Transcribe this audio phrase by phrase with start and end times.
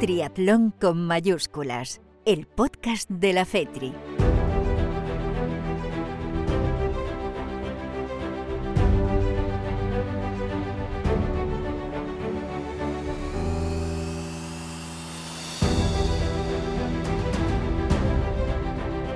[0.00, 3.92] Triatlón con mayúsculas, el podcast de la FETRI.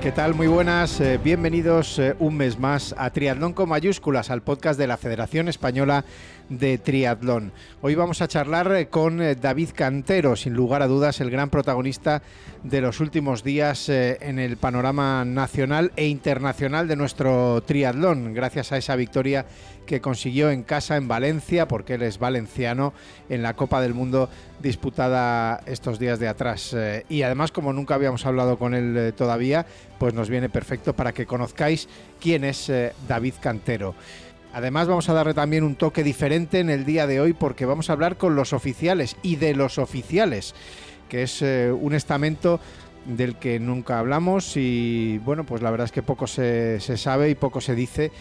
[0.05, 0.35] ¿Qué tal?
[0.35, 4.85] Muy buenas, eh, bienvenidos eh, un mes más a Triatlón con mayúsculas, al podcast de
[4.85, 6.05] la Federación Española
[6.47, 7.51] de Triatlón.
[7.81, 12.21] Hoy vamos a charlar eh, con David Cantero, sin lugar a dudas el gran protagonista
[12.61, 18.77] de los últimos días en el panorama nacional e internacional de nuestro triatlón, gracias a
[18.77, 19.47] esa victoria
[19.85, 22.93] que consiguió en casa en Valencia, porque él es valenciano,
[23.29, 24.29] en la Copa del Mundo
[24.61, 26.75] disputada estos días de atrás.
[27.09, 29.65] y además, como nunca habíamos hablado con él todavía,
[29.97, 31.87] pues nos viene perfecto para que conozcáis
[32.19, 33.95] quién es eh, David Cantero.
[34.53, 37.89] Además vamos a darle también un toque diferente en el día de hoy porque vamos
[37.89, 40.55] a hablar con los oficiales y de los oficiales,
[41.09, 42.59] que es eh, un estamento
[43.05, 47.29] del que nunca hablamos y bueno, pues la verdad es que poco se, se sabe
[47.29, 48.11] y poco se dice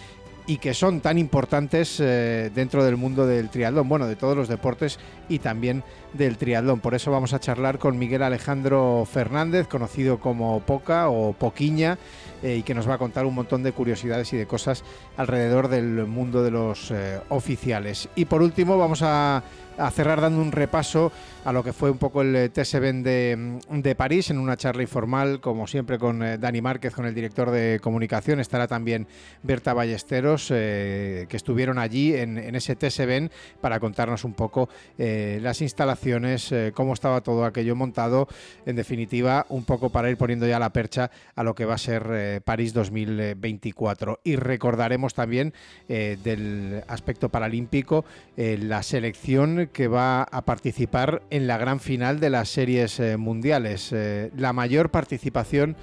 [0.47, 4.48] y que son tan importantes eh, dentro del mundo del triatlón, bueno, de todos los
[4.48, 6.81] deportes y también del triatlón.
[6.81, 11.98] Por eso vamos a charlar con Miguel Alejandro Fernández, conocido como Poca o Poquiña,
[12.42, 14.84] eh, y que nos va a contar un montón de curiosidades y de cosas
[15.17, 18.09] alrededor del mundo de los eh, oficiales.
[18.15, 19.42] Y por último vamos a
[19.78, 21.12] a cerrar dando un repaso
[21.45, 24.83] a lo que fue un poco el eh, TSB de, de París en una charla
[24.83, 28.41] informal, como siempre con eh, Dani Márquez, con el director de comunicación.
[28.41, 29.06] Estará también
[29.42, 36.55] Berta Ballesteros, eh, que estuvieron allí en, ese TSB para contarnos un poco las instalaciones,
[36.72, 38.28] cómo estaba todo aquello montado.
[38.65, 41.78] En definitiva, un poco para ir poniendo ya la percha a lo que va a
[41.78, 44.20] ser París 2024.
[44.25, 45.53] Y recordaremos también
[45.89, 48.05] del aspecto paralímpico
[48.37, 53.91] la selección que va a participar en la gran final de las series eh, mundiales.
[53.93, 55.77] Eh, la mayor participación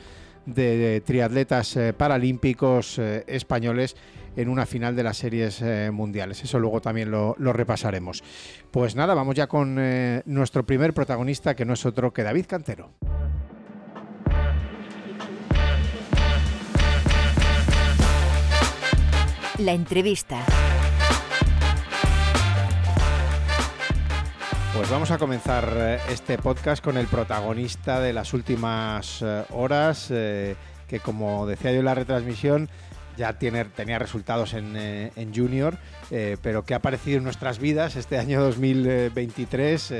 [0.45, 2.97] de, triatletas eh, paralímpicos
[3.27, 3.97] españoles
[4.37, 5.61] en una final de las series
[5.91, 6.41] mundiales.
[6.41, 8.23] Eso luego también lo, lo, repasaremos.
[8.71, 9.75] Pues nada, vamos ya con
[10.25, 12.91] nuestro primer protagonista, que no es otro que David Cantero.
[19.57, 20.45] La entrevista.
[24.73, 30.07] Pues vamos a comenzar eh, este podcast con el protagonista de las últimas eh, horas,
[30.11, 30.55] eh,
[30.87, 32.69] que como decía yo en la retransmisión,
[33.17, 35.77] ya tiene, tenía resultados en, Junior,
[36.41, 39.93] pero que ha aparecido en nuestras vidas este año 2023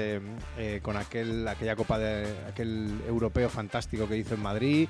[0.82, 4.88] con aquel, aquella Copa de aquel europeo fantástico que hizo en Madrid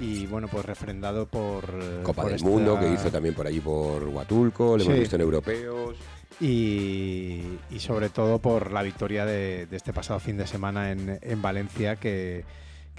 [0.00, 1.64] y bueno, pues refrendado por...
[2.02, 5.96] Copa del Mundo que hizo también por allí por Huatulco, le hemos visto en europeos
[6.40, 12.44] y, sobre todo por la victoria de, este pasado fin de semana en, Valencia, que,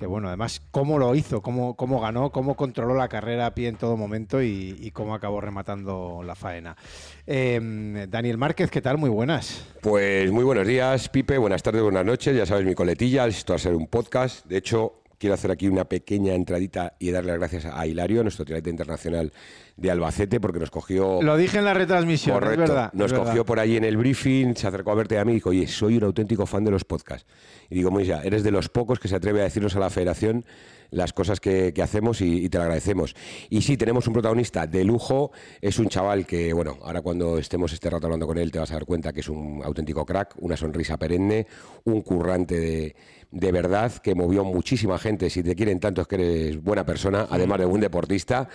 [0.06, 3.76] bueno, además cómo lo hizo, cómo, cómo ganó, cómo controló la carrera a pie en
[3.76, 6.76] todo momento y, cómo acabó rematando la faena.
[7.26, 8.98] Em, Daniel Márquez, ¿qué tal?
[8.98, 9.66] Muy buenas.
[9.82, 13.58] Pues muy buenos días, Pipe, buenas tardes, buenas noches, ya sabes mi coletilla, esto va
[13.58, 17.38] a ser un podcast, de hecho quiero hacer aquí una pequeña entradita y darle las
[17.38, 19.32] gracias a Hilario, nuestro triatleta internacional
[19.78, 21.22] de Albacete, porque nos cogió...
[21.22, 22.92] Lo dije en la retransmisión, es verdad.
[22.94, 25.52] Nos cogió por ahí en el briefing, se acercó a verte a mí y dijo,
[25.52, 27.28] oye, soy un auténtico fan de los podcasts.
[27.70, 30.44] Y digo, Moisa, eres de los pocos que se atreve a decirnos a la federación
[30.90, 33.16] las cosas que, hacemos y, te lo agradecemos.
[33.50, 37.72] Y sí, tenemos un protagonista de lujo, es un chaval que, bueno, ahora cuando estemos
[37.74, 40.36] este rato hablando con él te vas a dar cuenta que es un auténtico crack,
[40.40, 41.48] una sonrisa perenne,
[41.86, 42.96] un currante de
[43.32, 45.30] de verdad que movió muchísima gente.
[45.30, 48.50] Si te quieren tanto es que eres buena persona, además de buen deportista.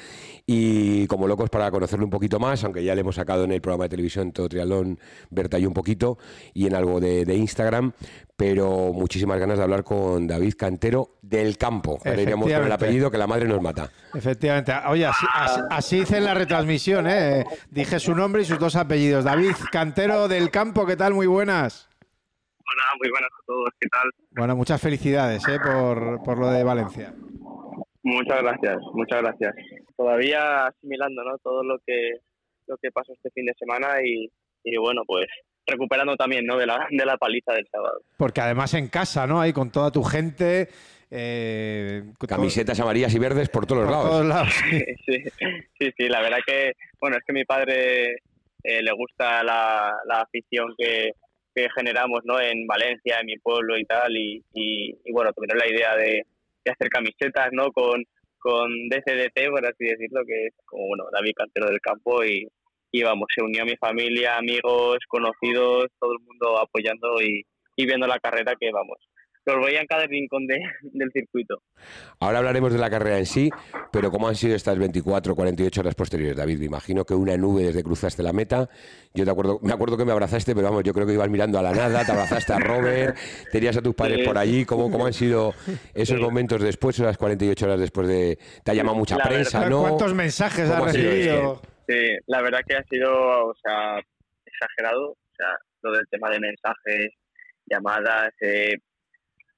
[0.47, 3.60] Y como locos para conocerlo un poquito más, aunque ya le hemos sacado en el
[3.60, 5.00] programa de televisión Todo Triatlón,
[5.31, 6.19] Berta y un poquito,
[6.53, 7.92] y en algo de, Instagram,
[8.36, 11.98] pero muchísimas ganas de hablar con David Cantero del campo.
[12.04, 13.91] Ahora iremos con el apellido que la madre nos mata.
[14.15, 14.72] Efectivamente.
[14.88, 15.26] Oye, así,
[15.70, 17.44] así, hice en la retransmisión, ¿eh?
[17.70, 19.24] Dije su nombre y sus dos apellidos.
[19.24, 21.15] David Cantero del campo, ¿qué tal?
[21.15, 21.89] Muy buenas.
[22.68, 24.10] Hola, muy buenas a todos, ¿qué tal?
[24.30, 25.59] Bueno, muchas felicidades ¿eh?
[25.63, 27.15] por, por lo de Valencia.
[28.03, 29.54] Muchas gracias, muchas gracias.
[29.97, 31.39] Todavía asimilando ¿no?
[31.39, 32.18] todo lo que,
[32.66, 34.28] lo que pasó este fin de semana y,
[34.65, 35.27] y bueno, pues
[35.65, 36.57] recuperando también ¿no?
[36.57, 38.01] de, la, de la paliza del sábado.
[38.16, 39.41] Porque además en casa, ¿no?
[39.41, 40.68] Ahí con toda tu gente.
[41.09, 44.10] Eh, Camisetas amarillas y verdes por todos los lados.
[44.10, 44.54] Todos lados.
[45.07, 45.22] Sí,
[45.78, 48.16] sí, sí, la verdad que, bueno, es que a mi padre
[48.65, 51.13] eh, le gusta la, la afición que,
[51.56, 52.38] que generamos ¿no?
[52.38, 56.22] en Valencia, en mi pueblo y tal, y, y, bueno, tuvieron la idea de,
[56.70, 57.72] hacer camisetas ¿no?
[57.72, 58.04] con,
[58.38, 62.47] con DCDT, por así decirlo, que es como bueno, David Cantero del Campo, y,
[62.92, 67.86] y vamos, se unió a mi familia, amigos, conocidos, todo el mundo apoyando y, y
[67.86, 68.98] viendo la carrera que vamos,
[69.47, 71.63] los veía en cada rincón de, del circuito.
[72.21, 73.51] Ahora hablaremos de la carrera en sí,
[73.93, 76.59] pero ¿cómo han sido estas 24, 48 horas posteriores, David?
[76.59, 78.69] Me imagino que una nube desde cruzaste la meta.
[79.15, 81.59] Yo te acuerdo, me acuerdo que me abrazaste, pero vamos, yo creo que ibas mirando
[81.59, 83.16] a la nada, te abrazaste a Robert,
[83.53, 84.65] tenías a tus padres por allí.
[84.65, 85.54] ¿Cómo, ¿Cómo han sido
[85.95, 88.39] esos momentos después, esas 48 horas después de...
[88.65, 89.83] Te ha llamado mucha prensa, ¿no?
[89.83, 91.60] ¿Cuántos mensajes has recibido?
[91.89, 93.13] Sí, la verdad que ha sido,
[93.47, 94.01] o sea,
[94.45, 95.10] exagerado.
[95.10, 95.49] O sea,
[95.83, 97.13] lo del tema de mensajes,
[97.66, 98.77] llamadas, eh,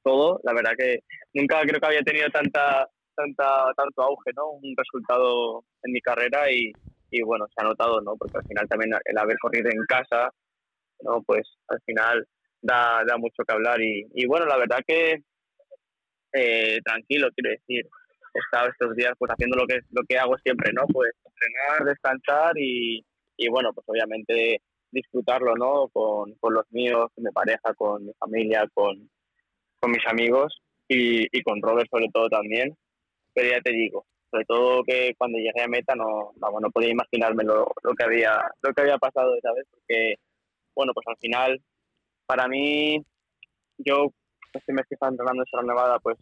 [0.02, 1.00] todo, la verdad que
[1.34, 4.50] nunca creo que había tenido tanta, tanta, tanto auge, ¿no?
[4.50, 6.72] Un resultado en mi carrera y,
[7.10, 8.16] y bueno, se ha notado, ¿no?
[8.16, 10.30] Porque al final también el haber corrido en casa,
[11.02, 11.22] ¿no?
[11.22, 12.26] Pues al final
[12.60, 15.22] da, da mucho que hablar y, y bueno, la verdad que
[16.32, 17.86] eh, tranquilo, quiero decir,
[18.34, 20.86] he estado estos días pues haciendo lo que lo que hago siempre, ¿no?
[20.86, 23.04] Pues entrenar, descansar y,
[23.36, 24.60] y bueno, pues obviamente
[24.90, 25.88] disfrutarlo, ¿no?
[25.88, 29.08] Con, con los míos, con mi pareja, con mi familia, con,
[29.80, 32.76] con mis amigos y, y con Robert sobre todo también.
[33.34, 36.90] Pero ya te digo, sobre todo que cuando llegué a meta no, no, no podía
[36.90, 37.66] imaginarme lo,
[37.96, 40.16] que había lo que había pasado esa vez porque
[40.74, 41.60] bueno pues al final
[42.26, 43.02] para mí
[43.78, 44.12] yo
[44.52, 46.18] este mes que estaba entrenando en Sierra Nevada pues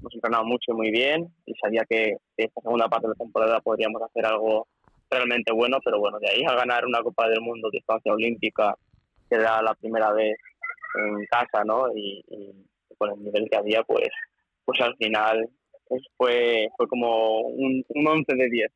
[0.00, 3.60] hemos entrenado mucho y muy bien y sabía que, esta segunda parte de la temporada
[3.60, 4.66] podríamos hacer algo
[5.08, 8.74] realmente bueno pero bueno de ahí a ganar una Copa del Mundo de distancia olímpica
[9.28, 10.36] que era la primera vez
[10.96, 12.24] en casa no y
[12.96, 14.08] con el nivel que había pues
[14.64, 15.48] pues al final
[15.88, 18.72] pues fue, fue como un, un 11 de 10.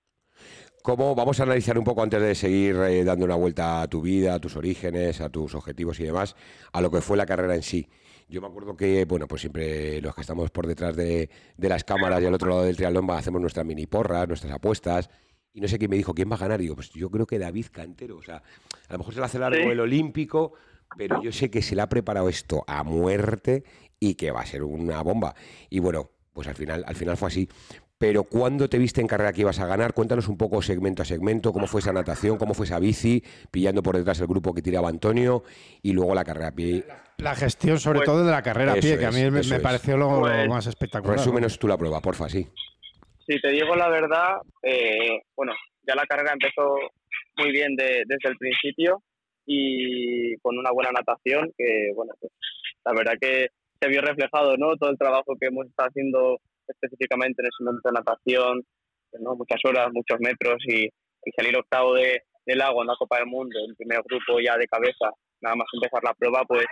[0.82, 4.00] ¿Cómo, vamos a analizar un poco antes de seguir eh, dando una vuelta a tu
[4.00, 6.36] vida, a tus orígenes, a tus objetivos y demás,
[6.72, 7.86] a lo que fue la carrera en sí.
[8.28, 11.84] Yo me acuerdo que, bueno, pues siempre los que estamos por detrás de, de las
[11.84, 15.10] cámaras y al otro lado del triatlón hacemos nuestras mini porras, nuestras apuestas.
[15.52, 16.60] Y no sé quién me dijo, ¿quién va a ganar?
[16.60, 18.16] Y digo, pues yo creo que David Cantero.
[18.16, 19.68] O sea, a lo mejor se le hace largo ¿Sí?
[19.68, 20.52] el olímpico,
[20.96, 23.64] pero yo sé que se le ha preparado esto a muerte
[24.00, 25.34] y que va a ser una bomba.
[25.68, 27.48] Y bueno, pues al final, al final fue así.
[27.98, 29.92] Pero ¿cuándo te viste en carrera que ibas a ganar?
[29.92, 33.82] Cuéntanos un poco segmento a segmento, cómo fue esa natación, cómo fue esa bici, pillando
[33.82, 35.42] por detrás el grupo que tiraba Antonio
[35.82, 36.82] y luego la carrera a pie.
[37.18, 39.60] La gestión sobre pues, todo de la carrera a pie, que a mí me, me
[39.60, 41.18] pareció lo, pues, más espectacular.
[41.18, 42.46] Resúmenos tú la prueba, porfa, sí.
[43.26, 45.52] Si te digo la verdad, eh, bueno,
[45.86, 46.74] ya la carrera empezó
[47.36, 49.02] muy bien de, desde el principio
[49.44, 52.32] y con una buena natación, que bueno, pues,
[52.82, 53.48] la verdad que
[53.80, 54.76] se vio reflejado, ¿no?
[54.76, 58.62] Todo el trabajo que hemos estado haciendo específicamente en ese momento de natación,
[59.20, 59.34] ¿no?
[59.36, 63.26] Muchas horas, muchos metros y, y salir octavo de, del agua en la Copa del
[63.26, 65.10] Mundo, el primer grupo ya de cabeza,
[65.40, 66.66] nada más empezar la prueba, pues,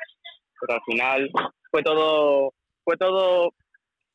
[0.59, 1.31] pues al final
[1.71, 2.53] fue todo,
[2.85, 3.53] fue todo,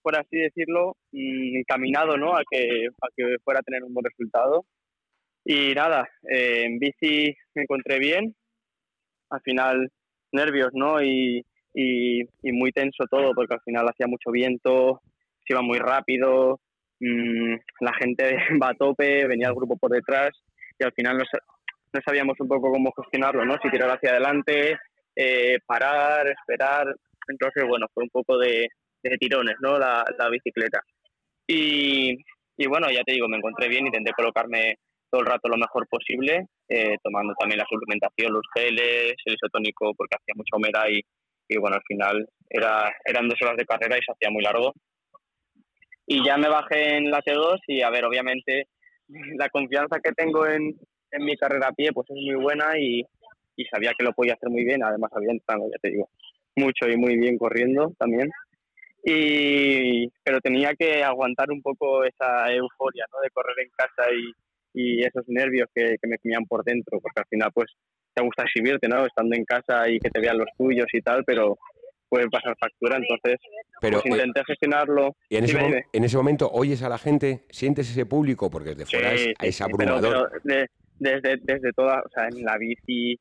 [0.01, 2.35] por así decirlo, encaminado, ¿no?
[2.35, 4.65] A que, a que fuera a tener un buen resultado.
[5.45, 8.35] Y nada, eh, en bici me encontré bien,
[9.29, 9.91] al final
[10.31, 11.01] nervios, ¿no?
[11.03, 11.43] Y,
[11.73, 15.01] y, y, muy tenso todo porque al final hacía mucho viento,
[15.45, 16.59] se iba muy rápido,
[16.99, 20.31] mmm, la gente va a tope, venía el grupo por detrás
[20.79, 21.23] y al final no,
[21.93, 23.57] no sabíamos un poco cómo gestionarlo, ¿no?
[23.61, 24.77] Si tirar hacia adelante,
[25.15, 26.93] eh, parar, esperar.
[27.27, 28.67] Entonces, bueno, fue un poco de,
[29.03, 29.77] de tirones, ¿no?
[29.77, 30.81] La, la bicicleta.
[31.47, 32.17] Y,
[32.57, 34.75] y, bueno, ya te digo, me encontré bien, intenté colocarme
[35.09, 39.93] todo el rato lo mejor posible, eh, tomando también la suplementación, los geles, el isotónico,
[39.95, 41.01] porque hacía mucha humedad y,
[41.47, 44.73] y bueno, al final era, eran dos horas de carrera y se hacía muy largo.
[46.05, 48.67] Y ya me bajé en la T2 y a ver, obviamente
[49.37, 50.75] la confianza que tengo en,
[51.11, 53.03] en mi carrera a pie pues es muy buena y,
[53.55, 56.09] y sabía que lo podía hacer muy bien, además había entrado, ya te digo,
[56.55, 58.29] mucho y muy bien corriendo también.
[59.05, 64.31] Y, pero tenía que aguantar un poco esa euforia de correr en casa y,
[64.73, 67.71] y esos nervios que, que me comían por dentro, porque al final pues
[68.13, 69.05] te gusta exhibirte, ¿no?
[69.05, 71.57] Estando en casa y que te vean los tuyos y tal, pero
[72.09, 73.39] puede pasar factura, entonces
[73.81, 75.15] pero, pues intenté gestionarlo.
[75.29, 78.75] Y en ese, mom en ese, momento oyes a la gente, sientes ese público, porque
[78.75, 80.01] desde fuera sí, es, es abrumador.
[80.01, 83.19] Pero, pero de, desde, desde toda, o sea, en la bici,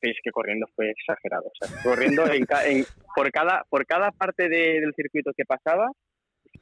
[0.00, 1.46] es que corriendo fue exagerado.
[1.46, 5.90] O sea, corriendo en, en, por, cada, por cada parte de, del circuito que pasaba,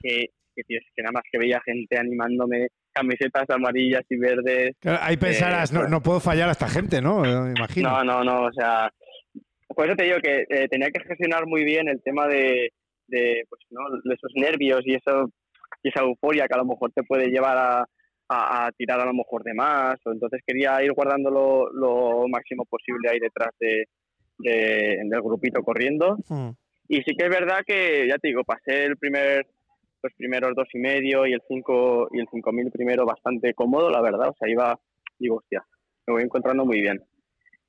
[0.00, 4.74] que, que, tío, es que nada más que veía gente animándome, camisetas amarillas y verdes.
[4.80, 7.20] Claro, ahí pensarás, eh, no, no, puedo fallar a esta gente, ¿no?
[7.20, 7.90] Me imagino.
[7.90, 8.90] No, no, no, o sea,
[9.68, 12.72] por eso te digo que eh, tenía que gestionar muy bien el tema de,
[13.06, 13.82] de, pues, ¿no?
[14.02, 15.30] de esos nervios y, eso,
[15.82, 17.78] y esa euforia que a lo mejor te puede llevar a,
[18.28, 22.26] a, a, tirar a lo mejor de más, o entonces quería ir guardando lo, lo
[22.28, 23.84] máximo posible ahí detrás de,
[24.38, 26.16] de del grupito corriendo.
[26.28, 26.50] Mm.
[26.88, 29.46] Y sí que es verdad que, ya te digo, pasé el primer
[30.02, 33.90] los primeros dos y medio y el cinco y el cinco mil primero bastante cómodo,
[33.90, 34.28] la verdad.
[34.28, 34.78] O sea, iba,
[35.18, 35.64] digo, hostia,
[36.06, 37.02] me voy encontrando muy bien.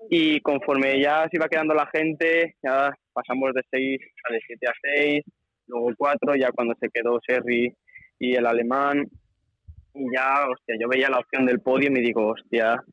[0.10, 4.68] Y conforme ya se iba quedando la gente, ya pasamos de 6 a de 7
[4.68, 5.24] a 6,
[5.68, 7.74] luego cuatro, ya cuando se quedó Serri
[8.20, 9.08] y el alemán,
[9.94, 12.84] y ya, hostia, yo veía la opción del podio y me digo, hostia.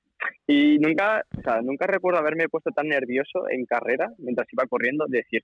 [0.47, 5.05] Y nunca, o sea, nunca recuerdo haberme puesto tan nervioso en carrera mientras iba corriendo,
[5.07, 5.43] de decir,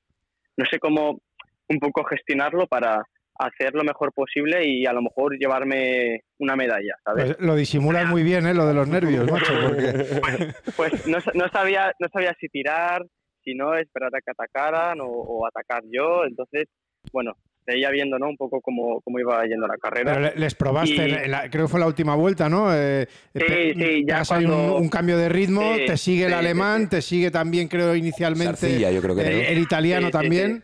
[0.56, 1.20] no sé cómo
[1.68, 3.04] un poco gestionarlo para
[3.40, 7.36] hacer lo mejor posible y a lo mejor llevarme una medalla, ¿sabes?
[7.36, 8.54] Pues lo disimulas muy bien, ¿eh?
[8.54, 9.52] Lo de los nervios, macho.
[10.76, 13.04] Pues, no, no, sabía, no sabía si tirar,
[13.42, 16.68] si no esperar a que atacaran o, o atacar yo, entonces,
[17.12, 17.34] bueno,
[17.66, 18.28] seguía viendo ¿no?
[18.28, 20.14] un poco cómo, cómo iba yendo la carrera.
[20.14, 22.74] Pero les probaste, creo que fue la última vuelta, ¿no?
[22.74, 27.30] Eh, sí, sí, ya hay un, cambio de ritmo, te sigue el alemán, te sigue
[27.30, 30.62] también, creo, inicialmente yo creo que el, italiano también.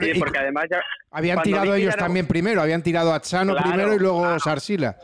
[0.00, 0.80] Sí, porque además ya...
[1.10, 4.96] Habían tirado ellos también primero, habían tirado a Chano primero y luego Sarsila.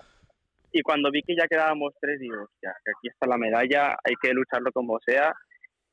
[0.72, 4.14] Y cuando vi que ya quedábamos tres, digo, ya, que aquí está la medalla, hay
[4.20, 5.32] que lucharlo como sea.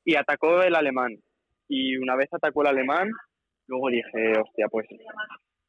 [0.05, 1.17] Y atacó el alemán.
[1.67, 3.10] Y una vez atacó el alemán,
[3.67, 4.88] luego dije, hostia, pues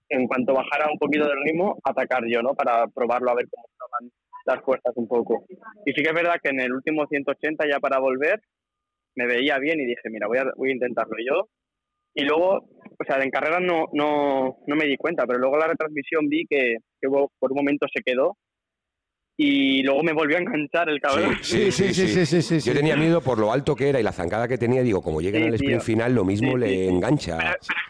[0.09, 2.55] en cuanto bajara un poquito del ritmo, atacar yo, ¿no?
[2.55, 4.13] Para probarlo a ver cómo estaban
[4.47, 5.45] las fuerzas un poco.
[5.87, 8.41] Y sí que es verdad que en el último 180 ya para volver
[9.15, 11.49] me veía bien y dije, mira, voy a, voy a intentarlo yo.
[12.15, 15.69] Y luego, o sea, en carrera no, no, no me di cuenta, pero luego la
[15.69, 18.37] retransmisión vi que, que por un momento se quedó
[19.43, 21.35] y luego me volvió a enganchar el cabrón.
[21.41, 24.13] Sí sí sí, sí, sí, Yo tenía miedo por lo alto que era y la
[24.13, 27.39] zancada que tenía, digo, como lleguen al sprint final, lo mismo le engancha.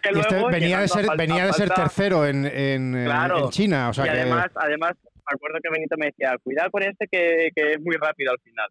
[0.01, 3.89] Este venía de ser, venía de ser tercero en, en, en, China.
[3.89, 7.49] O sea y además, además, me acuerdo que Benito me decía, cuidado con este que,
[7.53, 8.69] que es muy rápido al final.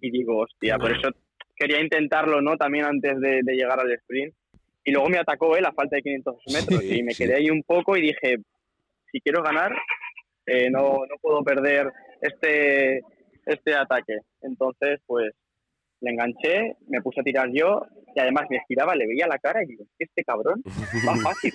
[0.00, 1.10] Y digo, hostia, por eso
[1.54, 2.56] quería intentarlo, ¿no?
[2.56, 4.34] También antes de, de llegar al sprint.
[4.86, 7.64] Y luego me atacó él a falta de 500 metros y me quedé ahí un
[7.64, 8.36] poco y dije,
[9.10, 9.72] si quiero ganar,
[10.46, 11.90] eh, no, no puedo perder
[12.20, 13.00] este,
[13.44, 14.18] este ataque.
[14.42, 15.32] Entonces, pues
[16.00, 19.60] le enganché, me puse a tirar yo y además me giraba, le veía la cara
[19.64, 21.52] y digo, es que este cabrón va fácil.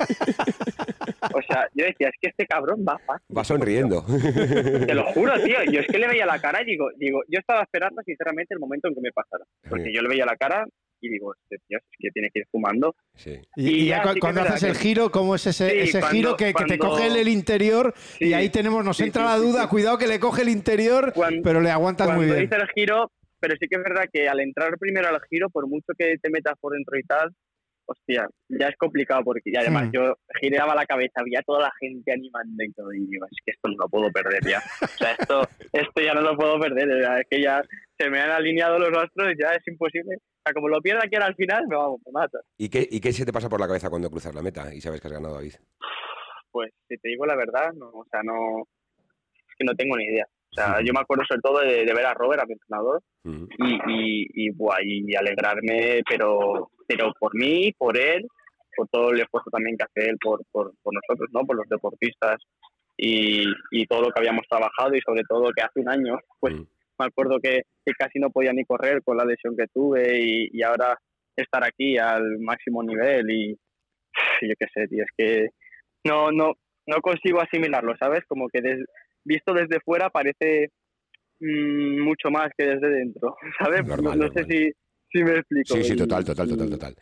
[1.33, 3.37] o sea, yo decía, es que este cabrón va fácil.
[3.37, 4.03] Va sonriendo.
[4.05, 5.57] Te lo juro, tío.
[5.71, 8.59] Yo es que le veía la cara y digo, digo, yo estaba esperando sinceramente el
[8.59, 9.45] momento en que me pasara.
[9.69, 10.65] Porque yo le veía la cara
[11.01, 12.95] y digo, este tío es que tiene que ir fumando.
[13.55, 17.27] Y, ya, cuando haces el giro, ¿cómo es ese, ese giro que, te coge el,
[17.27, 17.93] interior?
[18.19, 21.71] y ahí tenemos, nos entra la duda, cuidado que le coge el interior, pero le
[21.71, 22.47] aguantas muy bien.
[22.47, 25.67] Cuando el giro, pero sí que es verdad que al entrar primero al giro, por
[25.67, 27.31] mucho que te metas por dentro y tal,
[27.91, 29.91] hostia, ya es complicado porque y además hmm.
[29.91, 33.51] yo giraba la cabeza, había toda la gente animando y todo, y digo, es que
[33.51, 34.61] esto no lo puedo perder ya.
[34.81, 37.61] O sea, esto, esto ya no lo puedo perder, es que ya
[37.97, 41.35] se me han alineado los astros, ya es imposible sea, como lo pierda aquí al
[41.35, 42.39] final, me, vamos, me mata.
[42.57, 44.81] ¿Y qué, ¿Y qué se te pasa por la cabeza cuando cruzas la meta y
[44.81, 45.53] sabes que has ganado, David?
[46.51, 48.61] Pues, si te digo la verdad, no, o sea, no,
[49.01, 50.25] es que no tengo ni idea.
[50.51, 54.27] O sea, yo me acuerdo sobre todo de, ver a Robert, a mi entrenador, y,
[54.35, 58.27] y, y, alegrarme, pero, pero por mí, por él,
[58.75, 61.45] por todo el esfuerzo también que hace él por, por, por nosotros, ¿no?
[61.45, 62.41] Por los deportistas
[62.97, 66.55] y, y, todo lo que habíamos trabajado y sobre todo que hace un año, pues
[66.99, 67.61] me acuerdo que,
[67.97, 70.97] casi no podía ni correr con la lesión que tuve y, ahora
[71.35, 73.57] estar aquí al máximo nivel y
[74.41, 75.49] yo qué sé, tío, es que
[76.03, 76.53] no, no,
[76.87, 78.21] no consigo asimilarlo, ¿sabes?
[78.27, 78.61] Como que
[79.23, 80.69] visto desde fuera parece
[81.39, 83.85] mm, mucho más que desde dentro, ¿sabes?
[83.85, 84.71] no, sé si,
[85.11, 85.75] si me explico.
[85.75, 86.95] Sí, sí, total, total, total, total.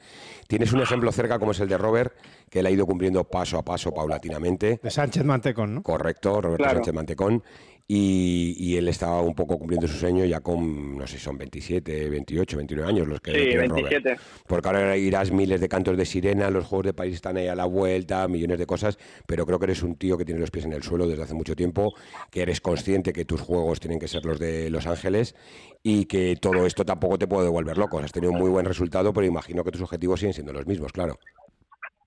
[0.48, 2.14] Tienes un ejemplo cerca como es el de Robert,
[2.50, 4.80] que él ha ido cumpliendo paso a paso, paulatinamente.
[4.82, 5.84] De Sánchez Mantecón, ¿no?
[5.84, 7.44] Correcto, Roberto Sánchez Mantecón.
[7.92, 12.58] Y, él estaba un poco cumpliendo su sueño ya con, no sé, son 27, 28,
[12.58, 14.16] 29 años los que sí, 27.
[14.46, 17.56] Porque ahora irás miles de cantos de sirena, los Juegos de París están ahí a
[17.56, 20.66] la vuelta, millones de cosas, pero creo que eres un tío que tiene los pies
[20.66, 21.96] en el suelo desde hace mucho tiempo,
[22.30, 25.36] que eres consciente que tus juegos tienen que ser los de Los Ángeles
[25.82, 27.98] y que todo esto tampoco te puede devolver loco.
[27.98, 30.94] Has tenido un muy buen resultado, pero imagino que tus objetivos siguen siendo los mismos,
[30.94, 31.18] claro.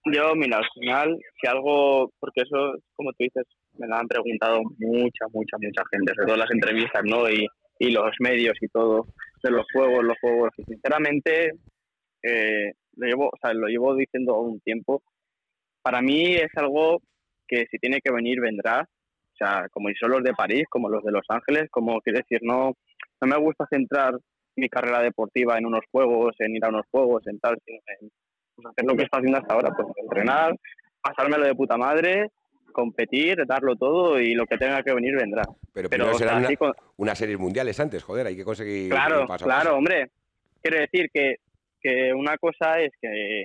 [0.05, 3.47] Yo, mira, al final, si algo, porque eso, como tú dices,
[3.79, 7.29] me lo han preguntado mucha, mucha, mucha gente, sobre todas las entrevistas, ¿no?
[7.31, 7.47] Y,
[7.79, 9.07] y los medios y todo,
[9.43, 10.51] de los juegos, los juegos.
[10.59, 11.53] Y sinceramente,
[12.23, 15.03] eh, lo, llevo, o sea, lo llevo diciendo un tiempo.
[15.83, 17.01] Para mí es algo
[17.47, 18.83] que si tiene que venir, vendrá.
[18.83, 22.41] O sea, como son los de París, como los de Los Ángeles, como quiere decir,
[22.43, 22.75] no,
[23.21, 24.15] no me gusta centrar
[24.55, 28.11] mi carrera deportiva en unos juegos, en ir a unos juegos, en tal, sino en
[28.55, 30.55] pues, hacer lo que está haciendo hasta ahora, pues entrenar,
[31.03, 32.31] pasármelo de puta madre
[32.73, 35.43] competir, darlo todo y lo que tenga que venir vendrá.
[35.73, 36.47] Pero, pero serán
[36.97, 38.91] unas series mundiales antes, joder, hay que conseguir.
[38.91, 40.11] Claro, claro, hombre.
[40.61, 41.37] Quiero decir que,
[41.81, 43.45] que una cosa es que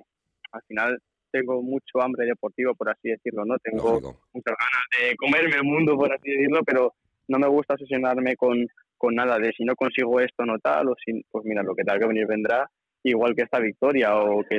[0.51, 0.99] al final
[1.31, 3.57] tengo mucho hambre deportivo, por así decirlo, ¿no?
[3.59, 3.99] Tengo
[4.33, 6.93] muchas ganas de comerme el mundo, por así decirlo, pero
[7.27, 8.65] no me gusta obsesionarme con,
[8.97, 11.83] con nada de si no consigo esto, no tal, o si, pues mira, lo que
[11.83, 12.69] tenga que venir vendrá,
[13.03, 14.57] igual que esta victoria, o que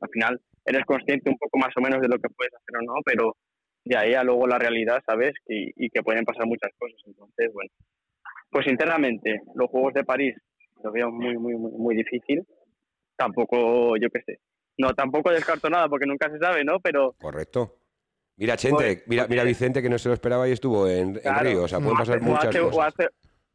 [0.00, 2.82] al final eres consciente un poco más o menos de lo que puedes hacer o
[2.82, 3.36] no, pero
[3.86, 5.32] de ahí a luego la realidad, ¿sabes?
[5.46, 6.98] Y, y que pueden pasar muchas cosas.
[7.06, 7.70] Entonces, bueno,
[8.50, 10.34] pues internamente, los Juegos de París
[10.82, 12.44] lo veo muy, muy, muy, muy difícil.
[13.16, 14.40] Tampoco, yo qué sé,
[14.78, 16.80] no, tampoco descarto nada porque nunca se sabe, ¿no?
[16.80, 17.14] Pero...
[17.18, 17.76] Correcto.
[18.36, 21.62] Mira, Chente, mira, mira Vicente que no se lo esperaba y estuvo en, Río.
[21.62, 22.76] O sea, pueden pasar muchas cosas.
[22.76, 23.08] O hace,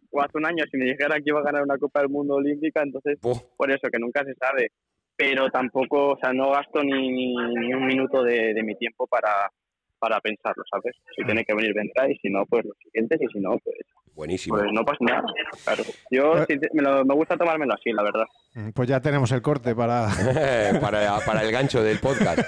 [0.09, 2.35] o hace un año, si me dijera que iba a ganar una Copa del Mundo
[2.35, 4.71] Olímpica, entonces, por eso, que nunca se sabe.
[5.15, 9.51] Pero tampoco, o sea, no gasto ni, ni, un minuto de, de mi tiempo para,
[10.01, 10.96] para pensarlo, ¿sabes?
[11.15, 13.75] Si tiene que venir, vendrá, y si no, pues los siguientes, y si no, pues...
[14.13, 14.58] Buenísimo.
[14.58, 15.24] Pues no pasa nada,
[15.63, 15.84] claro.
[16.10, 16.60] Yo eh.
[16.74, 18.25] me, lo, me, gusta tomármelo así, la verdad.
[18.55, 20.10] Mm, pues ya tenemos el corte para...
[20.81, 22.41] para, para, el gancho del podcast.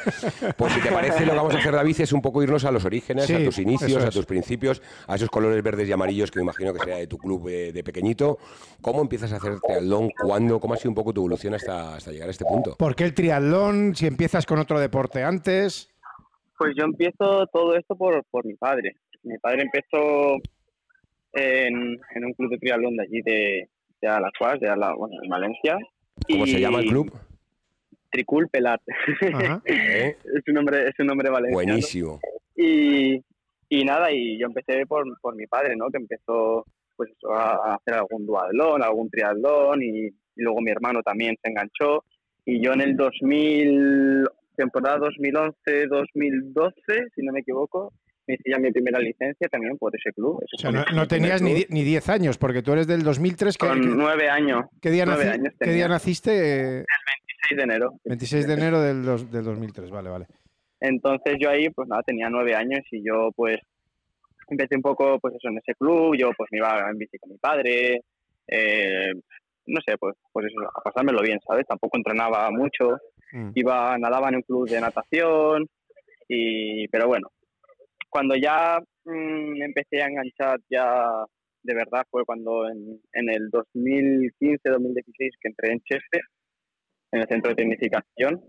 [0.57, 2.71] Pues si te parece, lo que vamos a hacer, David, es un poco irnos a
[2.71, 6.39] los orígenes, a tus inicios, a tus principios, a esos colores verdes y amarillos que
[6.39, 8.39] me imagino que sería de tu club de, de pequeñito.
[8.81, 10.09] ¿Cómo empiezas a hacer triatlón?
[10.09, 10.59] ¿Cuándo?
[10.59, 12.75] ¿Cómo ha sido un poco tu evolución hasta, hasta llegar a este punto?
[12.77, 13.95] ¿Por qué el triatlón?
[13.95, 15.92] Si empiezas con otro deporte antes...
[16.63, 18.95] Pues yo empiezo todo esto por, por mi padre.
[19.23, 20.37] Mi padre empezó
[21.33, 23.69] en, en un club de triatlón de allí de,
[24.01, 25.77] de Alacuas, de Ala, bueno, en Valencia.
[26.25, 27.11] ¿Cómo se llama el club?
[28.09, 28.79] Tricul Pelat.
[29.65, 30.15] ¿Eh?
[30.23, 31.53] es, un nombre, es un nombre valenciano.
[31.53, 32.21] Buenísimo.
[32.55, 33.21] Y,
[33.67, 35.89] y nada, y yo empecé por, por mi padre, ¿no?
[35.89, 36.65] Que empezó
[36.95, 41.49] pues eso, a hacer algún duatlón, algún triatlón y, y luego mi hermano también se
[41.49, 42.05] enganchó.
[42.45, 47.93] Y yo en el 2000, temporada 2011-2012, si no me equivoco,
[48.27, 50.41] me hice ya mi primera licencia también por ese club.
[50.41, 51.65] o sea, no, no tenías club.
[51.69, 53.57] ni 10 años, porque tú eres del 2003.
[53.57, 54.65] Con ¿qué, 9 años.
[54.81, 56.79] ¿Qué día, años ¿qué día naciste?
[56.79, 57.93] El 26 de enero.
[58.05, 60.27] 26 de enero del, dos, del 2003, vale, vale.
[60.79, 63.57] Entonces yo ahí, pues nada, tenía 9 años y yo pues
[64.49, 67.31] empecé un poco pues eso en ese club, yo pues me iba en bici con
[67.31, 68.01] mi padre,
[68.47, 69.13] eh,
[69.65, 71.65] no sé, pues, pues eso, a pasármelo bien, ¿sabes?
[71.65, 72.97] Tampoco entrenaba mucho,
[73.33, 73.51] mm.
[73.55, 75.67] iba, nadaba en un club de natación,
[76.27, 77.27] y, pero bueno,
[78.09, 81.25] cuando ya mmm, empecé a enganchar ya
[81.63, 86.21] de verdad fue cuando en, en el 2015-2016 que entré en Cheste,
[87.11, 88.41] en el centro de tecnificación,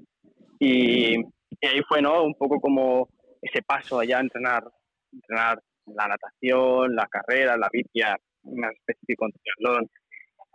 [0.58, 2.24] y, y, ahí fue, ¿no?
[2.24, 3.08] Un poco como
[3.42, 4.64] ese paso allá a entrenar,
[5.12, 8.00] entrenar la natación, la carrera, la bici,
[8.42, 9.90] más específico en triatlón.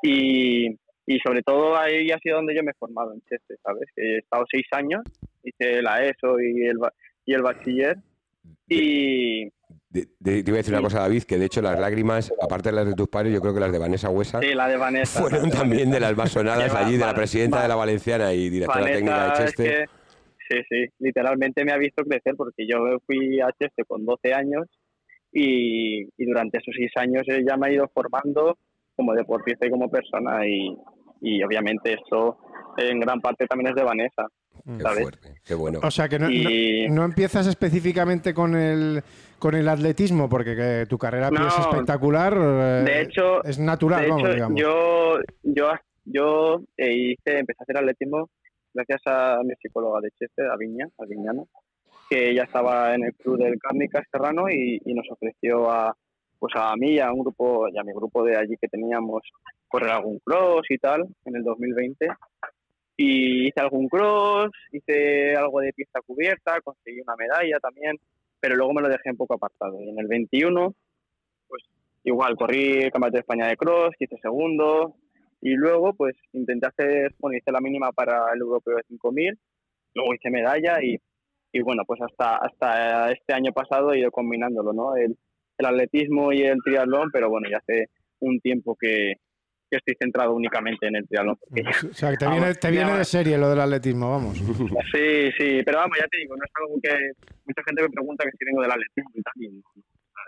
[0.03, 0.67] Y,
[1.09, 3.89] y sobre todo ahí ha sido donde yo me he formado en Cheste, ¿sabes?
[3.95, 5.01] He estado seis años,
[5.43, 6.77] hice la ESO y el,
[7.25, 7.97] y el bachiller.
[8.67, 9.45] Y,
[9.89, 12.69] de, de, te iba a decir una cosa, David, que de hecho las lágrimas, aparte
[12.69, 14.77] de las de tus padres, yo creo que las de Vanessa Huesa sí, la de
[14.77, 18.47] Vanessa, fueron también de las más sonadas allí, de la presidenta de la Valenciana y
[18.47, 19.63] directora Vanessa técnica de Cheste.
[19.63, 19.85] Es que,
[20.47, 24.67] sí, sí, literalmente me ha visto crecer porque yo fui a Cheste con 12 años
[25.33, 28.59] y, y durante esos 6 años ella me ha ido formando
[28.99, 30.77] como deportista y como persona y,
[31.21, 32.37] y obviamente esto
[32.77, 34.25] en gran parte también es de Vanessa.
[34.65, 35.01] Qué ¿sabes?
[35.01, 35.79] fuerte, qué bueno.
[35.81, 39.01] O sea que no, Y- no, no empiezas específicamente con el
[39.39, 42.33] con el atletismo, porque que tu carrera No, es espectacular.
[42.37, 44.59] eh, de hecho- es natural, de vamos, hecho, digamos.
[44.61, 45.65] yo, yo,
[46.03, 48.29] yo eh, hice, empecé a hacer atletismo
[48.73, 51.41] gracias a mi psicóloga de Cheste, a Viña, a Viñana,
[52.09, 55.95] que ella estaba en el club del Cárnicas Serrano y, y nos ofreció a
[56.39, 59.21] pues a mí y a un grupo, y a mi grupo de allí que teníamos
[59.67, 62.07] correr algún cross y tal en el 2020
[63.01, 67.95] y hice algún cross, hice algo de pista cubierta, conseguí una medalla también,
[68.41, 69.81] pero luego me lo dejé un poco apartado.
[69.81, 70.75] Y en el 21,
[71.47, 71.63] pues
[72.03, 74.95] igual, corrí el Campeonato de España de cross, hice segundo,
[75.39, 79.39] y luego pues intenté hacer, bueno, hice la mínima para el europeo de 5000,
[79.93, 80.97] luego hice medalla y,
[81.53, 84.97] y bueno, pues hasta, hasta este año pasado he ido combinándolo, ¿no?
[84.97, 85.17] El,
[85.59, 89.13] el atletismo y el triatlón, pero bueno, ya hace un tiempo que,
[89.69, 91.37] que estoy centrado únicamente en el triatlón.
[91.89, 94.39] O sea, que te Vamos, viene, te viene de serie lo del atletismo, vamos.
[94.93, 98.23] Sí, sí, pero vamos, ya te digo, no es algo que mucha gente me pregunta
[98.23, 99.61] que si vengo del atletismo y no,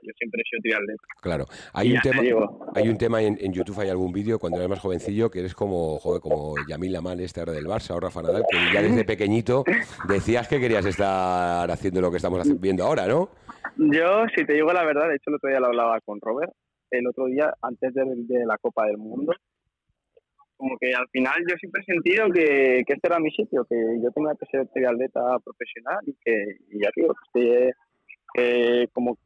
[0.04, 1.04] yo siempre he sido triatleta.
[1.22, 1.46] Claro.
[1.50, 2.72] Y Hay un tema, digo.
[2.76, 5.54] hay un tema en, en YouTube, hay algún vídeo cuando eres más jovencillo que eres
[5.54, 9.06] como, joder, como Yamil Lamal, este ahora del Barça, o Rafa Nadal, que ya desde
[9.06, 9.64] pequeñito
[10.08, 13.30] decías que querías estar haciendo lo que estamos viendo ahora, ¿no?
[13.76, 16.52] Yo, si te digo la verdad, de hecho el otro día lo hablaba con Robert,
[16.92, 19.34] el otro día antes de, de la Copa del Mundo,
[20.58, 23.76] como que al final yo siempre he sentido que, que este era mi sitio, que
[24.04, 27.72] yo tenía que ser triatleta profesional y que, y ya digo, que,
[28.34, 29.18] que como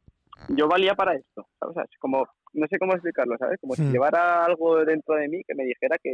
[0.48, 1.76] yo valía para esto, ¿sabes?
[1.92, 3.58] Es como, no sé cómo explicarlo, ¿sabes?
[3.60, 3.92] Como si Hmm.
[3.92, 6.12] llevara algo dentro de mí que me dijera que,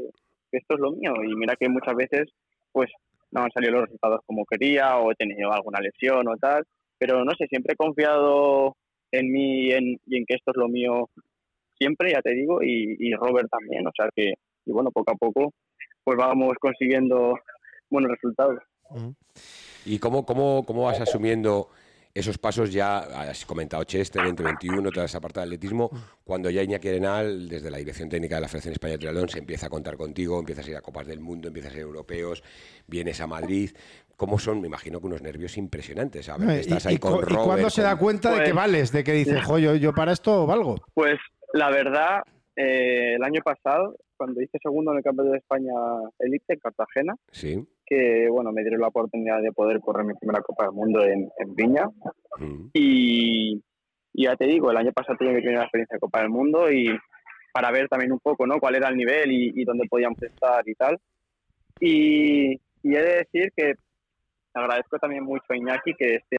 [0.51, 2.29] que esto es lo mío y mira que muchas veces
[2.73, 2.91] pues
[3.31, 6.65] no han salido los resultados como quería o he tenido alguna lesión o tal,
[7.03, 8.77] pero no sé, siempre he confiado
[9.11, 11.11] en mí y en, y en que esto es lo mío
[11.77, 14.35] siempre, ya te digo, y, y Robert también, o sea que,
[14.65, 15.53] y bueno, poco a poco
[16.05, 17.35] pues vamos consiguiendo
[17.91, 18.61] buenos resultados.
[19.85, 21.71] ¿Y cómo, cómo, cómo vas asumiendo
[22.15, 25.91] esos pasos ya, has comentado Chester, 2021, toda esa parte de atletismo,
[26.25, 29.39] cuando ya Iñaki Arenal, desde la Dirección Técnica de la Federación Española de Triatlón, se
[29.39, 31.87] empieza a contar contigo, empiezas a ir a Copas del Mundo, empiezas a ir a
[31.87, 32.43] europeos,
[32.87, 33.71] vienes a Madrid,
[34.17, 34.61] ¿cómo son?
[34.61, 37.19] Me imagino que unos nervios impresionantes, a ver, Eh, estás y, ahí y con cu-
[37.21, 38.93] y Robert, cuándo se da cuenta de que Pues- vales?
[38.93, 40.77] De que dice, jo, yo, yo para esto valgo.
[40.95, 41.19] Pues
[41.55, 42.23] la verdad,
[42.57, 45.73] eh, el año pasado, cuando hice segundo en el Campeonato de España
[46.21, 47.67] Elite en Cartagena, Sí.
[47.85, 51.29] que bueno, me dieron la oportunidad de poder correr mi primera Copa del Mundo en,
[51.39, 51.87] en Viña.
[52.39, 52.69] Mm.
[52.73, 53.63] Y,
[54.15, 56.71] y ya te digo, el año pasado tuve mi primera experiencia de Copa del Mundo
[56.71, 56.97] y
[57.53, 58.59] para ver también un poco ¿no?
[58.61, 60.99] cuál era el nivel y, y dónde podíamos estar y tal.
[61.81, 63.75] Y, y he de decir que
[64.55, 66.37] agradezco también mucho a Iñaki que este,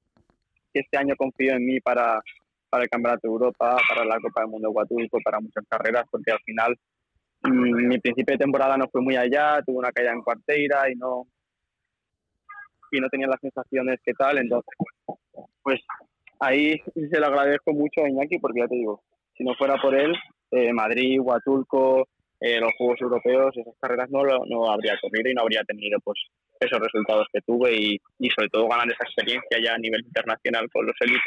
[0.73, 2.21] que este año confió en mí para,
[2.69, 6.05] para el Campeonato de Europa, para la Copa del Mundo de Huatulco, para muchas carreras,
[6.09, 6.77] porque al final
[7.43, 10.95] mm, mi principio de temporada no fue muy allá, tuve una caída en cuarteira y
[10.95, 11.27] no
[12.91, 14.71] y no tenía las sensaciones que tal, entonces
[15.63, 15.81] pues
[16.39, 19.01] ahí se lo agradezco mucho a Iñaki porque ya te digo,
[19.35, 20.13] si no fuera por él,
[20.51, 22.07] eh, Madrid, Huatulco,
[22.39, 26.19] eh, los Juegos Europeos, esas carreras no, no habría corrido y no habría tenido pues
[26.63, 30.67] esos resultados que tuve y, y sobre todo ganar esa experiencia ya a nivel internacional
[30.71, 31.21] con los élites.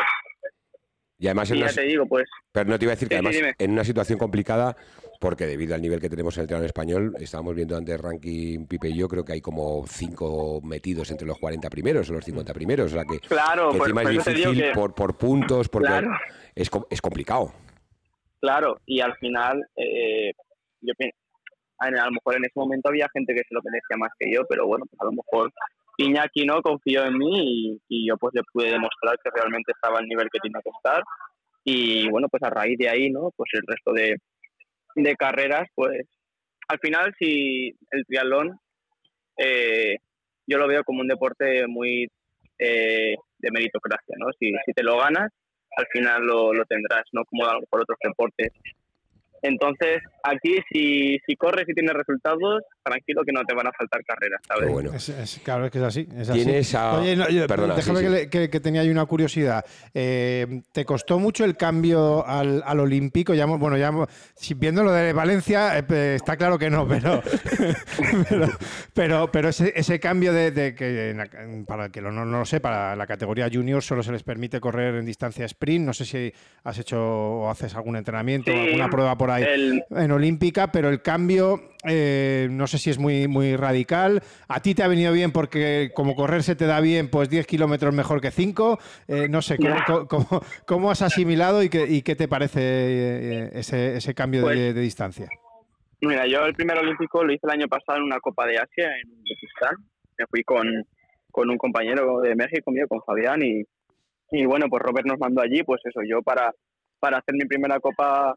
[1.18, 3.18] Y además, en Y una, te digo, pues pero no te iba a decir que
[3.18, 4.76] Sí, además, en una situación complicada,
[5.18, 8.88] porque debido al nivel que tenemos en el triatlón español, estábamos viendo antes ranking Pipe
[8.90, 12.52] y yo, creo que hay como cinco metidos entre los 40 primeros o los 50
[12.52, 15.70] primeros, o sea que, claro, que por, encima por es difícil que- por, por puntos,
[15.70, 16.10] porque Claro.
[16.54, 17.50] es, es complicado.
[18.40, 20.32] Claro, y al final, eh,
[20.82, 21.10] yo pi-
[21.78, 24.42] a lo mejor en ese momento había gente que se lo merecía más que yo,
[24.48, 25.52] pero bueno, pues a lo mejor
[25.98, 29.98] Iñaki no confió en mí y, y yo pues le pude demostrar que realmente estaba
[29.98, 31.02] al nivel que tenía que estar.
[31.64, 33.30] Y bueno, pues a raíz de ahí, ¿no?
[33.36, 34.16] Pues el resto de,
[34.94, 36.06] de carreras, pues
[36.68, 38.58] al final si el triatlón
[39.36, 39.96] eh,
[40.46, 42.08] yo lo veo como un deporte muy
[42.58, 44.26] eh, de meritocracia, ¿no?
[44.38, 45.30] Si, si te lo ganas,
[45.76, 48.52] al final lo, lo tendrás, no como a lo mejor otros deportes.
[49.42, 54.02] Entonces, aquí si, si corres y tienes resultados, tranquilo que no te van a faltar
[54.04, 54.70] carreras, ¿sabes?
[54.72, 56.08] Bueno, Es, es- claro, es que es así.
[56.16, 56.42] es así.
[56.44, 56.98] tienes a...
[57.00, 58.14] Oye, no, yo- Perdona, déjame sí, que, sí.
[58.16, 59.64] le- que- que tenía ahí una curiosidad.
[59.94, 63.34] Eh, ¿Te costó mucho el cambio al, al olímpico?
[63.34, 66.86] Ya, hemos- bueno, ya hemos- si viendo lo de Valencia, eh, está claro que no,
[66.88, 67.22] pero
[68.28, 68.46] pero,
[68.94, 72.12] pero, pero ese, ese cambio de, de que, en la- en- para el que lo-
[72.12, 75.44] no, no lo sé, para la categoría junior solo se les permite correr en distancia
[75.46, 75.84] sprint.
[75.86, 76.32] No sé si
[76.64, 80.70] has hecho o haces algún entrenamiento o Sí, alguna prueba por ahí El, en olímpica,
[80.72, 84.22] pero el cambio eh, no sé si es muy, muy radical.
[84.48, 87.46] A ti te ha venido bien porque como correr se te da bien, pues 10
[87.46, 88.78] kilómetros mejor que 5.
[89.30, 89.56] no sé,
[90.08, 94.46] ¿cómo, cómo- has asimilado y qué, y qué te parece eh, ese, ese cambio de,
[94.46, 95.28] Pues- de distancia?
[96.00, 98.90] Mira, yo el primer olímpico lo hice el año pasado en una Copa de Asia
[99.00, 99.76] en Uzbekistán.
[100.18, 100.66] Me fui con,
[101.30, 103.62] con un compañero de México mío, con Fabián, y,
[104.30, 106.52] y bueno, pues Robert nos mandó allí, pues eso, yo para,
[107.00, 108.34] para hacer mi primera Copa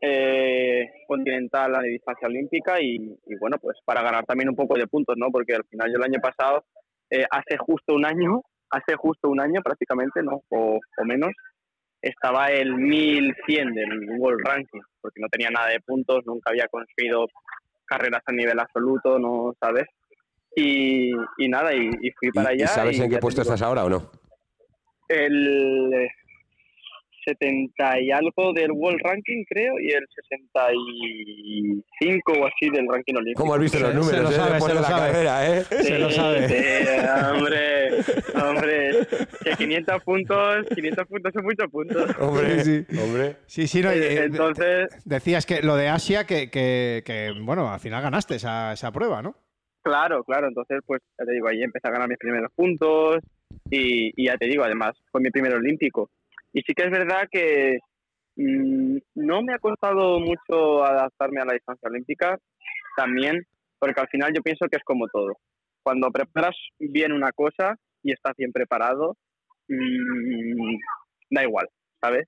[0.00, 4.76] eh, continental a la distancia olímpica y, y bueno, pues para ganar también un poco
[4.76, 5.30] de puntos, ¿no?
[5.30, 6.64] Porque al final yo el año pasado,
[7.10, 10.42] eh, hace justo un año, hace justo un año prácticamente, ¿no?
[10.50, 11.30] O, o menos,
[12.00, 17.26] estaba el 1100 del World Ranking, porque no tenía nada de puntos, nunca había conseguido
[17.86, 19.86] carreras a nivel absoluto, ¿no sabes?
[20.54, 22.68] Y, y nada, y, y fui para ¿Y, y allá.
[22.68, 24.10] sabes y en ya qué puesto digo, estás ahora o no?
[25.08, 26.08] El
[27.24, 33.42] 70 y algo del World Ranking, creo, y el 65 o así del ranking olímpico.
[33.42, 34.22] ¿Cómo has visto Se- los se números?
[34.22, 35.12] lo eh, sabe, después se de lo la sabe.
[35.12, 35.64] carrera, ¿eh?
[35.64, 36.48] Se lo sabe.
[36.48, 36.54] Sí,
[37.34, 37.88] hombre,
[38.42, 38.90] hombre,
[39.44, 42.10] que 500 puntos, 500 puntos son muchos puntos.
[42.20, 43.36] Hombre, Sí, hombre.
[43.46, 47.72] Sí, sí, no, y, eh, Entonces, decías que lo de Asia, que, que- que, bueno,
[47.72, 49.34] al final ganaste esa, esa prueba, ¿no?
[49.82, 50.48] Claro, claro.
[50.48, 53.18] Entonces, pues ya te digo, ahí empecé a ganar mis primeros puntos
[53.70, 56.10] y, y ya te digo, además, fue mi primer olímpico.
[56.52, 57.78] Y sí que es verdad que
[58.36, 62.38] mm, no me ha costado mucho adaptarme a la distancia olímpica,
[62.96, 63.44] también
[63.78, 65.36] porque al final yo pienso que es como todo.
[65.82, 69.16] Cuando preparas bien una cosa y estás bien preparado,
[69.68, 70.76] mm,
[71.30, 71.68] da igual,
[72.00, 72.26] ¿sabes?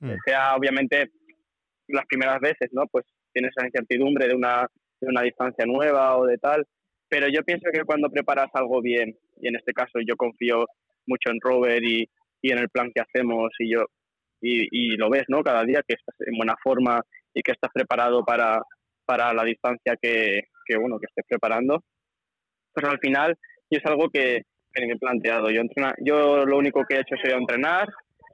[0.00, 0.14] Mm.
[0.24, 1.10] Sea obviamente
[1.88, 2.86] las primeras veces, ¿no?
[2.90, 4.66] Pues tienes esa incertidumbre de una,
[5.00, 6.66] de una distancia nueva o de tal,
[7.08, 10.66] pero yo pienso que cuando preparas algo bien, y en este caso yo confío
[11.06, 12.08] mucho en Robert y,
[12.42, 13.86] y en el plan que hacemos y yo
[14.40, 15.42] y, y lo ves, ¿no?
[15.42, 17.00] Cada día que estás en buena forma
[17.34, 18.60] y que estás preparado para,
[19.04, 21.82] para la distancia que, que, bueno, que estés preparando,
[22.72, 23.36] pues al final
[23.68, 25.50] y es algo que, que me he planteado.
[25.50, 27.88] Yo, entrena, yo lo único que he hecho sido entrenar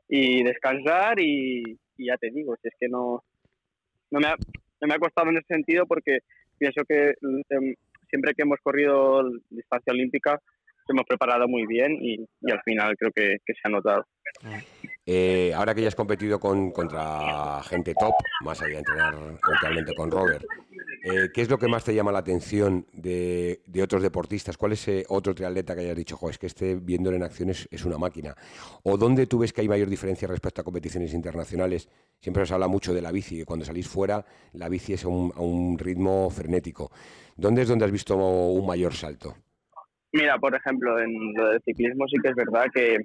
[0.09, 1.63] y descansar y,
[1.97, 3.23] y ya te digo, si es que no,
[4.11, 4.37] no, me ha,
[4.81, 6.19] no me ha costado en ese sentido porque
[6.59, 7.15] pienso que
[7.51, 7.75] em,
[8.09, 10.39] siempre que hemos corrido distancia olímpica,
[10.93, 12.17] hemos preparado muy bien y,
[12.51, 14.07] al final creo que, se ha notado.
[15.05, 19.95] Eh, ahora que ya has competido con, contra gente top, más allá de entrenar totalmente
[19.95, 20.45] con Robert,
[21.05, 24.57] eh, ¿qué es lo que más te llama la atención de, otros deportistas?
[24.57, 27.67] ¿Cuál es ese otro triatleta que hayas dicho, jo, es que este viéndolo en acciones
[27.73, 28.37] es una máquina?
[28.85, 31.89] ¿O dónde tú ves que hay mayor diferencia respecto a competiciones internacionales?
[32.21, 35.09] Siempre os habla mucho de la bici, que cuando salís fuera la bici es a
[35.09, 36.93] un, ritmo frenético.
[37.37, 39.35] ¿Dónde es donde has visto un mayor salto?
[40.13, 42.99] Mira, por ejemplo, en lo del ciclismo sí que es verdad que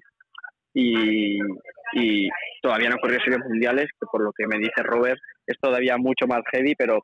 [0.73, 2.29] y,
[2.61, 6.27] todavía no corrió series mundiales, que por lo que me dice Robert es todavía mucho
[6.27, 7.03] más heavy, pero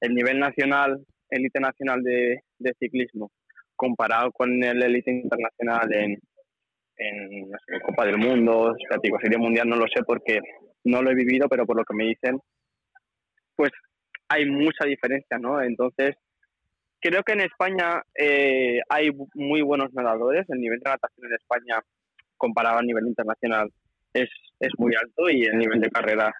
[0.00, 2.40] el nivel nacional, élite nacional de,
[2.78, 3.30] ciclismo,
[3.74, 6.18] comparado con el élite internacional en,
[6.96, 7.50] en
[7.86, 10.40] Copa del Mundo, digo, Serie Mundial, no lo sé porque
[10.84, 12.38] no lo he vivido, pero por lo que me dicen,
[13.56, 13.70] pues
[14.28, 15.60] hay mucha diferencia, ¿no?
[15.60, 16.16] Entonces,
[17.02, 21.80] creo que en España eh, hay muy buenos nadadores, el nivel de natación en España
[22.36, 23.68] comparado a nivel internacional
[24.14, 26.32] es, es muy alto y el nivel de carrera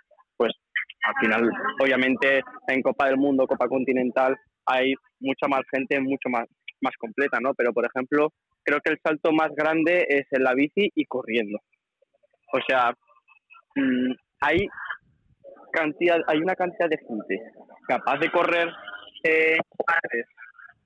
[1.04, 6.46] al final, obviamente, en Copa del Mundo, Copa Continental, hay mucha más gente, mucho más,
[6.80, 7.54] más completa, ¿no?
[7.54, 11.58] Pero, por ejemplo, creo que el salto más grande es en la bici y corriendo.
[12.52, 12.94] O sea,
[13.74, 14.68] mm, hay
[15.72, 17.40] cantidad, hay una cantidad de gente
[17.88, 18.68] capaz de correr
[19.24, 19.56] eh,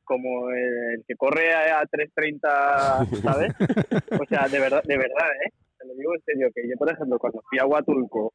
[0.07, 3.53] como el que corre a 3.30, ¿sabes?
[4.21, 5.51] O sea, de verdad, de verdad, ¿eh?
[5.79, 8.33] Te lo digo en serio, que yo, por ejemplo, cuando fui a Huatulco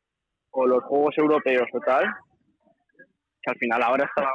[0.51, 2.05] o los Juegos Europeos o tal,
[3.41, 4.29] que al final ahora está,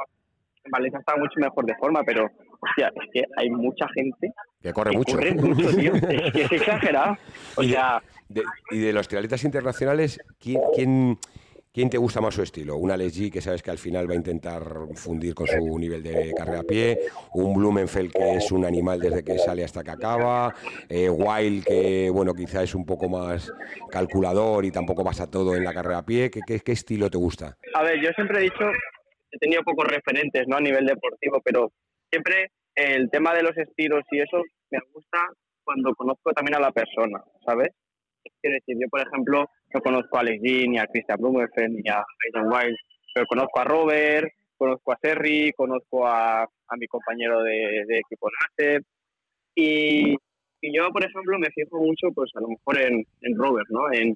[0.69, 4.91] Valencia está mucho mejor de forma, pero hostia, es que hay mucha gente que corre
[4.91, 5.17] mucho.
[5.21, 7.17] Es que es exagerado.
[7.55, 11.17] O y, sea, de, y de los triatletas internacionales, ¿quién, quién,
[11.77, 12.75] quién te gusta más su estilo?
[12.75, 14.63] Un Alex G, que sabes que al final va a intentar
[14.95, 16.97] fundir con su nivel de carrera a pie,
[17.35, 20.55] un Blumenfeld que es un animal desde que sale hasta que acaba,
[20.89, 23.53] eh, Wild que bueno quizá es un poco más
[23.91, 26.31] calculador y tampoco pasa todo en la carrera a pie.
[26.31, 27.55] ¿Qué, qué, estilo te gusta?
[27.75, 28.65] A ver, yo siempre he dicho,
[29.29, 30.57] he tenido pocos referentes ¿no?
[30.57, 31.71] a nivel deportivo, pero
[32.09, 35.19] siempre el tema de los estilos y eso me gusta
[35.63, 37.69] cuando conozco también a la persona, ¿sabes?
[38.41, 41.89] Quiero decir, yo por ejemplo no conozco a Alex Jean, ni a Christian Blumenfeld, ni
[41.89, 42.77] a Hayden Wild,
[43.13, 44.27] pero conozco a Robert,
[44.57, 48.81] conozco a Serri, conozco a, a mi compañero de, de equipo NASER.
[49.55, 50.15] Y,
[50.61, 53.91] y, yo, por ejemplo, me fijo mucho, pues a lo mejor en, en Robert, ¿no?
[53.91, 54.15] En,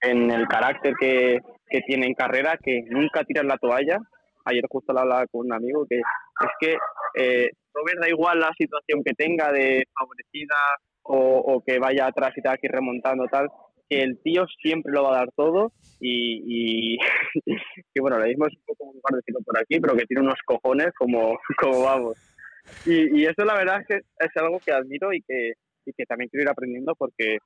[0.00, 3.98] en el carácter que, que, tiene en carrera, que nunca tira la toalla.
[4.46, 6.76] Ayer justo hablaba con un amigo que es que
[7.14, 10.56] eh, Robert da igual la situación que tenga de favorecida
[11.02, 13.48] o, o que vaya atrás y tenga que ir remontando tal,
[13.90, 16.98] el tío siempre lo va a dar todo y, y,
[18.00, 20.88] bueno, le mismo es un poco un decirlo por aquí, pero que tiene unos cojones
[20.96, 22.18] como, como vamos.
[22.86, 25.52] Y, y eso la verdad es que es algo que admiro y que,
[25.84, 27.38] y que también quiero ir aprendiendo porque,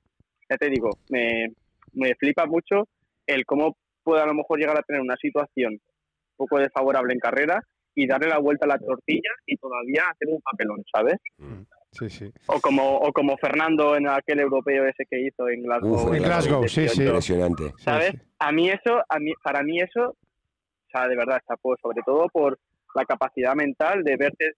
[0.49, 1.51] ya te digo, me,
[1.93, 2.87] me flipa mucho
[3.25, 7.19] el cómo puede a lo mejor llegar a tener una situación un poco desfavorable en
[7.19, 7.59] carrera
[7.95, 11.15] y darle la vuelta a la tortilla y todavía hacer un papelón, ¿sabes?
[11.37, 11.63] Mm.
[11.97, 12.31] Sí, sí.
[12.47, 16.13] O como, o como Fernando en aquel europeo ese que hizo en Glasgow.
[16.13, 17.03] en Glasgow, sí, sí.
[17.03, 17.73] Impresionante.
[17.77, 18.13] ¿Sabes?
[18.39, 22.27] A mí eso, a mí, para mí eso, o sea, de verdad, está sobre todo
[22.33, 22.59] por
[22.93, 24.53] la capacidad mental de verte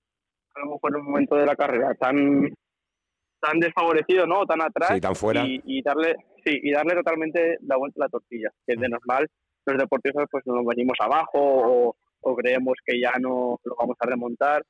[0.56, 2.52] a lo mejor en un momento de la carrera tan
[3.40, 4.46] tan desfavorecido, ¿no?
[4.48, 5.00] Tan atrás.
[5.00, 5.44] tan fuera.
[5.46, 8.50] Y, darle, sí, y darle totalmente la vuelta a la tortilla.
[8.66, 9.28] Que de normal
[9.66, 14.08] los deportistas pues nos venimos abajo o, o creemos que ya no lo vamos a
[14.08, 14.64] remontar.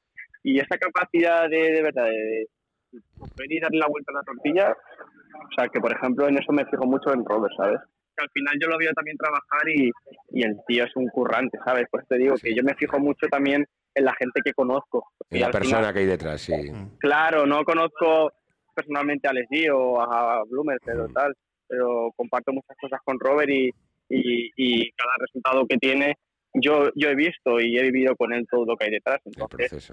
[0.43, 2.47] Y esa capacidad de, de verdad de,
[2.91, 4.71] y darle la vuelta a la tortilla.
[4.71, 7.79] O sea, que por ejemplo en eso me fijo mucho en Robert, ¿sabes?
[8.15, 9.91] Que al final yo lo veo también trabajar y,
[10.31, 11.87] y el tío es un currante, ¿sabes?
[11.91, 15.05] Pues te digo que yo me fijo mucho también en la gente que conozco.
[15.29, 16.53] En la persona que hay detrás, sí.
[16.53, 16.97] Mm.
[16.99, 18.31] Claro, no conozco
[18.73, 21.13] personalmente a Leslie o a Bloomer, pero mm.
[21.13, 21.33] tal,
[21.67, 23.69] pero comparto muchas cosas con Robert y,
[24.09, 26.15] y, y, cada resultado que tiene
[26.53, 29.19] yo yo he visto y he vivido con él todo lo que hay detrás.
[29.25, 29.91] Entonces,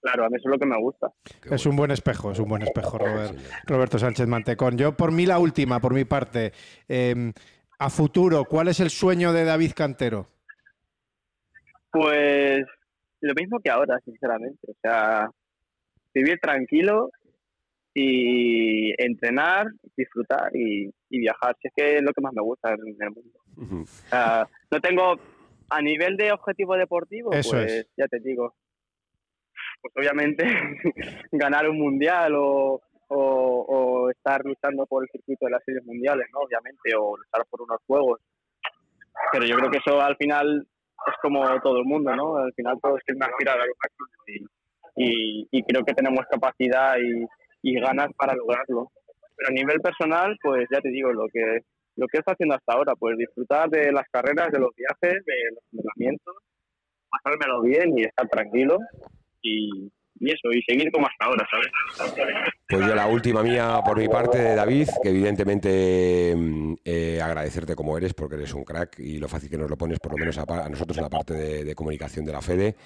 [0.00, 1.08] Claro, a mí eso es lo que me gusta.
[1.50, 2.98] es un buen espejo, es un buen espejo,
[3.66, 4.78] Roberto Sánchez Mantecón.
[4.78, 6.52] Yo, por mí, la última, por mi parte.
[6.88, 7.32] Em,
[7.78, 10.26] a futuro, ¿cuál es el sueño de David Cantero?
[11.90, 12.64] Pues
[13.20, 14.70] lo mismo que ahora, sinceramente.
[14.70, 15.30] O sea,
[16.14, 17.10] vivir tranquilo
[17.92, 21.56] y entrenar, disfrutar y, viajar.
[21.60, 23.82] Si es que es lo que más me gusta en el mundo.
[23.82, 25.16] o sea, no tengo,
[25.68, 28.54] a nivel de objetivo deportivo, pues ya te digo,
[29.80, 30.44] pues obviamente
[31.32, 36.40] ganar un mundial o, o, estar luchando por el circuito de las series mundiales, ¿no?
[36.40, 38.20] Obviamente, o luchar por unos juegos.
[39.32, 40.66] Pero yo creo que eso al final
[41.06, 42.36] es como todo el mundo, ¿no?
[42.36, 43.72] Al final todos quieren aspirar a lo
[44.96, 47.24] y, y, creo que tenemos capacidad y,
[47.62, 48.90] y ganas para lograrlo.
[49.36, 51.60] Pero a nivel personal, pues ya te digo, lo que
[51.96, 55.34] lo que está haciendo hasta ahora, pues disfrutar de las carreras, de los viajes, de
[55.52, 56.34] los entrenamientos,
[57.10, 58.78] pasármelo bien y estar tranquilo
[59.42, 61.70] y, eso, y seguir como hasta ahora, ¿sabes?
[62.70, 67.98] Pues yo la última mía por mi parte, David, que evidentemente mm, eh, agradecerte como
[67.98, 70.38] eres, porque eres un crack y lo fácil que nos lo pones, por lo menos
[70.38, 72.76] a, a nosotros en la parte de, de, comunicación de la FEDE,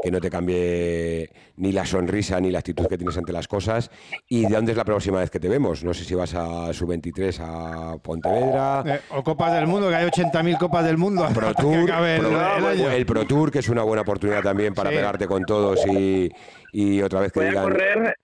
[0.00, 3.90] que no te cambie ni la sonrisa ni la actitud que tienes ante las cosas.
[4.28, 5.82] ¿Y de dónde es la próxima vez que te vemos?
[5.82, 8.84] No sé si vas a Sub-23 a Pontevedra.
[8.86, 11.26] Eh, o Copas del Mundo, que hay 80.000 Copas del Mundo.
[11.34, 14.96] Pro Tour, Pro, el, el, Pro Tour, que es una buena oportunidad también para sí.
[14.96, 16.30] pegarte con todos y
[16.72, 17.64] y otra vez que Voy digan...
[17.64, 18.16] a correr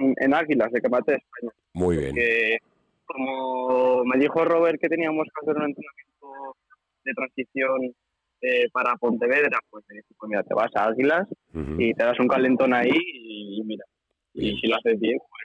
[0.00, 1.52] en, en Águilas, de Camate, España.
[1.74, 2.10] Muy bien.
[2.10, 2.58] Porque,
[3.04, 6.56] como me dijo Robert que teníamos que hacer un entrenamiento
[7.04, 7.94] de transición
[8.42, 11.76] eh, para Pontevedra, pues me dijo, pues mira, te vas a Águilas uh -huh.
[11.78, 13.84] y te das un calentón ahí y, y mira,
[14.34, 14.54] bien.
[14.56, 15.42] y si lo haces bien, pues...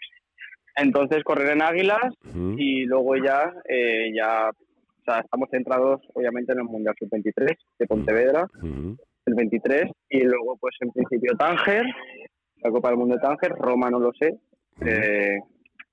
[0.79, 2.55] Entonces correr en Águilas uh -huh.
[2.57, 7.87] y luego ya, eh, ya, o sea, estamos centrados obviamente en el Mundial Sub-23 de
[7.87, 8.97] Pontevedra, uh -huh.
[9.25, 11.85] el 23, y luego pues en principio Tánger,
[12.61, 14.37] la Copa del Mundo de Tánger, Roma no lo sé.
[14.81, 15.39] Eh,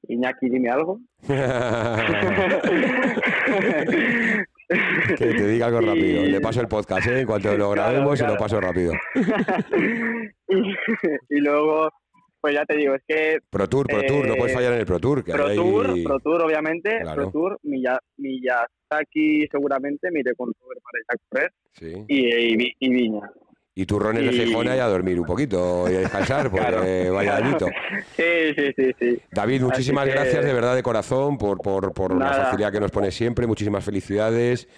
[0.09, 0.99] Iñaki, dime algo.
[4.69, 6.25] que te diga algo rápido.
[6.25, 7.21] Le paso el podcast, ¿eh?
[7.21, 8.17] En cuanto lo grabemos, claro, claro.
[8.17, 8.93] se lo paso rápido.
[10.49, 11.89] y, y, luego,
[12.41, 13.39] pues ya te digo, es que.
[13.51, 15.23] Pro Tour, Pro Tour, eh, no puedes fallar en el Pro Tour.
[15.25, 15.57] Que Pro hay...
[15.57, 16.99] Tour, Pro Tour, obviamente.
[17.01, 17.23] Claro.
[17.23, 21.53] Pro Tour, Miyazaki, seguramente, me iré con Robert para ir a correr.
[21.73, 22.05] Sí.
[22.09, 23.31] Y, y, y Viña
[23.75, 24.39] y turrones y...
[24.39, 27.15] de Gijona y a dormir un poquito y a descansar, porque claro.
[27.15, 27.67] vaya dañito.
[28.17, 29.23] Sí, sí, sí, sí.
[29.31, 30.13] David, muchísimas que...
[30.13, 33.85] gracias de verdad de corazón por, por, por la facilidad que nos pones siempre, muchísimas
[33.85, 34.69] felicidades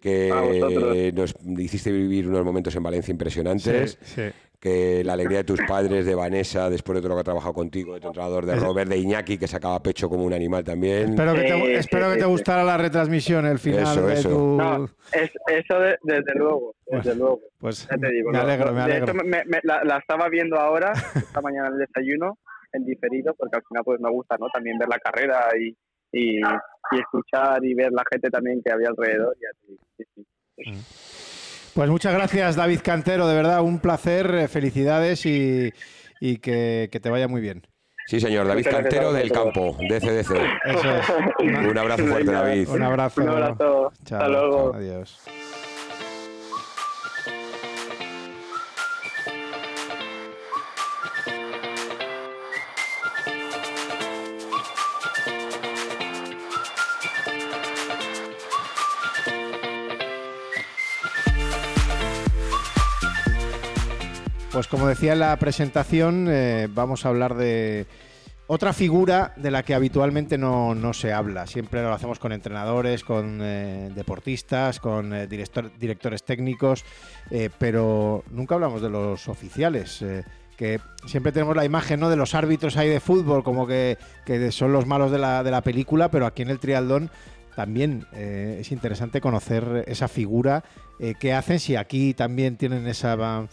[0.00, 3.98] que nos hiciste vivir unos momentos en Valencia impresionantes.
[4.02, 4.32] Sí, sí
[4.64, 7.52] que la alegría de tus padres, de Vanessa, después de todo lo que ha trabajado
[7.52, 11.10] contigo, de tu entrenador, de Robert, de Iñaki, que sacaba pecho como un animal también.
[11.10, 14.28] Espero que te, eh, espero que te gustara la retransmisión, el final eso, de eso.
[14.30, 14.56] tu...
[14.56, 17.40] No, es, eso de, desde luego, desde pues, luego.
[17.58, 19.06] Pues ya te digo, me alegro, no, me alegro.
[19.06, 22.38] De hecho, me, me, la, la, estaba viendo ahora, esta mañana en el desayuno,
[22.72, 24.46] en diferido, porque al final pues me gusta, ¿no?
[24.48, 25.76] También ver la carrera y,
[26.10, 29.36] y, y escuchar y ver la gente también que había alrededor.
[29.38, 30.70] Y así, sí, sí.
[30.70, 31.33] Mm.
[31.74, 35.72] Pues muchas gracias, David Cantero, de verdad, un placer, eh, felicidades y,
[36.20, 37.66] y que, que, te vaya muy bien.
[38.06, 40.36] Sí, señor, David Cantero del campo, de CDC.
[40.66, 41.08] Eso es.
[41.40, 42.68] Un abrazo fuerte, David.
[42.68, 43.22] Un abrazo.
[43.22, 43.92] Un abrazo.
[44.04, 44.70] Chao, Hasta luego.
[44.70, 45.20] Chao, adiós.
[64.54, 67.86] Pues como decía en la presentación, eh, vamos a hablar de
[68.46, 71.48] otra figura de la que habitualmente no, no, se habla.
[71.48, 76.84] Siempre lo hacemos con entrenadores, con eh, deportistas, con eh, director, directores técnicos,
[77.58, 80.04] pero nunca hablamos de los oficiales.
[80.56, 82.08] que siempre tenemos la imagen ¿no?
[82.08, 85.50] de los árbitros ahí de fútbol, como que, que son los malos de la, de
[85.50, 87.10] la, película, pero aquí en el triatlón
[87.56, 90.62] también es interesante conocer esa figura.
[91.00, 93.48] Eh, ¿Qué hacen si aquí también tienen esa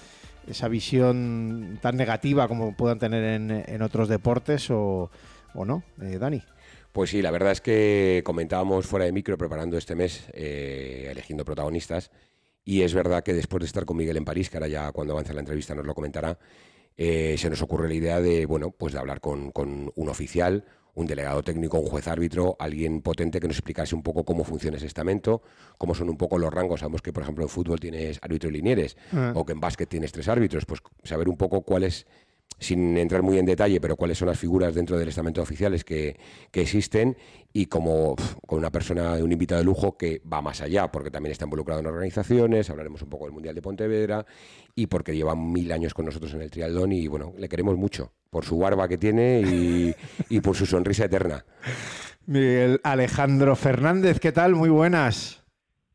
[0.52, 5.10] esa visión tan negativa como puedan tener en, en otros deportes o,
[5.54, 6.42] o no, eh, Dani.
[6.92, 11.46] Pues sí, la verdad es que comentábamos fuera de micro preparando este mes, eh, eligiendo
[11.46, 12.12] protagonistas,
[12.66, 15.14] y es verdad que después de estar con Miguel en París, que ahora ya cuando
[15.14, 16.38] avance la entrevista nos lo comentará,
[16.98, 20.66] eh, se nos ocurre la idea de, bueno, pues de hablar con, con un oficial,
[20.96, 24.78] un delegado técnico, un juez árbitro, alguien potente que nos explicase un poco cómo funciona
[24.78, 25.42] ese estamento,
[25.78, 26.82] cómo son un poco los rangos.
[26.82, 29.34] Sabemos que, por ejemplo, en fútbol tienes árbitro y linieres, ah.
[29.36, 32.06] o que en básquet tienes tres árbitros, pues saber un poco cuál es
[32.60, 36.18] sin entrar muy en detalle, pero cuáles son las figuras dentro del estamento oficiales que,
[36.52, 37.18] que existen
[37.52, 41.32] y como con una persona, un invitado de lujo que va más allá, porque también
[41.32, 44.26] está involucrado en organizaciones, hablaremos un poco del Mundial de Pontevedra
[44.76, 48.12] y porque lleva mil años con nosotros en el triatlón y bueno, le queremos mucho
[48.32, 49.94] por su barba que tiene y,
[50.30, 51.44] y por su sonrisa eterna.
[52.26, 54.56] Miguel Alejandro Fernández, ¿qué tal?
[54.56, 55.44] Muy buenas.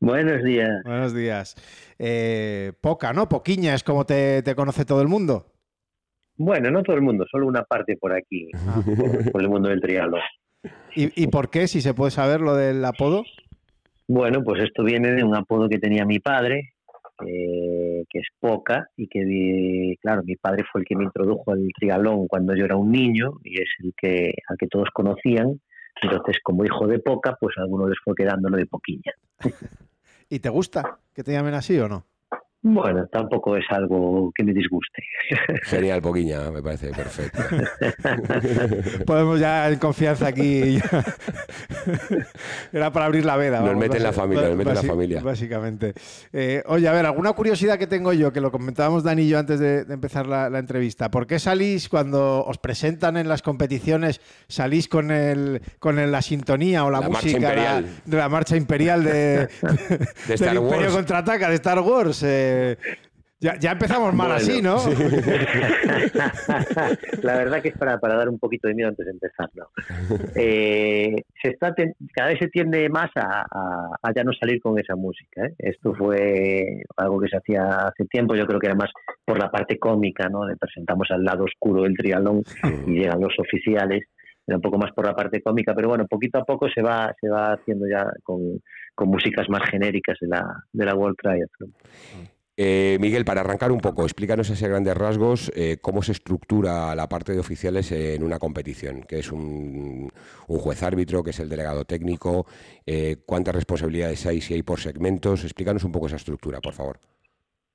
[0.01, 0.69] Buenos días.
[0.85, 1.57] Buenos días.
[1.99, 3.27] Eh, poca, ¿no?
[3.29, 5.47] Poquiña es como te, te conoce todo el mundo.
[6.37, 8.83] Bueno, no todo el mundo, solo una parte por aquí, ah.
[8.85, 10.23] por, por, el mundo del triángulo.
[10.95, 13.25] ¿Y, ¿Y, por qué, si se puede saber lo del apodo?
[14.07, 16.75] Bueno, pues esto viene de un apodo que tenía mi padre,
[17.27, 17.66] eh,
[18.19, 22.55] es Poca, y que, claro, mi padre fue el que me introdujo al triatlón cuando
[22.55, 25.61] yo era un niño, y es el que, al que todos conocían.
[26.03, 29.13] Entonces, como hijo de Poca, pues a algunos les fue quedando lo de Poquiña.
[30.29, 32.05] ¿Y te gusta que te llamen así o no?
[32.63, 35.03] Bueno, tampoco es algo que me disguste.
[35.65, 37.43] Genial, Poquiña, me parece perfecto.
[39.07, 40.79] Podemos ya en confianza aquí.
[42.73, 43.61] Era para abrir la veda.
[43.61, 45.21] Nos mete en la familia, nos mete en la familia.
[45.23, 45.95] Básicamente.
[46.33, 49.39] Eh, oye, a ver, alguna curiosidad que tengo yo, que lo comentábamos Dani y yo
[49.39, 51.11] antes de, empezar la, entrevista.
[51.11, 56.85] ¿Por qué salís cuando os presentan en las competiciones, salís con el con la sintonía
[56.85, 59.49] o la, música de la marcha imperial de,
[60.27, 62.25] de Star Imperio Contraataca de Star Wars?
[62.25, 62.56] Eh,
[63.39, 64.77] ya, empezamos mal así, ¿no?
[67.23, 69.67] la verdad que es para, dar un poquito de miedo antes de empezar, ¿no?
[70.35, 71.75] Eh, se está
[72.15, 73.45] cada vez se tiende más a,
[74.15, 75.45] ya no salir con esa música.
[75.45, 75.55] ¿eh?
[75.59, 78.91] Esto fue algo que se hacía hace tiempo, yo creo que era más
[79.27, 80.47] por la parte cómica, ¿no?
[80.47, 82.43] De presentamos al lado oscuro del triatlón
[82.87, 84.05] y llegan los oficiales,
[84.47, 87.15] era un poco más por la parte cómica, pero bueno, poquito a poco se va,
[87.21, 88.63] se va haciendo ya con,
[88.95, 91.75] con músicas más genéricas de la, de la World Triathlon.
[92.59, 97.07] Eh, Miguel, para arrancar un poco, explícanos ese grandes rasgos eh, cómo se estructura la
[97.07, 100.11] parte de oficiales en una competición, que es un,
[100.47, 102.47] juez árbitro, que es el delegado técnico,
[102.87, 105.45] eh, cuántas responsabilidades hay, si hay por segmentos.
[105.45, 106.99] Explícanos un poco esa estructura, por favor.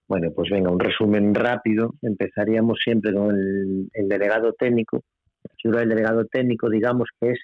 [0.08, 1.94] Bueno, pues venga, un resumen rápido.
[2.02, 5.04] Empezaríamos siempre con el, el delegado técnico.
[5.44, 7.40] La figura del delegado técnico, digamos que es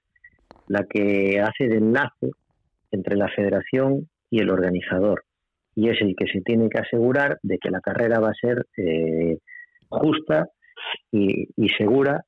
[0.68, 2.32] la que hace de enlace
[2.90, 5.27] entre la federación y el organizador
[5.78, 8.66] y es el que se tiene que asegurar de que la carrera va a ser
[8.78, 9.38] eh,
[9.90, 10.48] justa
[11.12, 11.48] y,
[11.78, 12.24] segura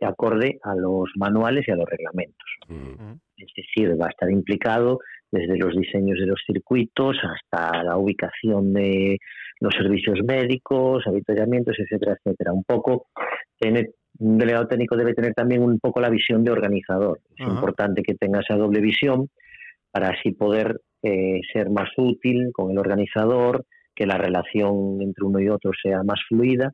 [0.00, 2.48] acorde a los manuales y a los reglamentos.
[3.36, 8.72] Es decir, va a estar implicado desde los diseños de los circuitos hasta la ubicación
[8.72, 9.18] de
[9.60, 12.52] los servicios médicos, habituallamientos, etcétera, etcétera.
[12.54, 13.08] Un poco,
[14.20, 17.20] un delegado técnico debe tener también un poco la visión de organizador.
[17.36, 19.28] Es importante que tenga esa doble visión
[19.90, 25.40] para así poder eh, ser más útil con el organizador, que la relación entre uno
[25.40, 26.72] y otro sea más fluida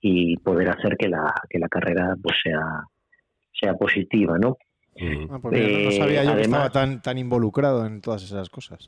[0.00, 2.60] y poder hacer que la, que la carrera pues sea,
[3.52, 4.56] sea positiva, ¿no?
[5.30, 8.86] Ah, pues no sabía yo que estaba tan, tan involucrado en todas esas cosas.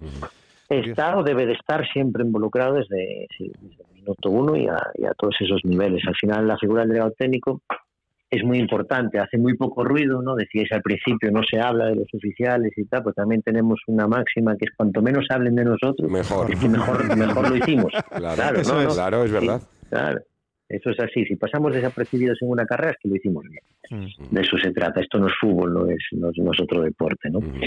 [0.68, 3.52] Está o debe de estar siempre involucrado desde, el
[3.92, 6.02] minuto uno y a, y a, todos esos niveles.
[6.06, 7.62] Al final, la figura del delegado técnico
[8.36, 10.34] es muy importante, hace muy poco ruido, ¿no?
[10.34, 14.06] Decíais al principio, no se habla de los oficiales y tal, pues también tenemos una
[14.06, 17.92] máxima que es cuanto menos hablen de nosotros, mejor, mejor, mejor lo hicimos.
[18.14, 19.60] Claro, eso es, claro, es verdad.
[19.88, 20.20] claro,
[20.68, 21.24] eso es así.
[21.24, 23.62] Si pasamos desapercibidos en una carrera es que lo hicimos bien.
[23.90, 24.34] Mm.
[24.34, 25.00] De eso se trata.
[25.00, 27.40] Esto no es fútbol, no es, no es, otro deporte, ¿no?
[27.40, 27.60] Mm.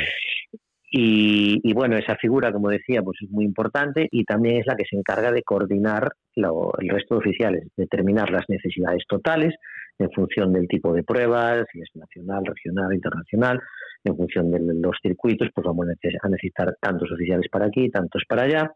[0.89, 4.85] Y, bueno, esa figura, como decía, pues es muy importante y también es la que
[4.89, 9.53] se encarga de coordinar el resto de oficiales, determinar las necesidades totales
[9.99, 13.59] en función del tipo de pruebas, si es nacional, regional, internacional,
[14.03, 18.43] en función de los circuitos, pues vamos a necesitar tantos oficiales para aquí, tantos para
[18.43, 18.71] allá,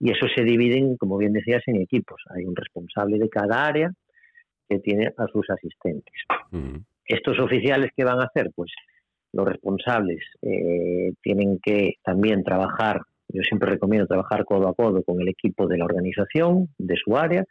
[0.00, 2.22] y eso se dividen, como bien decías, en equipos.
[2.34, 3.92] Hay un responsable de cada área
[4.68, 6.14] que tiene a sus asistentes.
[7.04, 8.50] Estos oficiales, ¿qué van a hacer?
[8.54, 8.72] Pues
[9.32, 15.20] los responsables eh, tienen que también trabajar, yo siempre recomiendo trabajar codo a codo con
[15.20, 17.44] el equipo de la organización, de su área.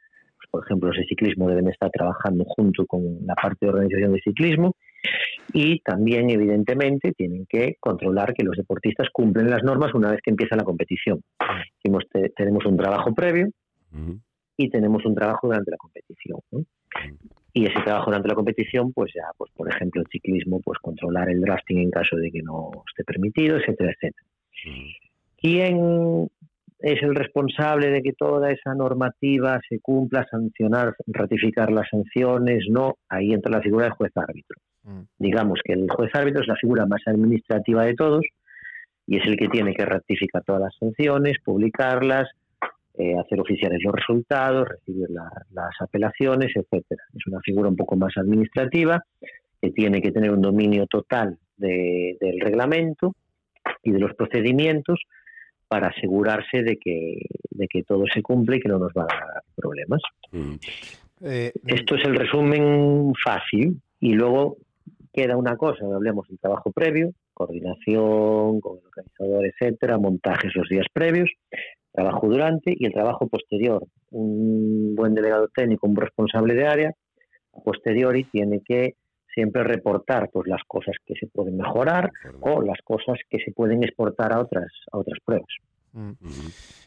[0.52, 4.22] Por ejemplo, los de ciclismo deben estar trabajando junto con la parte de organización de
[4.22, 4.76] ciclismo.
[5.54, 10.32] Y también, evidentemente, tienen que controlar que los deportistas cumplen las normas una vez que
[10.32, 11.22] empieza la competición.
[12.36, 13.50] tenemos un trabajo previo
[14.58, 16.40] y tenemos un trabajo durante la competición
[17.54, 21.30] y ese trabajo durante la competición, pues ya, pues por ejemplo, el ciclismo, pues controlar
[21.30, 24.28] el drafting en caso de que no esté permitido, etcétera, etcétera.
[25.38, 26.30] ¿Quién
[26.82, 32.66] es el responsable de que toda esa normativa se cumpla, sancionar, ratificar las sanciones?
[32.70, 34.58] No, ahí entra la figura del juez árbitro.
[34.84, 35.02] Mm.
[35.20, 38.26] Digamos que el juez árbitro es la figura más administrativa de todos
[39.08, 42.30] y es el que tiene que ratificar todas las sanciones, publicarlas,
[42.98, 47.04] eh, hacer oficiales los resultados, recibir las apelaciones, etcétera.
[47.14, 49.04] Es una figura un poco más administrativa
[49.62, 53.14] que tiene que tener un dominio total del reglamento
[53.84, 55.00] y de los procedimientos
[55.72, 57.16] para asegurarse de que,
[57.50, 60.02] de que todo se cumple y que no nos va a dar problemas.
[60.30, 60.56] Mm.
[61.22, 64.58] Eh, Esto es el resumen fácil y luego
[65.14, 70.88] queda una cosa, hablemos del trabajo previo, coordinación con el organizador, etcétera, montajes los días
[70.92, 71.30] previos,
[71.94, 73.82] trabajo durante y el trabajo posterior.
[74.10, 76.94] Un buen delegado técnico, un responsable de área,
[77.54, 78.96] a posteriori tiene que
[79.34, 82.12] siempre reportar pues las cosas que se pueden mejorar
[82.42, 85.54] o las cosas que se pueden exportar a otras a otras pruebas.
[85.94, 86.12] Mm.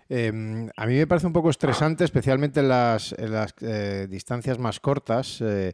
[0.09, 4.59] Em, a mí me parece un poco estresante, especialmente en las, en las eh, distancias
[4.59, 5.41] más cortas.
[5.41, 5.73] Eh,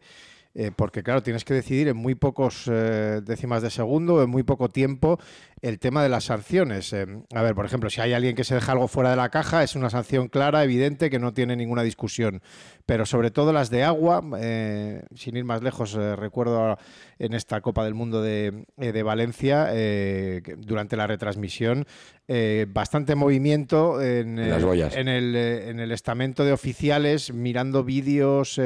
[0.52, 4.42] eh, porque claro, tienes que decidir en muy pocos eh, décimas de segundo, en muy
[4.42, 5.20] poco tiempo,
[5.62, 6.92] el tema de las sanciones.
[6.92, 9.28] Eh, a ver, por ejemplo, si hay alguien que se deja algo fuera de la
[9.28, 12.42] caja, es una sanción clara, evidente, que no tiene ninguna discusión.
[12.84, 14.20] Pero sobre todo las de agua,
[15.14, 16.76] sin ir más lejos, recuerdo
[17.20, 18.64] en esta Copa del Mundo de,
[19.04, 19.70] Valencia,
[20.58, 21.86] durante la retransmisión,
[22.68, 28.60] bastante movimiento en, en, el, en el estamento de oficiales, mirando vídeos,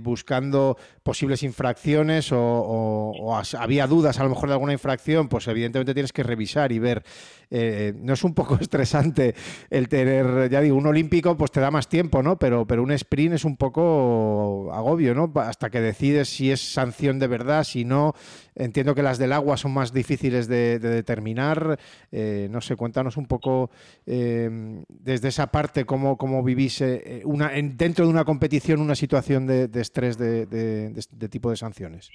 [0.00, 0.76] buscando
[1.06, 6.22] posibles infracciones o, había dudas a lo mejor de alguna infracción, pues evidentemente tienes que
[6.22, 7.04] revisar y ver.
[7.48, 9.34] Eh, no es un poco estresante
[9.70, 12.38] el tener, ya digo, un olímpico, pues te da más tiempo, ¿no?
[12.38, 15.32] Pero, pero un sprint es un poco agobio, ¿no?
[15.36, 18.14] Hasta que decides si es sanción de verdad, si no.
[18.56, 21.78] Entiendo que las del agua son más difíciles de, determinar.
[22.10, 23.70] Eh, no sé, cuéntanos un poco
[24.06, 24.48] eh,
[24.88, 26.82] desde esa parte cómo, cómo vivís
[27.24, 32.10] una, dentro de una competición una situación de, estrés de tipo de sanciones?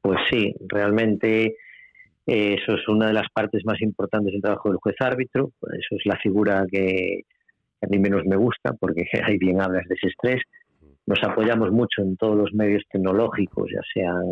[0.00, 1.56] Pues sí, realmente
[2.26, 5.52] eh, eso es una de las partes más importantes del trabajo del juez árbitro.
[5.62, 7.22] Eso es la figura que
[7.80, 10.42] a mí menos me gusta, porque ahí bien hablas de ese estrés.
[11.06, 14.22] Nos apoyamos mucho en todos los medios tecnológicos, ya sean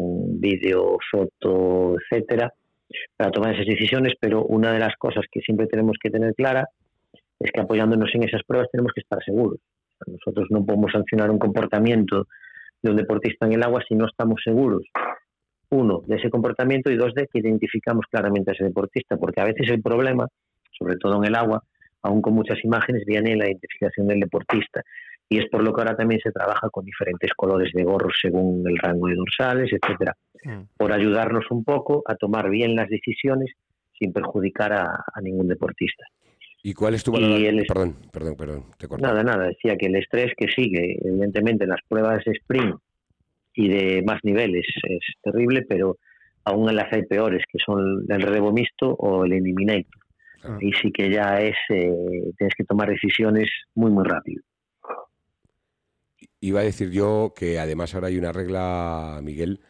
[0.40, 2.52] vídeo, foto, etcétera,
[3.16, 6.68] para tomar esas decisiones, pero una de las cosas que siempre tenemos que tener clara
[7.38, 9.58] es que apoyándonos en esas pruebas tenemos que estar seguros.
[10.06, 12.26] Nosotros no podemos sancionar un comportamiento
[12.82, 14.82] de un deportista en el agua si no estamos seguros,
[15.70, 19.44] uno, de ese comportamiento y dos, de que identificamos claramente a ese deportista, porque a
[19.44, 20.26] veces el problema,
[20.76, 21.62] sobre todo en el agua,
[22.02, 24.82] aún con muchas imágenes, viene en la identificación del deportista.
[25.32, 28.68] Y es por lo que ahora también se trabaja con diferentes colores de gorros según
[28.68, 30.76] el rango de dorsales, etcétera, mm.
[30.76, 33.52] por ayudarnos un poco a tomar bien las decisiones
[33.96, 36.04] sin perjudicar a, ningún deportista.
[36.64, 37.40] ¿Y cuál es tu valor?
[37.68, 41.80] Perdón, perdón, perdón, te Nada, nada, decía que el estrés que sigue, evidentemente, en las
[41.88, 42.76] pruebas de sprint
[43.54, 45.96] y de más niveles es terrible, pero
[46.44, 50.00] aún en las hay peores, que son el relevo mixto o el eliminator.
[50.60, 51.92] Y sí que ya es, eh,
[52.36, 54.42] tienes que tomar decisiones muy, muy rápido.
[56.40, 59.60] Iba a decir yo que además ahora hay una regla, Miguel,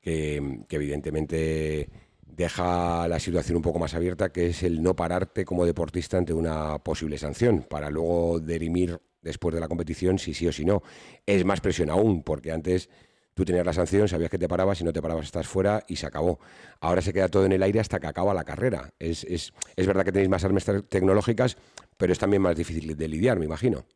[0.00, 1.88] que, evidentemente
[2.24, 6.32] deja la situación un poco más abierta, que es el no pararte como deportista ante
[6.32, 10.82] una posible sanción, para luego derimir después de la competición si sí o si no.
[11.24, 12.90] Es más presión aún, porque antes
[13.34, 15.96] tú tenías la sanción, sabías que te parabas, si no te parabas estás fuera y
[15.96, 16.40] se acabó.
[16.80, 18.92] Ahora se queda todo en el aire hasta que acaba la carrera.
[18.98, 21.56] Es, es, es verdad que tenéis más armas tecnológicas,
[21.96, 23.86] pero es también más difícil de lidiar, me imagino.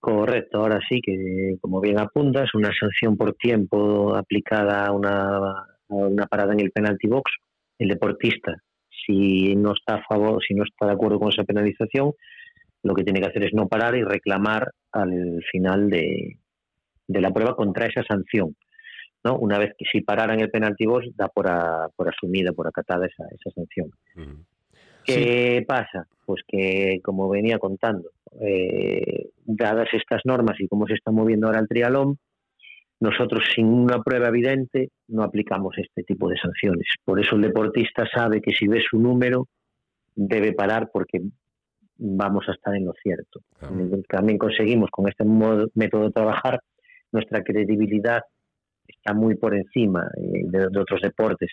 [0.00, 5.74] Correcto, ahora sí que, como bien apuntas, una sanción por tiempo aplicada a una, a
[5.88, 7.32] una parada en el penalty box
[7.78, 8.56] el deportista,
[9.06, 12.12] si no está a favor, si no está de acuerdo con esa penalización,
[12.82, 16.38] lo que tiene que hacer es no parar y reclamar al final de,
[17.08, 18.56] la prueba contra esa sanción.
[19.24, 19.36] ¿no?
[19.36, 21.46] Una vez que si pararan el penalti box, da por,
[21.96, 23.90] por asumida, por acatada esa, esa sanción.
[25.14, 26.06] ¿Qué pasa?
[26.26, 31.60] Pues que, como venía contando, eh, dadas estas normas y cómo se está moviendo ahora
[31.60, 32.18] el trialón,
[33.00, 36.86] nosotros sin una prueba evidente no aplicamos este tipo de sanciones.
[37.04, 39.48] Por eso el deportista sabe que si ve su número
[40.14, 41.20] debe parar porque
[41.96, 43.40] vamos a estar en lo cierto.
[44.08, 45.24] También conseguimos con este
[45.74, 46.60] método de trabajar
[47.12, 48.22] nuestra credibilidad
[48.88, 51.50] está muy por encima eh, de, otros deportes.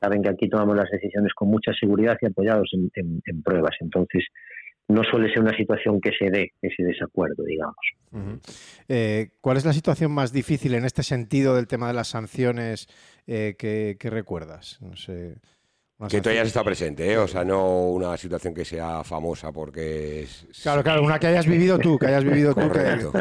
[0.00, 3.76] Saben que aquí tomamos las decisiones con mucha seguridad y apoyados en pruebas.
[3.80, 4.24] Entonces,
[4.88, 7.76] no suele ser una situación que se dé ese desacuerdo, digamos.
[8.88, 12.86] Eh, ¿Cuál es la situación más difícil en este sentido del tema de las sanciones
[13.26, 14.78] eh, que, recuerdas?
[14.82, 15.36] No sé.
[16.10, 17.16] Que tú hayas estado presente, ¿eh?
[17.16, 20.46] o sea, no una situación que sea famosa porque es...
[20.62, 22.60] Claro, claro, una que hayas vivido tú, que hayas vivido tú.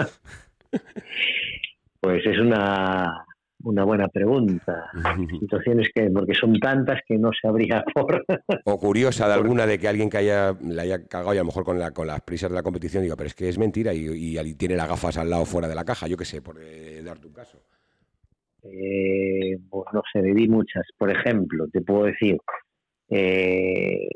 [2.01, 3.26] Pues es una,
[3.64, 4.89] una buena pregunta.
[5.39, 8.24] Situaciones que, porque son tantas que no se habría por.
[8.66, 11.45] O curiosa de alguna de que alguien que haya, le haya cagado y a lo
[11.45, 13.93] mejor con, la, con las prisas de la competición diga, pero es que es mentira
[13.93, 16.57] y, y, tiene las gafas al lado fuera de la caja, yo qué sé, por
[16.61, 17.57] eh, darte un caso.
[18.64, 20.84] Eh, pues no sé, viví muchas.
[20.97, 22.38] Por ejemplo, te puedo decir,
[23.09, 24.07] eh,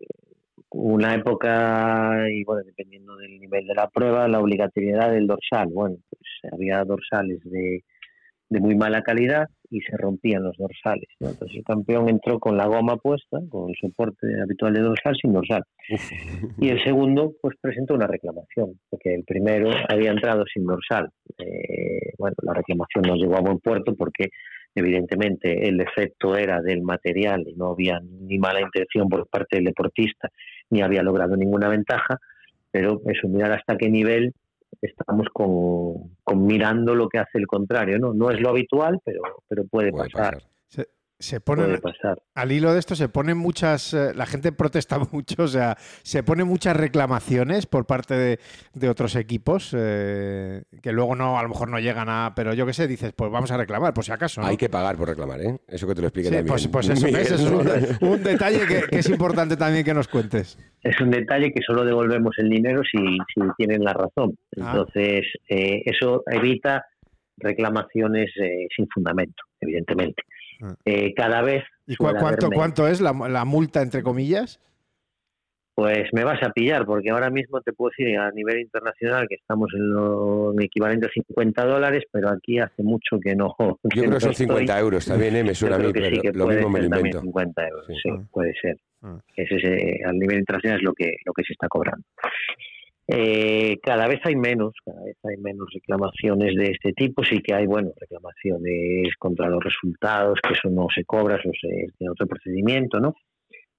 [0.69, 5.69] una época, y bueno, dependiendo del nivel de la prueba, la obligatoriedad del dorsal.
[5.69, 7.83] Bueno, pues había dorsales de
[8.49, 11.07] de muy mala calidad y se rompían los dorsales.
[11.19, 15.33] Entonces el campeón entró con la goma puesta, con el soporte habitual de dorsal, sin
[15.33, 15.63] dorsal.
[16.57, 21.09] Y el segundo, pues presentó una reclamación, porque el primero había entrado sin dorsal.
[21.37, 24.29] Eh, bueno, la reclamación no llegó a buen puerto porque
[24.73, 29.65] evidentemente el defecto era del material y no había ni mala intención por parte del
[29.65, 30.29] deportista,
[30.69, 32.17] ni había logrado ninguna ventaja,
[32.71, 34.33] pero eso, mirar hasta qué nivel
[34.81, 38.13] estamos con, con mirando lo que hace el contrario, ¿no?
[38.13, 40.35] No es lo habitual, pero, pero puede, Puede pasar.
[40.35, 40.49] pasar.
[41.19, 42.21] Se ponen, Puede pasar.
[42.35, 46.21] al hilo de esto se ponen muchas, eh, la gente protesta mucho, o sea, se
[46.21, 48.39] ponen muchas reclamaciones por parte de,
[48.75, 52.67] de otros equipos eh, que luego no, a lo mejor no llegan a, pero yo
[52.67, 54.41] qué sé, dices, pues vamos a reclamar, por si acaso.
[54.41, 54.47] ¿no?
[54.47, 55.57] Hay que pagar por reclamar, ¿eh?
[55.67, 56.51] Eso que te lo explique Sí, también.
[56.53, 60.59] pues, pues eso, es un, un detalle que, que es importante también que nos cuentes.
[60.83, 62.99] Es un detalle que solo devolvemos el dinero si,
[63.33, 64.37] si tienen la razón.
[64.61, 64.71] Ah.
[64.75, 66.85] Entonces, eh, eso evita
[67.37, 70.21] reclamaciones eh, sin fundamento, evidentemente.
[70.61, 70.75] Ah.
[70.85, 74.59] Eh, cada vez ¿Y cu- cuánto, cuánto es la, la multa, entre comillas?
[75.75, 79.35] Pues me vas a pillar, porque ahora mismo te puedo decir a nivel internacional que
[79.35, 83.55] estamos en lo en equivalente a 50 dólares, pero aquí hace mucho que no.
[83.83, 85.43] Yo creo que son 50 euros también, ¿eh?
[85.43, 87.15] Me suena a mí, que pero sí que lo puede mismo me ser lo también
[87.17, 87.21] invento.
[87.21, 87.93] 50 euros, Sí.
[88.01, 88.23] sí, Ah.
[88.31, 88.77] puede ser.
[89.03, 89.19] Ah.
[89.35, 92.03] Ese es, eh, a nivel internacional es lo que lo que se está cobrando.
[93.09, 97.23] Eh, cada vez hay menos, cada vez hay menos reclamaciones de este tipo.
[97.23, 101.87] Sí que hay, bueno, reclamaciones contra los resultados, que eso no se cobra, eso se
[101.97, 103.15] tiene otro procedimiento, ¿no?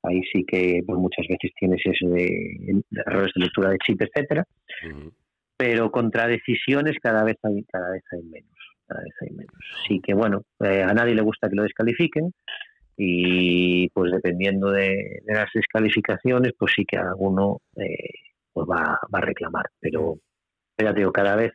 [0.03, 4.01] Ahí sí que pues, muchas veces tienes eso de, de errores de lectura de chip,
[4.01, 4.45] etcétera.
[4.89, 5.13] Ujú.
[5.57, 8.57] Pero contra decisiones cada vez hay, cada vez hay menos,
[8.87, 9.55] cada vez hay menos.
[9.87, 12.33] Sí que bueno, eh, a nadie le gusta que lo descalifiquen
[12.97, 18.09] y pues dependiendo de, de las descalificaciones, pues sí que alguno eh,
[18.65, 19.67] pues va, va a reclamar.
[19.81, 20.17] Pero,
[20.75, 21.53] pero ya te digo, cada vez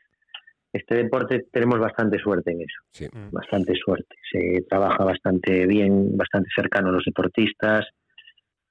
[0.71, 3.07] este deporte tenemos bastante suerte en eso, Sí.
[3.31, 4.15] bastante suerte.
[4.31, 7.85] Se trabaja bastante bien, bastante cercano a los deportistas,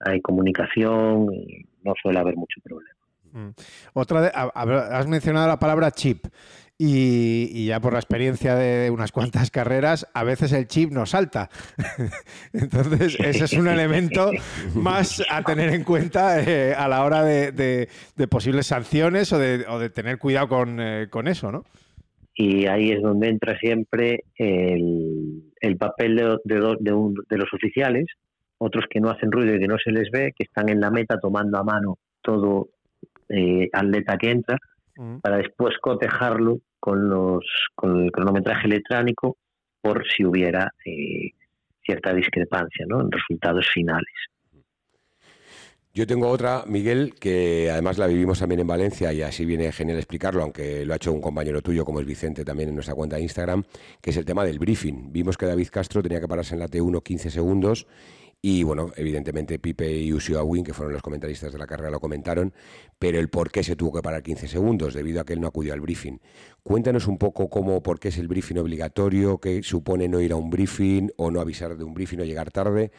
[0.01, 2.99] hay comunicación y no suele haber mucho problema.
[3.33, 3.49] Mm.
[3.95, 6.27] Otra de- ha- ha- has mencionado la palabra chip
[6.79, 11.07] y, y ya por la experiencia de unas cuantas carreras, a veces el chip no
[11.07, 11.49] salta.
[12.53, 14.31] Entonces, ese es un elemento
[14.75, 19.39] más a tener en cuenta eh, a la hora de, de- de posibles sanciones o
[19.39, 21.65] de, o de tener cuidado con, eh, con eso, ¿no?
[22.35, 27.37] y ahí es donde entra siempre el, el papel de, de do- de un- de
[27.37, 28.07] los oficiales,
[28.57, 30.91] otros que no hacen ruido y que no se les ve, que están en la
[30.91, 32.69] meta tomando a mano todo
[33.33, 34.59] eh, atleta que entra,
[34.97, 35.19] Mm.
[35.19, 39.37] para después cotejarlo con, los, con el cronometraje electrónico
[39.81, 41.33] por si hubiera eh,
[41.85, 43.01] cierta discrepancia ¿no?
[43.01, 44.13] en resultados finales.
[45.95, 49.99] Yo tengo otra, Miguel, que además la vivimos también en Valencia y así viene genial
[49.99, 53.17] explicarlo, aunque lo ha hecho un compañero tuyo como es Vicente también en nuestra cuenta
[53.17, 53.63] de Instagram,
[54.01, 55.13] que es el tema del briefing.
[55.13, 57.87] Vimos que David Castro tenía que pararse en la T1 15 segundos
[58.45, 62.01] y bueno, evidentemente Pipe y Usio Awin, que fueron los comentaristas de la carrera, lo
[62.01, 62.53] comentaron,
[62.99, 65.47] pero el por qué se tuvo que parar 15 segundos debido a que él no
[65.47, 66.19] acudió al briefing.
[66.65, 70.37] Cuéntanos un poco cómo, por qué es el briefing obligatorio, qué supone no ir a
[70.37, 72.91] un briefing o no avisar de un briefing o llegar tarde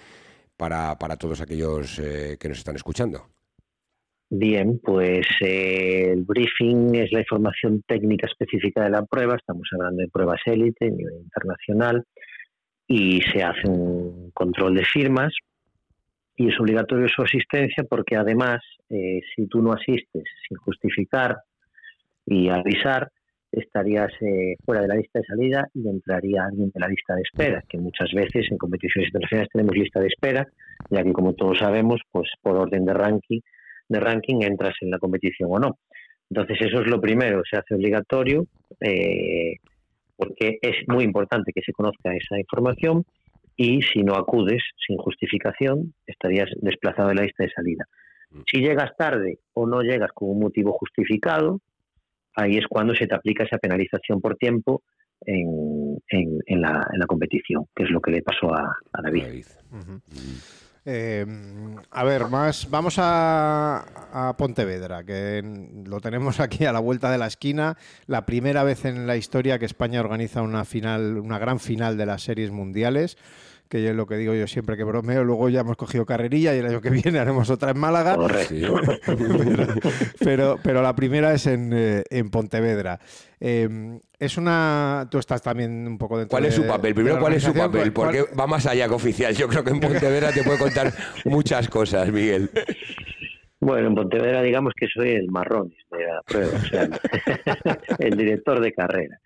[0.55, 3.27] para, para todos aquellos eh, que nos están escuchando.
[4.29, 10.01] Bien, pues eh, el briefing es la información técnica específica de la prueba, estamos hablando
[10.01, 12.05] de pruebas élite a nivel internacional
[12.87, 15.33] y se hace un control de firmas
[16.35, 18.59] y es obligatorio su asistencia porque además
[18.89, 21.37] eh, si tú no asistes sin justificar
[22.25, 23.09] y avisar
[23.51, 27.21] estarías eh, fuera de la lista de salida y entraría alguien de la lista de
[27.21, 30.47] espera, que muchas veces en competiciones internacionales tenemos lista de espera,
[30.89, 33.39] ya que como todos sabemos, pues por orden de ranking
[33.89, 35.77] de ranking entras en la competición o no.
[36.29, 38.47] Entonces eso es lo primero, se hace obligatorio
[38.79, 39.57] eh,
[40.15, 43.03] porque es muy importante que se conozca esa información
[43.55, 47.85] y si no acudes sin justificación estarías desplazado de la lista de salida.
[48.47, 51.59] Si llegas tarde o no llegas con un motivo justificado,
[52.35, 54.81] ahí es cuando se te aplica esa penalización por tiempo
[55.25, 59.01] en, en- en la, en la competición, que es lo que le pasó a, a
[59.03, 59.23] David.
[59.23, 59.45] David.
[60.85, 61.25] Eh,
[61.91, 65.41] a ver, más vamos a, a Pontevedra, que
[65.85, 67.77] lo tenemos aquí a la vuelta de la esquina.
[68.05, 72.05] La primera vez en la historia que España organiza una final, una gran final de
[72.05, 73.17] las series mundiales.
[73.69, 75.23] Que es lo que digo yo siempre que bromeo.
[75.23, 78.15] Luego ya hemos cogido carrerilla y el año que viene haremos otra en Málaga.
[78.47, 78.61] Sí.
[80.19, 82.99] pero, pero la primera es en, eh, en Pontevedra.
[83.39, 83.67] Eh,
[84.19, 85.07] es una.
[85.09, 86.91] Tú estás también un poco dentro ¿Cuál es de- su papel?
[86.91, 87.91] de Primero, ¿cuál es su papel?
[87.93, 89.33] ¿Cuál- Porque va más allá que oficial.
[89.35, 90.93] Yo creo que en Pontevedra te puede contar
[91.25, 92.49] muchas cosas, Miguel.
[93.59, 96.89] Bueno, en Pontevedra digamos que soy el marrón de la prueba, o sea,
[97.99, 99.19] el director de carrera.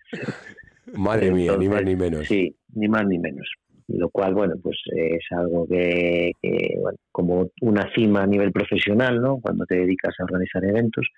[0.94, 2.26] Madre mía, ni más ni menos.
[2.26, 3.46] Sí, ni más ni menos.
[3.88, 9.20] Lo cual, bueno, pues es algo que, que, bueno, como una cima a nivel profesional,
[9.20, 9.40] ¿no?
[9.40, 11.08] Cuando te dedicas a organizar eventos,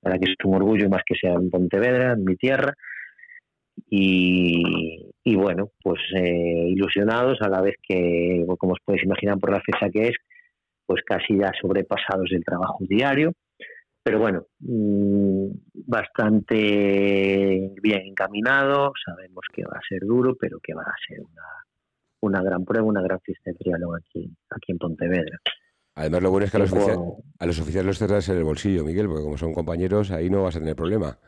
[0.00, 2.74] para que es un orgullo más que sea en Pontevedra, en mi tierra.
[3.88, 9.52] Y, y bueno, pues eh, ilusionados a la vez que, como os podéis imaginar por
[9.52, 10.16] la fecha que es,
[10.86, 13.32] pues casi ya sobrepasados del trabajo diario.
[14.02, 15.48] pero bueno, mm,
[15.86, 18.92] bastante bien encaminado.
[19.04, 21.42] Sabemos que va a ser duro, pero que va a ser una,
[22.20, 25.38] una gran prueba, una gran fiesta de triatlón aquí, aquí en Pontevedra.
[25.94, 26.98] Además, lo bueno es que a los, oficiales,
[27.38, 30.42] a los oficiales los tendrás en el bolsillo, Miguel, porque como son compañeros, ahí no
[30.42, 31.18] vas a tener problema.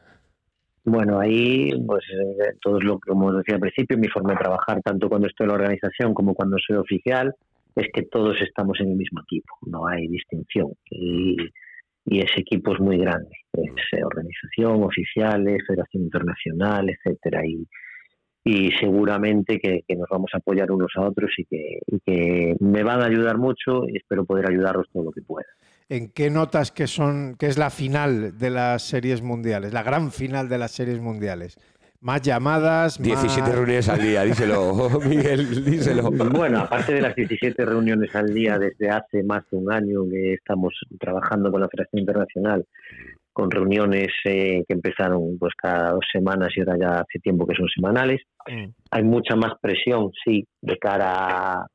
[0.85, 5.09] Bueno, ahí, pues, eh, todo lo como decía al principio, mi forma de trabajar, tanto
[5.09, 7.35] cuando estoy en la organización como cuando soy oficial,
[7.77, 10.73] es que todos estamos en el mismo equipo, no hay distinción.
[10.91, 11.37] Y,
[12.05, 17.47] ese equipo es muy grande, es eh, organización, oficiales, federación internacional, etcétera.
[17.47, 17.65] Y,
[18.45, 23.07] y seguramente que, nos vamos a apoyar unos a otros y que, me van a
[23.07, 25.47] ayudar mucho y espero poder ayudarlos todo lo que pueda.
[25.89, 30.11] ¿En qué notas que son que es la final de las series mundiales, la gran
[30.11, 31.59] final de las series mundiales?
[32.01, 36.11] Más llamadas, 17 reuniones al día, díselo, Miguel, díselo.
[36.11, 40.35] Bueno, aparte de las 17 reuniones al día desde hace más de un año que
[40.35, 42.67] estamos trabajando con la Federación Internacional
[43.33, 47.55] con reuniones eh, que empezaron pues cada dos semanas y ahora ya hace tiempo que
[47.55, 48.21] son semanales.
[48.47, 48.67] Mm.
[48.91, 51.67] Hay mucha más presión, sí, de cara a,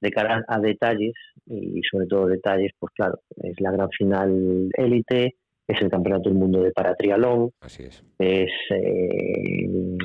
[0.00, 1.14] de cara a detalles
[1.46, 5.36] y sobre todo detalles, pues claro, es la gran final élite,
[5.66, 9.96] es el campeonato del mundo de paratrialón, así es, es eh,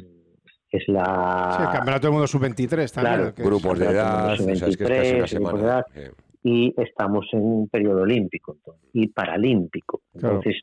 [0.72, 4.38] es la sí, el campeonato del mundo sub 23 también, claro, grupos de edad,
[6.44, 8.58] y estamos en un periodo olímpico
[8.94, 10.02] y paralímpico.
[10.14, 10.56] Entonces,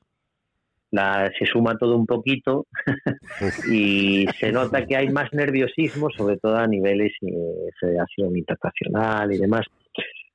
[0.90, 2.66] la, se suma todo un poquito
[3.70, 9.38] y se nota que hay más nerviosismo, sobre todo a niveles de federación internacional y
[9.38, 9.66] demás,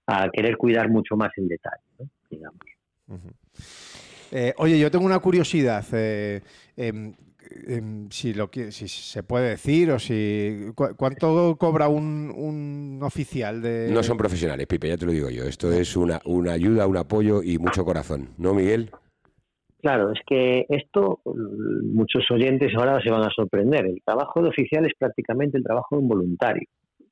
[0.07, 2.59] a querer cuidar mucho más el detalle, digamos.
[4.31, 5.85] Eh, oye, yo tengo una curiosidad.
[5.93, 6.41] Eh,
[6.75, 7.13] em,
[7.67, 13.89] em, si, lo, si se puede decir o si cuánto cobra un, un, oficial de
[13.91, 16.97] no son profesionales Pipe ya te lo digo yo esto es una, una ayuda un
[16.97, 18.89] apoyo y mucho corazón no Miguel
[19.83, 23.85] Claro, es que esto muchos oyentes ahora se van a sorprender.
[23.85, 26.65] El trabajo de oficial es prácticamente el trabajo de un voluntario,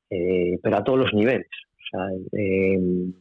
[0.09, 1.49] eh, pero a todos los niveles.
[2.32, 3.11] Em,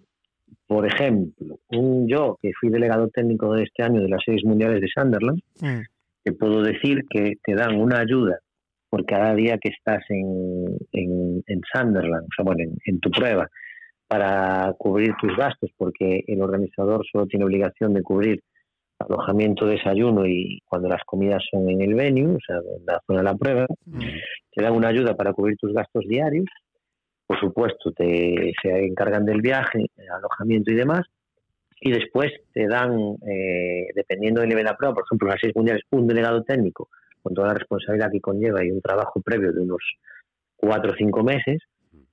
[0.68, 4.80] por ejemplo, un yo que fui delegado técnico de este año de las seis mundiales
[4.80, 5.80] de Sunderland, mm.
[6.22, 8.38] te puedo decir que te dan una ayuda
[8.88, 13.50] por cada día que estás en, en, Sunderland, o sea, bueno, en tu prueba,
[14.06, 18.40] para cubrir tus gastos, porque el organizador solo tiene obligación de cubrir
[19.00, 23.20] alojamiento, desayuno y cuando las comidas son en el venue, o sea, en la zona
[23.20, 23.66] de la prueba,
[24.52, 26.46] te dan una ayuda para cubrir tus gastos diarios.
[27.26, 31.02] Por supuesto, te, se encargan del viaje, alojamiento y demás.
[31.80, 35.54] Y después te dan, eh, dependiendo del nivel de la prueba, por ejemplo, las seis
[35.56, 36.88] mundiales, un delegado técnico
[37.22, 39.82] con toda la responsabilidad que conlleva y un trabajo previo de unos
[40.56, 41.58] cuatro o cinco meses,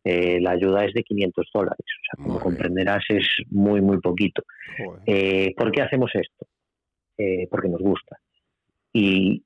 [0.03, 1.79] eh, la ayuda es de 500 dólares.
[1.79, 4.43] O sea, como comprenderás, es muy, muy poquito.
[5.05, 6.47] Eh, ¿Por qué hacemos esto?
[7.17, 8.19] Eh, porque nos gusta.
[8.93, 9.43] Y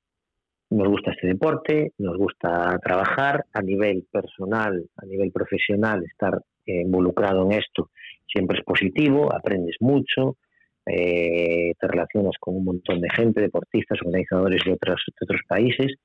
[0.71, 6.81] nos gusta este deporte, nos gusta trabajar a nivel personal, a nivel profesional, estar eh,
[6.81, 7.89] involucrado en esto
[8.27, 10.37] siempre es positivo, aprendes mucho,
[10.85, 15.95] eh, te relacionas con un montón de gente, deportistas, organizadores de otros, otros países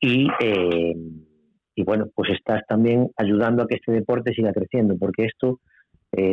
[0.00, 0.26] y,
[1.74, 5.60] y bueno, pues estás también ayudando a que este deporte siga creciendo, porque esto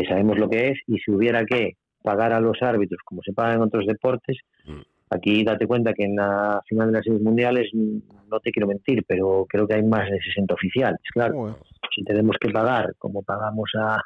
[0.07, 3.53] sabemos lo que es y si hubiera que pagar a los árbitros como se paga
[3.53, 4.37] en otros deportes.
[4.65, 4.81] Mm.
[5.13, 9.03] Aquí date cuenta que en la final de las series mundiales, no te quiero mentir,
[9.05, 11.57] pero creo que hay más de 60 oficiales, claro.
[11.93, 14.01] Si tenemos que pagar como pagamos a,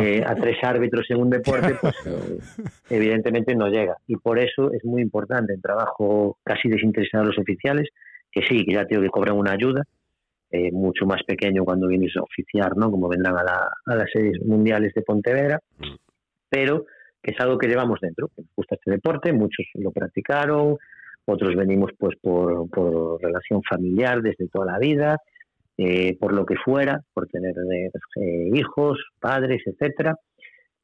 [0.00, 2.38] eh, a tres árbitros en un deporte, pues eh,
[2.88, 3.98] evidentemente no llega.
[4.06, 7.90] Y por eso es muy importante el trabajo casi desinteresado de los oficiales,
[8.32, 9.82] que sí, que ya tengo que cobran una ayuda,
[10.50, 12.90] eh, mucho más pequeño cuando vienes a oficiar, ¿no?
[12.90, 15.94] Como vendrán a, la, a las series mundiales de Pontevedra, mm.
[16.48, 16.86] pero
[17.22, 20.76] que es algo que llevamos dentro, que nos gusta este deporte, muchos lo practicaron,
[21.26, 25.18] otros venimos pues por, por relación familiar desde toda la vida,
[25.76, 27.54] eh, por lo que fuera, por tener
[28.16, 30.16] eh, hijos, padres, etcétera,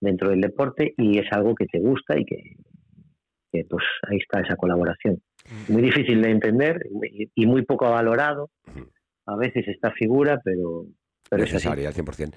[0.00, 2.56] dentro del deporte y es algo que te gusta y que,
[3.68, 5.20] pues ahí está esa colaboración.
[5.68, 6.80] Muy difícil de entender
[7.34, 8.50] y, muy poco valorado.
[9.26, 10.86] A veces esta figura, pero,
[11.30, 12.34] pero necesaria al 100%.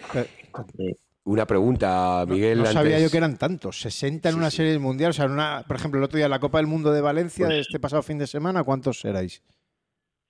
[1.26, 2.60] Una pregunta, Miguel.
[2.60, 5.12] No, sabía yo que eran tantos, 60 en una serie mundial.
[5.12, 7.56] O sea, una, por ejemplo, el otro día la Copa del Mundo de Valencia, de
[7.56, 9.44] pues este pasado fin de semana, ¿cuántos erais?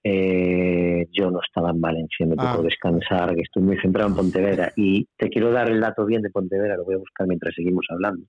[0.03, 2.61] Eh, yo no estaba en Valencia, me tocó ah.
[2.63, 4.71] descansar, que estoy muy centrado en Pontevedra.
[4.75, 7.85] Y te quiero dar el dato bien de Pontevedra, lo voy a buscar mientras seguimos
[7.89, 8.25] hablando,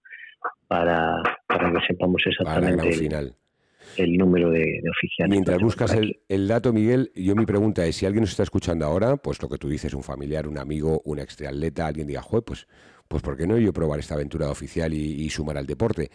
[0.68, 2.88] para, para que sepamos exactamente.
[2.88, 3.34] el final
[3.96, 5.30] el número de, oficiales.
[5.30, 9.16] Mientras buscas el, dato, Miguel, yo mi pregunta es, si alguien nos está escuchando ahora,
[9.16, 12.66] pues lo que tú dices, un familiar, un amigo, un extriatleta, alguien diga, joder, pues,
[13.08, 16.10] pues ¿por qué no yo probar esta aventura oficial y, sumar al deporte?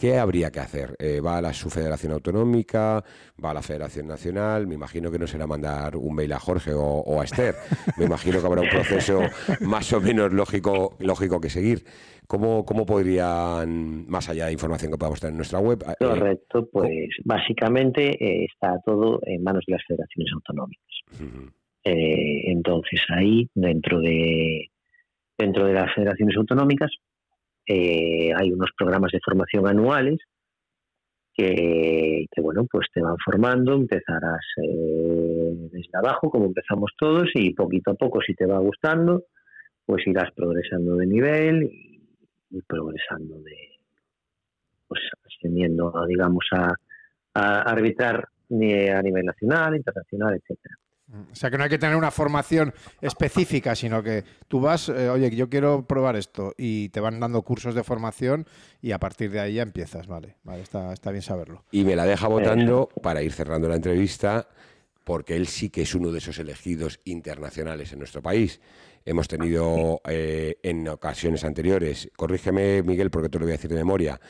[0.00, 0.96] ¿Qué habría que hacer?
[0.98, 3.04] Eh, ¿Va a la, su federación autonómica?
[3.44, 4.66] ¿Va a la federación nacional?
[4.66, 7.54] Me imagino que no será mandar un mail a Jorge o, a Esther.
[7.98, 9.20] Me imagino que habrá un proceso
[9.60, 11.84] más o menos lógico, lógico que seguir.
[12.26, 15.84] ¿Cómo, ¿Cómo podrían, más allá de información que podamos tener en nuestra web?
[15.86, 20.94] Eh, Correcto, pues básicamente eh, está todo en manos de las federaciones autonómicas.
[21.84, 24.70] entonces ahí, dentro de,
[25.36, 26.90] dentro de las federaciones autonómicas,
[27.72, 30.18] eh, hay unos programas de formación anuales
[31.32, 37.92] que, bueno, pues te van formando, empezarás eh, desde abajo, como empezamos todos, y poquito
[37.92, 39.22] a poco, si te va gustando,
[39.86, 41.62] pues irás progresando de nivel
[42.50, 43.56] y, progresando de,
[44.88, 46.74] pues ascendiendo, digamos, a,
[47.34, 50.74] a arbitrar a nivel nacional, internacional, etcétera.
[51.32, 55.08] O sea que no hay que tener una formación específica, sino que tú vas, eh,
[55.08, 58.46] oye, yo quiero probar esto y te van dando cursos de formación
[58.80, 61.64] y a partir de ahí ya empiezas, vale, vale, está, está bien saberlo.
[61.72, 64.48] Y me la deja votando para ir cerrando la entrevista,
[65.04, 68.60] porque él sí que es uno de esos elegidos internacionales en nuestro país.
[69.04, 73.76] Hemos tenido eh, en ocasiones anteriores, corrígeme Miguel porque te lo voy a decir de
[73.76, 74.20] memoria,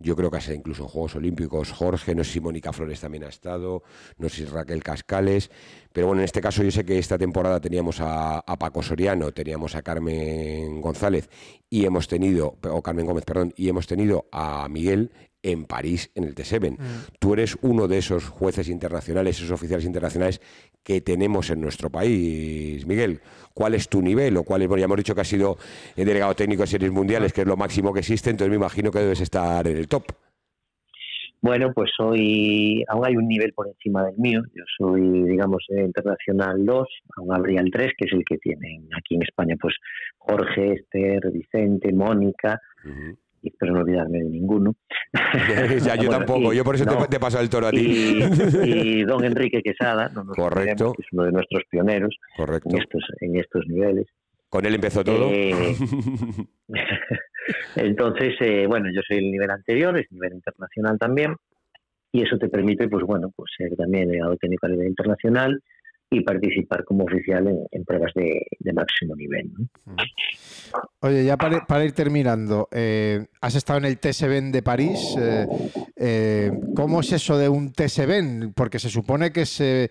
[0.00, 1.72] yo creo que ha sido incluso en Juegos Olímpicos.
[1.72, 3.82] Jorge, no sé si Mónica Flores también ha estado,
[4.18, 5.50] no sé si Raquel Cascales,
[5.92, 9.74] pero bueno, en este caso yo sé que esta temporada teníamos a, Paco Soriano, teníamos
[9.74, 11.28] a Carmen González
[11.68, 16.24] y hemos tenido, o Carmen Gómez, perdón, y hemos tenido a Miguel en París en
[16.24, 16.72] el T7.
[16.72, 16.76] Mm.
[17.18, 20.40] Tú eres uno de esos jueces internacionales, esos oficiales internacionales
[20.82, 23.20] que tenemos en nuestro país, Miguel.
[23.54, 24.36] ¿Cuál es tu nivel?
[24.36, 25.58] O cuál es, bueno, ya hemos dicho que has sido
[25.96, 29.00] delegado técnico de series mundiales, que es lo máximo que existe, entonces me imagino que
[29.00, 30.04] debes estar en el top.
[31.42, 34.42] Bueno, pues soy, aún hay un nivel por encima del mío.
[34.54, 39.14] Yo soy, digamos, internacional 2, aún habría el 3, que es el que tienen aquí
[39.14, 39.74] en España, pues
[40.18, 42.60] Jorge, Esther, Vicente, Mónica,
[43.42, 44.74] y espero no olvidarme de ninguno.
[45.84, 48.22] ya, yo tampoco, yo por eso te, paso el toro a ti.
[48.64, 50.92] Y, don Enrique Quesada, Correcto.
[50.92, 52.70] que es uno de nuestros pioneros Correcto.
[52.70, 54.06] En, estos, en estos niveles.
[54.48, 55.28] ¿Con él empezó todo?
[55.30, 55.76] Eh,
[57.76, 61.36] entonces, eh, bueno, yo soy el nivel anterior, es nivel internacional también,
[62.12, 65.62] y eso te permite, pues bueno, pues ser también delegado técnico a nivel internacional
[66.10, 69.50] y participar como oficial en, pruebas de, máximo nivel.
[71.00, 75.16] Oye, ya para, ir terminando, eh, has estado en el TSBN de París.
[75.96, 78.52] Eh, ¿Cómo es eso de un TSBN?
[78.54, 79.90] Porque se supone que se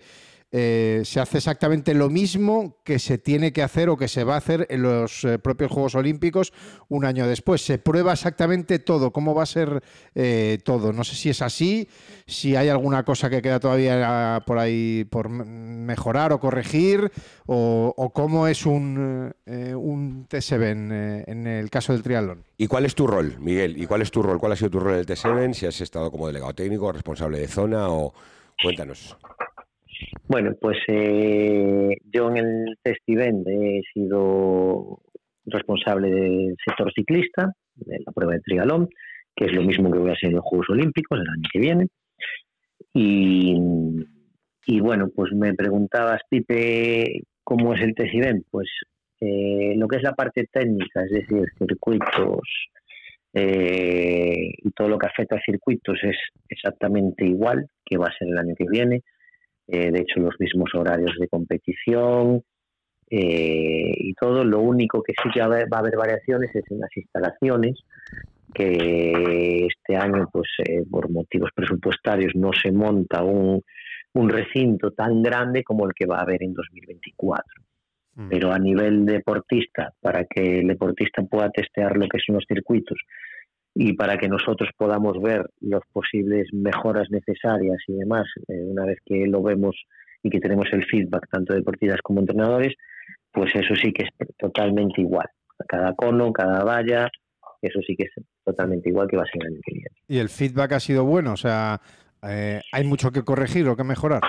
[0.52, 4.34] eh, se hace exactamente lo mismo que se tiene que hacer o que se va
[4.34, 6.52] a hacer en los eh, propios Juegos Olímpicos
[6.88, 7.64] un año después.
[7.64, 9.80] Se prueba exactamente todo, cómo va a ser
[10.16, 10.92] eh, todo.
[10.92, 11.88] No sé si es así,
[12.26, 17.12] si hay alguna cosa que queda todavía por ahí por mejorar o corregir,
[17.46, 22.44] o, cómo es un, un TSB en, el caso del triatlón.
[22.56, 23.80] ¿Y cuál es tu rol, Miguel?
[23.80, 24.38] ¿Y cuál es tu rol?
[24.38, 25.54] ¿Cuál ha sido tu rol en el TSB?
[25.54, 28.12] Si has estado como delegado técnico, responsable de zona o...
[28.62, 29.16] Cuéntanos.
[30.28, 35.00] Bueno, pues eh, yo en el festival he sido
[35.46, 38.88] responsable del sector ciclista, de la prueba de triatlón,
[39.34, 41.58] que es lo mismo que voy a hacer en los Juegos Olímpicos el año que
[41.58, 41.86] viene.
[42.92, 48.44] Y, bueno, pues me preguntabas, Pipe, ¿cómo es el TESIVEN?
[48.50, 48.68] Pues
[49.20, 52.40] eh, lo que es la parte técnica, es decir, circuitos
[53.32, 56.16] eh, y todo lo que afecta a circuitos es
[56.48, 59.02] exactamente igual que va a ser el año que viene.
[59.72, 62.42] Eh, de hecho los mismos horarios de competición
[63.08, 64.44] eh, y todo.
[64.44, 67.78] Lo único que sí que va a, haber, variaciones es en las instalaciones,
[68.52, 73.62] que este año, pues eh, por motivos presupuestarios, no se monta un,
[74.14, 77.44] un recinto tan grande como el que va a haber en 2024
[78.16, 78.28] mm.
[78.28, 82.98] pero a nivel deportista, para que el deportista pueda testear lo que son los circuitos
[83.74, 88.98] y para que nosotros podamos ver las posibles mejoras necesarias y demás, eh, una vez
[89.04, 89.76] que lo vemos
[90.22, 92.74] y que tenemos el feedback tanto de deportistas como entrenadores,
[93.32, 95.26] pues eso sí que es totalmente igual.
[95.68, 97.08] Cada cono, cada valla,
[97.62, 99.96] eso sí que es totalmente igual que va a ser el año que viene.
[100.08, 101.32] ¿Y el feedback ha sido bueno?
[101.32, 101.80] O sea,
[102.28, 104.22] eh, ¿hay mucho que corregir o que mejorar?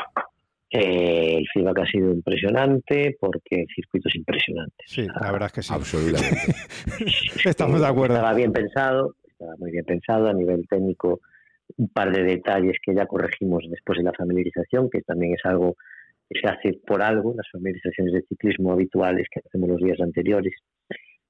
[0.69, 4.75] Eh, el feedback ha sido impresionante porque el circuito es impresionante.
[4.85, 5.73] Sí, la verdad es que sí.
[5.73, 6.55] Absolutamente.
[7.45, 8.15] Estamos de acuerdo.
[8.15, 9.15] Estaba bien pensado,
[9.57, 11.21] muy bien pensado a nivel técnico
[11.77, 15.75] un par de detalles que ya corregimos después de la familiarización, que también es algo
[16.29, 20.53] que se hace por algo, las familiarizaciones de ciclismo habituales que hacemos los días anteriores,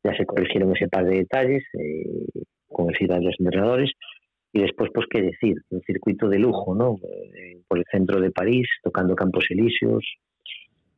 [0.03, 2.03] ya se corrigieron ese par de detalles eh,
[2.67, 3.91] con el de los entrenadores,
[4.53, 6.95] y después, pues qué decir, un circuito de lujo, ¿no?
[7.03, 10.03] Eh, por el centro de París, tocando Campos Elíseos,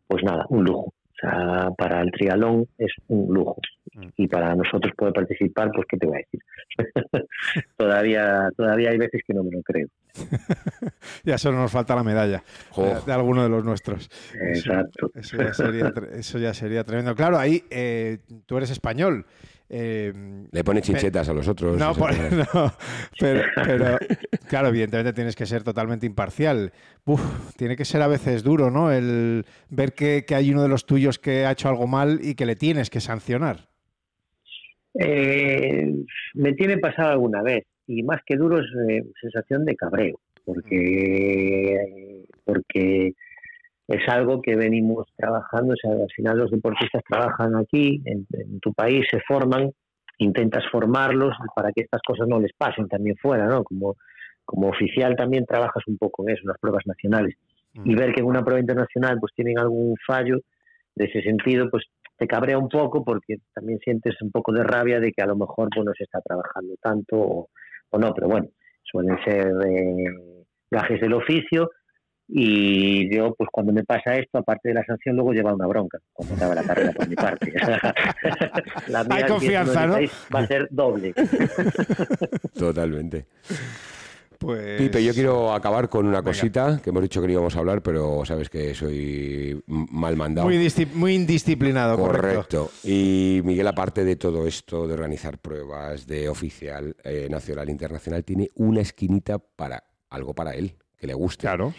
[0.07, 0.93] pues nada, un lujo.
[1.14, 3.57] O sea, para el trialón es un lujo.
[3.93, 4.07] Mm.
[4.18, 6.39] Y para nosotros poder participar, pues qué te voy a decir.
[7.78, 9.88] todavía, todavía hay veces que no me lo creo.
[11.24, 12.43] ya solo nos falta la medalla
[13.05, 14.09] de, alguno de los nuestros.
[14.34, 15.11] Exacto.
[15.16, 17.16] Eso, ya, sería, tremendo.
[17.16, 19.26] Claro, ahí eh, tú eres español.
[19.76, 20.13] Eh,
[20.51, 21.80] Le pone chinchetas a los otros.
[21.80, 21.93] No,
[23.19, 23.97] pero,
[24.47, 26.71] claro, evidentemente tienes que ser totalmente imparcial.
[27.57, 28.91] tiene que ser a veces duro, ¿no?
[28.91, 32.45] El ver que, hay uno de los tuyos que ha hecho algo mal y que
[32.45, 33.67] le tienes que sancionar.
[34.99, 35.91] Eh,
[36.36, 42.26] me tiene pasado alguna vez y más que duro es eh, sensación de cabreo, porque,
[42.45, 43.13] porque
[43.88, 48.25] es algo que venimos trabajando, o sea, al final los deportistas trabajan aquí, en,
[48.61, 49.71] tu país se forman,
[50.19, 53.63] intentas formarlos para que estas cosas no les pasen también fuera, ¿no?
[53.63, 53.95] Como,
[54.45, 57.36] como oficial también trabajas un poco en eso, en las pruebas nacionales.
[57.86, 60.38] Y ver que en una prueba internacional pues tienen algún fallo
[60.95, 61.86] de ese sentido, pues
[62.17, 65.36] te cabrea un poco porque también sientes un poco de rabia de que a lo
[65.36, 68.47] mejor pues, no se está trabajando tanto o, no, pero bueno,
[68.84, 71.71] suelen ser eh, gajes del oficio
[72.28, 75.99] y yo, pues cuando me pasa esto, aparte de la sanción, luego lleva una bronca,
[76.13, 77.53] cuando acaba la carrera por mi parte.
[78.88, 79.97] la Hay confianza, ¿no?
[80.34, 81.13] Va a ser doble.
[82.57, 83.26] Totalmente.
[84.39, 84.82] Pues...
[84.82, 87.82] Pipe, yo quiero acabar con una cosita que hemos dicho que no íbamos a hablar,
[87.82, 90.47] pero sabes que soy mal mandado.
[90.47, 92.71] Muy, muy indisciplinado, correcto.
[92.84, 98.49] Y Miguel, aparte de todo esto, de organizar pruebas, de oficial, eh, nacional, internacional, tiene
[98.55, 101.41] una esquinita para algo para él que le guste.
[101.41, 101.74] Claro.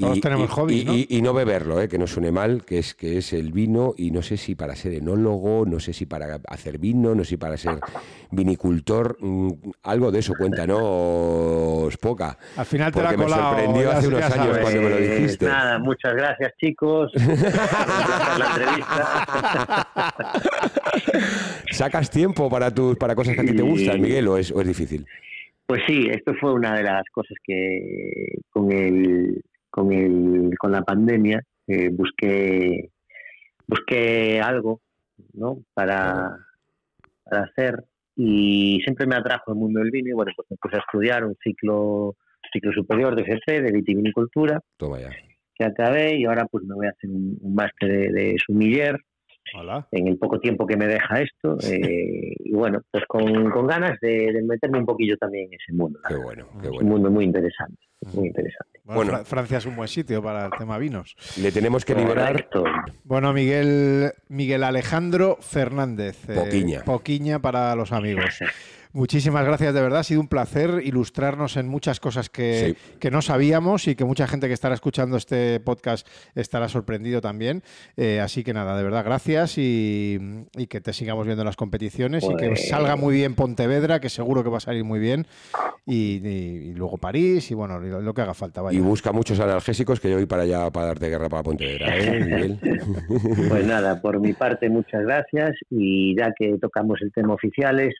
[0.00, 0.94] Todos y, tenemos hobby, ¿no?
[0.94, 1.88] Y, no beberlo, ¿eh?
[1.88, 4.74] que no suene mal, que es, que es el vino, y no sé si para
[4.74, 7.78] ser enólogo, no sé si para hacer vino, no sé si para ser
[8.30, 9.50] vinicultor, mm,
[9.84, 11.88] algo de eso cuenta, ¿no?
[11.88, 12.38] Es poca.
[12.56, 15.46] Al final te la me sorprendió hace unos años cuando me lo dijiste.
[15.46, 17.12] nada, muchas gracias, chicos.
[17.14, 19.86] la entrevista.
[21.70, 24.60] ¿Sacas tiempo para tus para cosas que a ti te gustan, Miguel, o es, o
[24.60, 25.06] es difícil?
[25.66, 29.40] Pues sí, esto fue una de las cosas que con el
[29.70, 32.90] con el con la pandemia eh, busqué
[33.66, 34.80] busqué algo,
[35.32, 35.62] ¿no?
[35.74, 36.36] Para,
[37.24, 37.84] para hacer
[38.16, 41.24] y siempre me atrajo el mundo del vino y bueno, pues me puse a estudiar
[41.24, 42.16] un ciclo
[42.52, 44.60] ciclo superior de GC, de vitivinicultura.
[44.76, 45.10] Toma ya.
[45.54, 48.98] Que acabé y ahora pues me voy a hacer un, máster de, de sumiller
[49.92, 51.56] en el poco tiempo que me deja esto.
[51.62, 55.98] Eh, y bueno, pues con, con ganas de, meterme un poquillo también en ese mundo.
[56.08, 56.76] Qué bueno, qué bueno.
[56.76, 57.80] Es un mundo muy interesante,
[58.14, 58.69] muy interesante.
[58.84, 61.16] Bueno, Francia es un buen sitio para el tema vinos.
[61.36, 62.48] Le tenemos que liberar.
[63.04, 66.28] Bueno, Miguel, Miguel Alejandro Fernández.
[66.28, 66.82] Eh, Poquiña.
[66.84, 68.38] Poquiña para los amigos.
[68.92, 70.00] Muchísimas gracias, de verdad.
[70.00, 72.74] Ha sido un placer ilustrarnos en muchas cosas que,
[73.10, 77.62] no sabíamos y que mucha gente que estará escuchando este podcast estará sorprendido también.
[77.96, 80.18] Eh, así que nada, de verdad, gracias y,
[80.68, 84.08] que te sigamos viendo en las competiciones y que pues salga muy bien Pontevedra, que
[84.08, 85.26] seguro que va a salir muy bien.
[85.86, 88.62] Y, luego París y bueno, lo, que haga falta.
[88.72, 91.96] Y busca muchos analgésicos que yo voy para allá para darte guerra para Pontevedra.
[91.96, 92.58] ¿eh,
[93.48, 97.94] pues nada, por mi parte, muchas gracias y ya que tocamos el tema oficiales,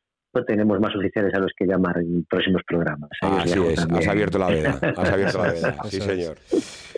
[0.46, 3.10] tenemos más oficiales a los que llamar en próximos programas.
[3.22, 4.78] Ah, así es, has abierto la veda.
[4.96, 5.76] Has abierto la veda.
[5.84, 6.36] Sí, señor.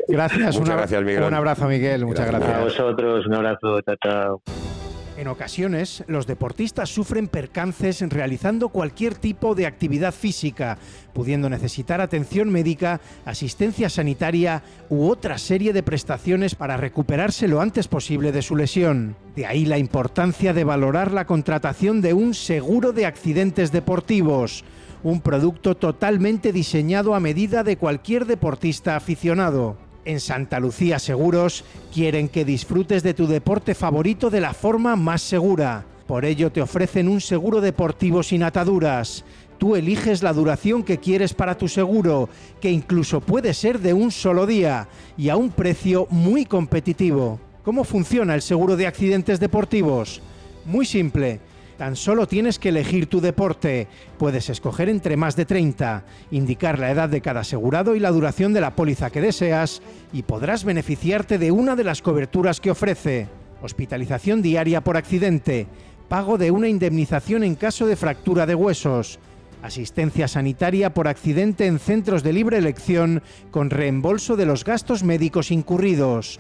[0.09, 1.23] Gracias, Muchas gracias, Miguel.
[1.23, 2.05] Un abrazo, Miguel.
[2.05, 2.49] Muchas gracias.
[2.51, 2.81] gracias.
[2.81, 3.81] A vosotros, un abrazo.
[3.83, 4.82] Chao, chao.
[5.19, 10.79] En ocasiones, los deportistas sufren percances realizando cualquier tipo de actividad física,
[11.13, 17.89] pudiendo necesitar atención médica, asistencia sanitaria u otra serie de prestaciones para recuperarse lo antes
[17.89, 19.15] posible de su lesión.
[19.37, 24.65] De ahí la importancia de valorar la contratación de un seguro de accidentes deportivos,
[25.03, 29.77] un producto totalmente diseñado a medida de cualquier deportista aficionado.
[30.05, 35.23] En Santa Lucía Seguros quieren que disfrutes de tu deporte favorito de la forma más
[35.23, 35.85] segura.
[36.09, 39.25] Por ello te ofrecen un seguro deportivo sin ataduras.
[39.59, 42.29] Tú eliges la duración que quieres para tu seguro,
[42.61, 47.39] que incluso puede ser de un solo día y a un precio muy competitivo.
[47.63, 50.21] ¿Cómo funciona el seguro de accidentes deportivos?
[50.65, 51.39] Muy simple
[51.83, 53.89] Tan solo tienes que elegir tu deporte.
[54.17, 58.53] Puedes escoger entre más de 30, indicar la edad de cada asegurado y la duración
[58.53, 63.27] de la póliza que deseas y podrás beneficiarte de una de las coberturas que ofrece.
[63.63, 65.67] Hospitalización diaria por accidente,
[66.09, 69.19] pago de una indemnización en caso de fractura de huesos,
[69.61, 75.51] asistencia sanitaria por accidente en centros de libre elección con reembolso de los gastos médicos
[75.51, 76.39] incurridos,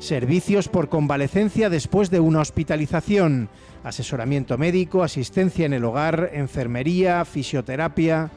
[0.00, 3.50] servicios por convalecencia después de una hospitalización,
[3.84, 8.30] asesoramiento médico, asistencia en el hogar, enfermería, fisioterapia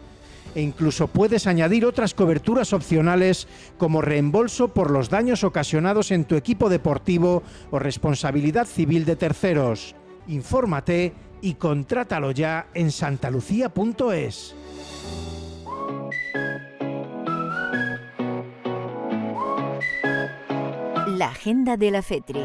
[0.55, 6.35] e incluso puedes añadir otras coberturas opcionales como reembolso por los daños ocasionados en tu
[6.35, 9.95] equipo deportivo o responsabilidad civil de terceros.
[10.27, 14.55] Infórmate y contrátalo ya en santalucía.es.
[21.07, 22.41] La agenda de la FETRI.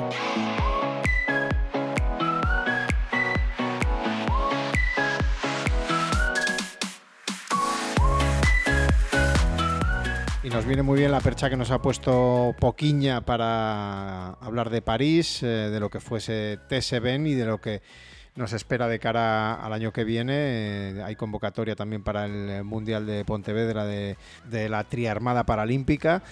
[10.48, 14.80] Y nos viene muy bien la percha que nos ha puesto Poquiña para hablar de
[14.80, 17.82] París, eh, de lo que fuese TSBN y de lo que
[18.34, 20.32] nos espera de cara al año que viene.
[20.34, 24.16] Eh, hay convocatoria también para el Mundial de Pontevedra de,
[24.48, 26.22] de la Triarmada Paralímpica.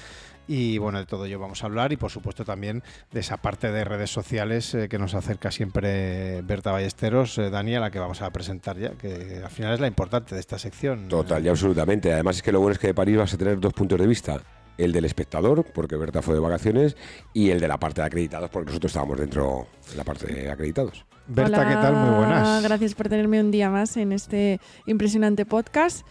[0.49, 2.83] Y bueno, de todo ello vamos a hablar y por supuesto también
[3.13, 7.75] de esa parte de redes sociales eh, que nos acerca siempre Berta Ballesteros, eh, Dani,
[7.75, 10.59] a la que vamos a presentar ya, que al final es la importante de esta
[10.59, 11.09] sección.
[11.09, 12.13] Total y absolutamente.
[12.13, 14.07] Además es que lo bueno es que de París vas a tener dos puntos de
[14.07, 14.41] vista.
[14.79, 16.97] El del espectador, porque Berta fue de vacaciones,
[17.33, 20.51] y el de la parte de acreditados, porque nosotros estábamos dentro de la parte de
[20.51, 21.05] acreditados.
[21.29, 21.95] Berta, Hola, ¿qué tal?
[21.97, 22.63] Muy buenas.
[22.63, 26.07] Gracias por tenerme un día más en este impresionante podcast.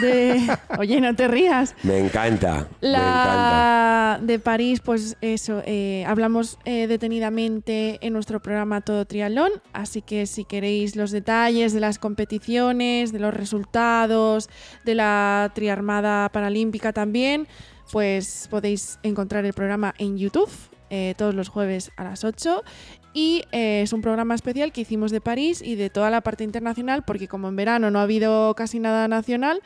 [0.00, 0.40] De...
[0.78, 1.74] Oye, no te rías.
[1.82, 2.66] Me encanta, me encanta.
[2.80, 10.00] La de París, pues eso, eh, hablamos eh, detenidamente en nuestro programa Todo Triatlón, así
[10.00, 14.48] que si queréis los detalles de las competiciones, de los resultados,
[14.84, 17.46] de la Triarmada Paralímpica también,
[17.92, 20.50] pues podéis encontrar el programa en YouTube.
[20.88, 22.62] eh, todos los jueves a las 8
[23.12, 26.44] y eh, es un programa especial que hicimos de París y de toda la parte
[26.44, 29.62] internacional porque como en verano no ha habido casi nada nacional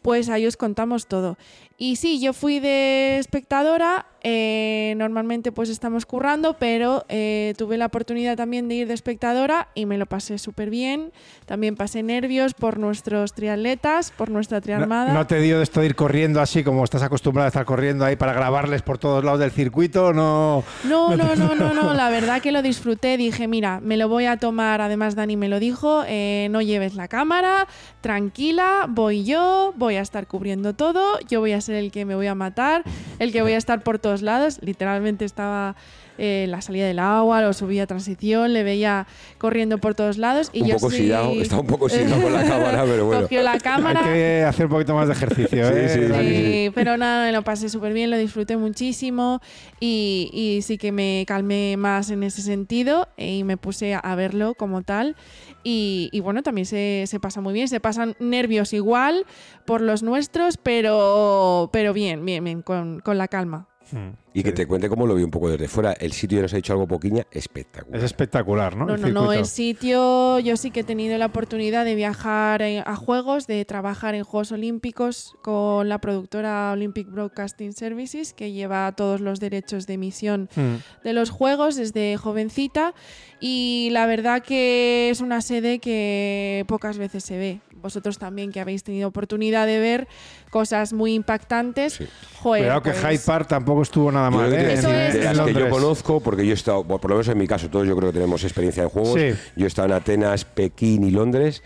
[0.00, 1.36] pues ahí os contamos todo.
[1.78, 7.86] Y sí, yo fui de espectadora, eh, normalmente pues estamos currando, pero eh, tuve la
[7.86, 11.12] oportunidad también de ir de espectadora y me lo pasé súper bien.
[11.44, 15.12] También pasé nervios por nuestros triatletas, por nuestra No, triarmada.
[15.12, 18.16] no te dio esto de ir corriendo así como estás acostumbrada a estar corriendo ahí
[18.16, 20.14] para grabarles por todos lados del circuito?
[20.14, 20.64] No.
[20.84, 23.18] No, no, no, no, no, la verdad que lo disfruté.
[23.18, 26.94] Dije, mira, me lo voy a tomar, además Dani me lo dijo, eh, no lleves
[26.94, 27.68] la cámara,
[28.00, 32.14] tranquila, voy yo, voy a estar cubriendo todo, yo voy a ser el que me
[32.14, 32.82] voy a matar,
[33.18, 34.58] el que voy a estar por todos lados.
[34.62, 35.76] Literalmente estaba
[36.18, 39.06] eh, la salida del agua, lo subía a transición, le veía
[39.38, 40.50] corriendo por todos lados.
[40.52, 41.10] Y Un yo poco sí-
[41.40, 43.22] está un poco oxidado con la cámara, pero bueno.
[43.22, 44.02] Cogió la Hay cámara.
[44.04, 46.64] que hacer un poquito más de ejercicio, Sí, ¿eh?
[46.68, 49.40] sí, pero nada, me lo pasé súper bien, lo disfruté muchísimo
[49.80, 54.54] y, y sí que me calmé más en ese sentido y me puse a verlo
[54.54, 55.16] como tal.
[55.64, 59.24] Y, y bueno, también se, se pasa muy bien, se pasan nervios igual
[59.64, 63.66] por los nuestros, pero, pero bien, bien, bien, con, con la calma.
[63.90, 64.10] Hmm.
[64.38, 65.92] Y que te cuente cómo lo vi un poco desde fuera.
[65.94, 67.98] El sitio nos ha dicho algo poquiña espectacular.
[67.98, 68.84] Es espectacular, ¿no?
[68.84, 72.60] No, El no, no, el sitio, yo sí que he tenido la oportunidad de viajar
[72.60, 78.52] eh, a Juegos, de trabajar en Juegos Olímpicos con la productora Olympic Broadcasting Services, que
[78.52, 80.76] lleva todos los derechos de emisión Hmm.
[81.02, 82.92] de los Juegos desde jovencita.
[83.40, 87.60] Y la verdad que es una sede que pocas veces se ve.
[87.82, 90.08] Vosotros también que habéis tenido oportunidad de ver
[90.56, 91.92] cosas muy impactantes.
[91.94, 92.06] Sí.
[92.40, 94.72] Joder, Cuidado que pues- Hyde Park tampoco estuvo nada Yo mal, que ¿eh?
[94.72, 97.16] Eso En- es- de las que yo conozco, porque yo he estado, bueno, por lo
[97.16, 99.20] menos en mi caso, todos yo creo que tenemos experiencia en juegos.
[99.20, 99.34] Sí.
[99.56, 101.62] Yo he estado en Atenas, Pekín y Londres,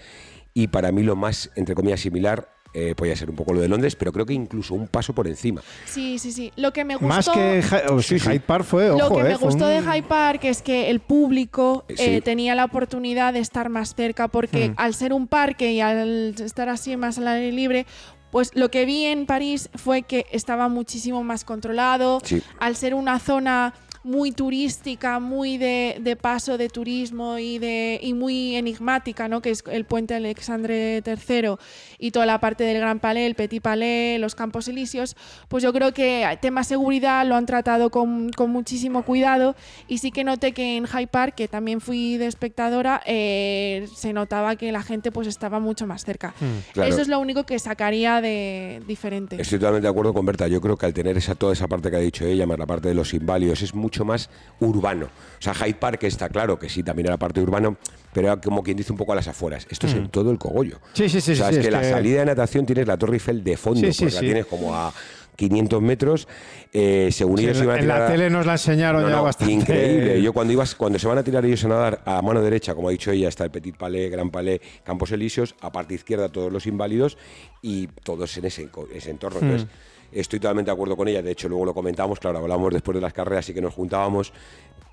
[0.54, 3.66] y para mí lo más, entre comillas, similar eh, podía ser un poco lo de
[3.66, 5.60] Londres, pero creo que incluso un paso por encima.
[5.86, 6.52] Sí, sí, sí.
[6.54, 7.08] Lo que me gustó...
[7.08, 8.28] Más que Hy- o sí, Sí, sí.
[8.30, 9.24] Hyde Park fue, Lo ojo, que ¿eh?
[9.24, 11.96] me Fue gustó un- de Hyde Park es que el público Sí.
[11.98, 14.74] eh, tenía la oportunidad de estar más cerca, porque Hmm.
[14.76, 17.86] al ser un parque y al estar así más al aire libre,
[18.30, 22.20] pues lo que vi en París fue que estaba muchísimo más controlado.
[22.24, 22.42] Sí.
[22.58, 28.14] Al ser una zona muy turística, muy de, de paso de turismo y, de, y
[28.14, 29.42] muy enigmática, ¿no?
[29.42, 31.56] que es el puente Alexandre III
[31.98, 35.16] y toda la parte del Gran Palais, el Petit Palais, los Campos Elíseos,
[35.48, 39.54] pues yo creo que tema seguridad lo han tratado con, con muchísimo cuidado
[39.86, 44.12] y sí que noté que en Hyde Park, que también fui de espectadora, eh, se
[44.12, 46.34] notaba que la gente pues estaba mucho más cerca.
[46.40, 46.72] Hmm.
[46.72, 46.90] Claro.
[46.90, 49.40] Eso es lo único que sacaría de diferente.
[49.40, 50.48] Estoy totalmente de acuerdo con Berta.
[50.48, 52.66] Yo creo que al tener esa, toda esa parte que ha dicho ella, más la
[52.66, 54.30] parte de los inválidos, es mucho más
[54.60, 55.06] urbano.
[55.06, 57.76] O sea, Hyde Park está claro que sí, también era parte urbano,
[58.12, 59.66] pero era como quien dice un poco a las afueras.
[59.68, 60.78] Esto es en todo el cogollo.
[60.92, 62.96] Sí, sí, sí, O sea, sí, es es que la salida de natación tienes la
[62.96, 64.92] Torre Eiffel de fondo, Sí, sí, porque la tienes como a
[65.34, 66.28] 500 metros.
[66.72, 69.08] Eh, según Sí, ellos en, iban a en la tirar tele nos la enseñaron No,
[69.08, 69.52] ya no, bastante.
[69.52, 70.22] Increíble.
[70.22, 72.88] Yo cuando ibas, cuando se van a tirar ellos a nadar a mano derecha, como
[72.88, 76.52] ha dicho ella, está el Petit Palais, Gran Palais, Campos Elíseos, a parte izquierda todos
[76.52, 77.18] los inválidos
[77.60, 78.68] y todos en ese,
[79.06, 79.40] entorno.
[79.40, 79.66] Entonces,
[80.12, 81.22] estoy totalmente de acuerdo con ella.
[81.22, 84.32] De hecho, luego lo comentamos, claro, hablamos después de las carreras y que nos juntábamos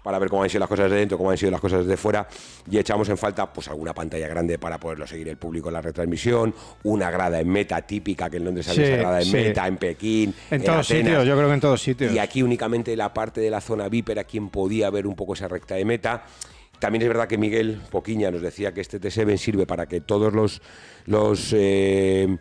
[0.03, 1.97] para ver cómo han sido las cosas de dentro, cómo han sido las cosas de
[1.97, 2.25] fuera
[2.71, 5.81] y echamos en falta pues alguna pantalla grande para poderlo seguir el público en la
[5.81, 6.53] retransmisión,
[6.83, 9.33] una grada en meta típica que en Londres había Sí, esa grada en sí.
[9.33, 11.05] meta, en Pekín, En todos Atenas.
[11.07, 12.13] sitios, yo creo que en todos sitios.
[12.13, 15.33] Y aquí únicamente la parte de la zona VIP era quien podía ver un poco
[15.33, 16.23] esa recta de meta.
[16.79, 20.31] También es verdad que Miguel Poquiña nos decía que este T7 sirve para que todos
[20.31, 20.61] los,
[21.05, 22.37] los eh,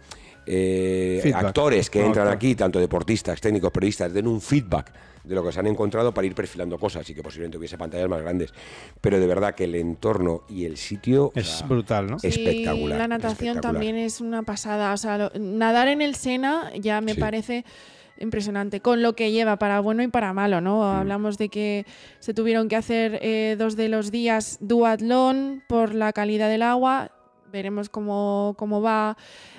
[0.46, 2.36] eh, actores que Ah, entran claro.
[2.36, 4.92] aquí, tanto deportistas, técnicos, periodistas, den un feedback
[5.24, 8.08] de lo que se han encontrado para ir perfilando cosas y que posiblemente hubiese pantallas
[8.08, 8.54] más grandes.
[9.00, 12.16] Pero de verdad que el entorno y el sitio o Es sea, brutal, ¿no?
[12.18, 13.72] es- espectacular, la natación espectacular.
[13.72, 14.92] también es una pasada.
[14.92, 17.20] O sea, lo- nadar en el Sena ya me Sí.
[17.20, 17.64] parece
[18.18, 20.78] impresionante, con lo que lleva para bueno y para malo, ¿no?
[20.80, 20.96] Mm.
[20.96, 21.84] Hablamos de que
[22.18, 27.10] se tuvieron que hacer eh, dos de los días duatlón por la calidad del agua.
[27.52, 29.16] Veremos cómo, cómo va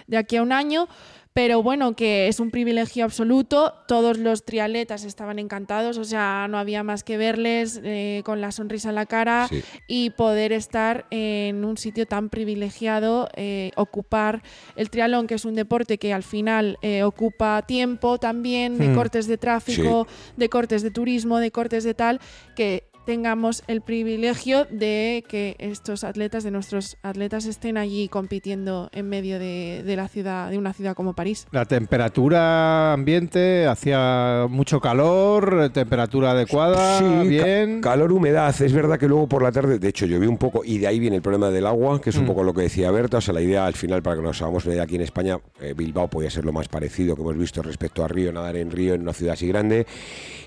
[0.08, 0.88] de aquí a un año.
[1.34, 3.76] Pero bueno, que es un privilegio absoluto.
[3.88, 8.52] Todos los triatletas estaban encantados, o sea, no había más que verles eh, con la
[8.52, 9.62] sonrisa en la cara Sí.
[9.88, 14.42] y poder estar en un sitio tan privilegiado, eh, ocupar
[14.76, 18.96] el triatlón, que es un deporte que al final eh, ocupa tiempo también de Hmm.
[18.96, 20.08] cortes de tráfico,
[20.38, 22.20] de cortes de turismo, de cortes de tal,
[22.56, 29.08] que tengamos el privilegio de que estos atletas, de nuestros atletas, estén allí compitiendo en
[29.08, 31.48] medio de, de la ciudad, de una ciudad como París.
[31.52, 37.80] La temperatura ambiente, hacía mucho calor, temperatura adecuada, Sí, ca- bien.
[37.80, 38.54] calor, humedad.
[38.62, 41.00] Es verdad que luego por la tarde, de hecho, llovió un poco y de ahí
[41.00, 42.28] viene el problema del agua, que es un Mm.
[42.28, 43.20] poco lo que decía Berta.
[43.20, 45.40] O sea, la idea al final, para que nos hagamos una idea aquí en España,
[45.62, 48.70] eh, Bilbao podía ser lo más parecido que hemos visto respecto a Río, nadar en
[48.70, 49.88] Río, en una ciudad así grande.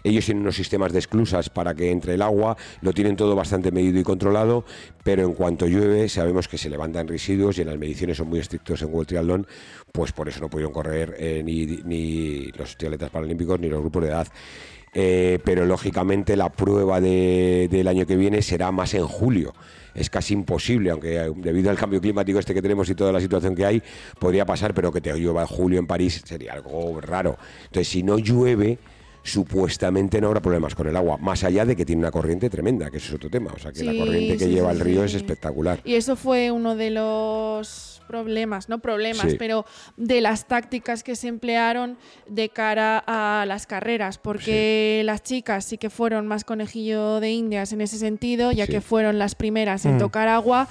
[0.04, 2.49] Ellos tienen unos sistemas de esclusas para que entre el agua,
[2.80, 4.64] lo tienen todo bastante medido y controlado,
[5.04, 8.38] pero en cuanto llueve sabemos que se levantan residuos y en las mediciones son muy
[8.40, 9.46] estrictos en World Triathlon,
[9.92, 14.08] pues por eso no pudieron correr eh, ni, los triatletas paralímpicos ni los grupos de
[14.08, 14.28] edad.
[14.92, 19.54] Eh, pero lógicamente la prueba de- del año que viene será más en julio.
[19.94, 23.20] Es casi imposible, aunque eh, debido al cambio climático este que tenemos y toda la
[23.20, 23.82] situación que hay,
[24.18, 27.38] podría pasar, pero que te llueva en julio en París sería algo raro.
[27.66, 28.78] Entonces, si no llueve,
[29.22, 32.90] supuestamente no habrá problemas con el agua, más allá de que tiene una corriente tremenda,
[32.90, 33.52] que eso es otro tema.
[33.54, 35.06] O sea, que la Sí, corriente que sí, lleva sí, el río sí.
[35.06, 35.80] es espectacular.
[35.84, 39.36] Y eso fue uno de los problemas, no problemas, Sí.
[39.38, 39.64] pero
[39.96, 45.78] de las tácticas que se emplearon de cara a las carreras, porque las chicas sí
[45.78, 48.72] que fueron más conejillo de indias en ese sentido, ya Sí.
[48.72, 49.98] que fueron las primeras en Mm.
[49.98, 50.68] tocar agua.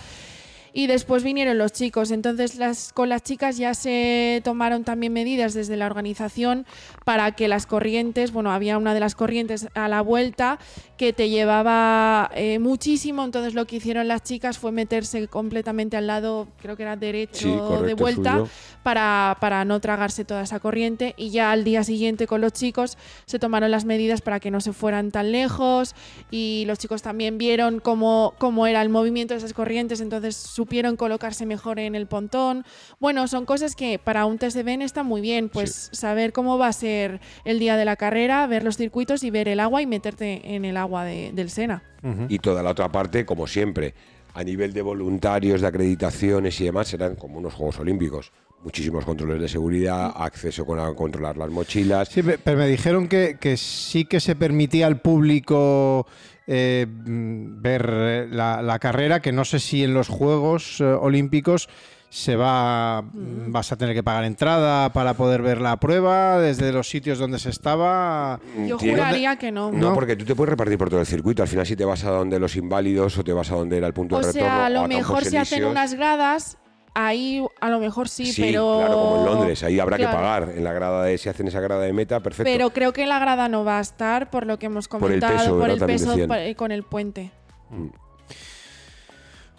[0.74, 2.12] Y después vinieron los chicos.
[2.12, 6.66] Entonces las, con las chicas ya se tomaron también medidas desde la organización
[7.06, 10.60] para que las corrientes, bueno, había una de las corrientes a la vuelta
[10.98, 13.24] que te llevaba eh, muchísimo.
[13.24, 17.40] Entonces lo que hicieron las chicas fue meterse completamente al lado, creo que era derecho
[17.40, 18.44] Sí, correcto, de vuelta,
[18.84, 21.14] para, para no tragarse toda esa corriente.
[21.18, 24.62] Y ya al día siguiente con los chicos se tomaron las medidas para que no
[24.62, 25.96] se fueran tan lejos.
[26.32, 30.98] Y los chicos también vieron cómo, cómo era el movimiento de esas corrientes, entonces supieron
[30.98, 32.66] colocarse mejor en el pontón.
[33.00, 36.74] Bueno, son cosas que para un TSBN está muy bien, pues saber cómo va a
[36.74, 40.42] ser el día de la carrera, ver los circuitos y ver el agua y meterte
[40.54, 41.82] en el agua de- del Sena.
[42.28, 43.94] Y toda la otra parte, como siempre,
[44.34, 48.34] a nivel de voluntarios, de acreditaciones y demás, serán como unos Juegos Olímpicos.
[48.62, 52.10] Muchísimos controles de seguridad, acceso con a controlar las mochilas.
[52.10, 56.06] Sí, pe- pero me dijeron que, que sí que se permitía al público
[56.52, 60.84] eh, mm, ver eh, la, la carrera, que no sé si en los Juegos eh,
[60.84, 61.70] Olímpicos
[62.12, 66.90] se va vas a tener que pagar entrada para poder ver la prueba desde los
[66.90, 68.40] sitios donde se estaba.
[68.68, 69.72] Yo juraría que no.
[69.72, 69.94] No, No.
[69.94, 71.44] porque tú te puedes repartir por todo el circuito.
[71.44, 73.86] Al final, si te vas a donde los inválidos o te vas a donde era
[73.86, 74.48] el punto O de retorno.
[74.48, 76.58] sea, a o lo mejor se hacen unas gradas,
[76.94, 78.78] ahí a lo mejor sí, Sí, pero...
[78.80, 79.64] claro, como en Londres.
[79.64, 80.12] Ahí habrá Claro.
[80.12, 80.50] que pagar.
[80.56, 82.50] En la grada de, si hacen esa grada de meta, perfecto.
[82.52, 85.20] Pero creo que la grada no va a estar, por lo que hemos Por el
[85.20, 87.32] comentado, peso, por el peso eh, con el puente.
[87.70, 87.88] Mm.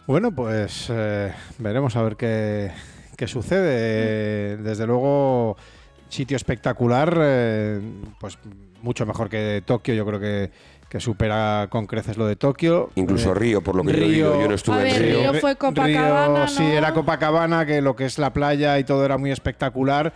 [0.06, 2.72] Bueno, pues eh, veremos a ver qué,
[3.16, 4.56] qué sucede.
[4.56, 5.56] Desde luego,
[6.08, 7.80] sitio espectacular, eh,
[8.18, 8.38] pues
[8.82, 9.94] mucho mejor que Tokio.
[9.94, 10.50] Yo creo que,
[10.90, 12.90] que supera con creces lo de Tokio.
[12.96, 15.30] Incluso Eh, Río, por lo que yo Río- yo no estuve A en Río.
[15.30, 16.68] Río fue Copacabana, Sí, ¿no?
[16.68, 20.12] era Copacabana, que lo que es la playa y todo era muy espectacular.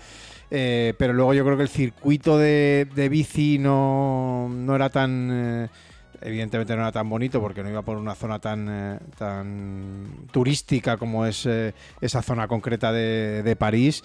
[0.50, 5.30] eh, pero luego yo creo que el circuito de, de bici no, no era tan.
[5.32, 5.68] eh,
[6.20, 10.96] evidentemente no era tan bonito porque no iba por una zona tan, eh, tan turística
[10.96, 14.02] como es eh, esa zona concreta de, de París.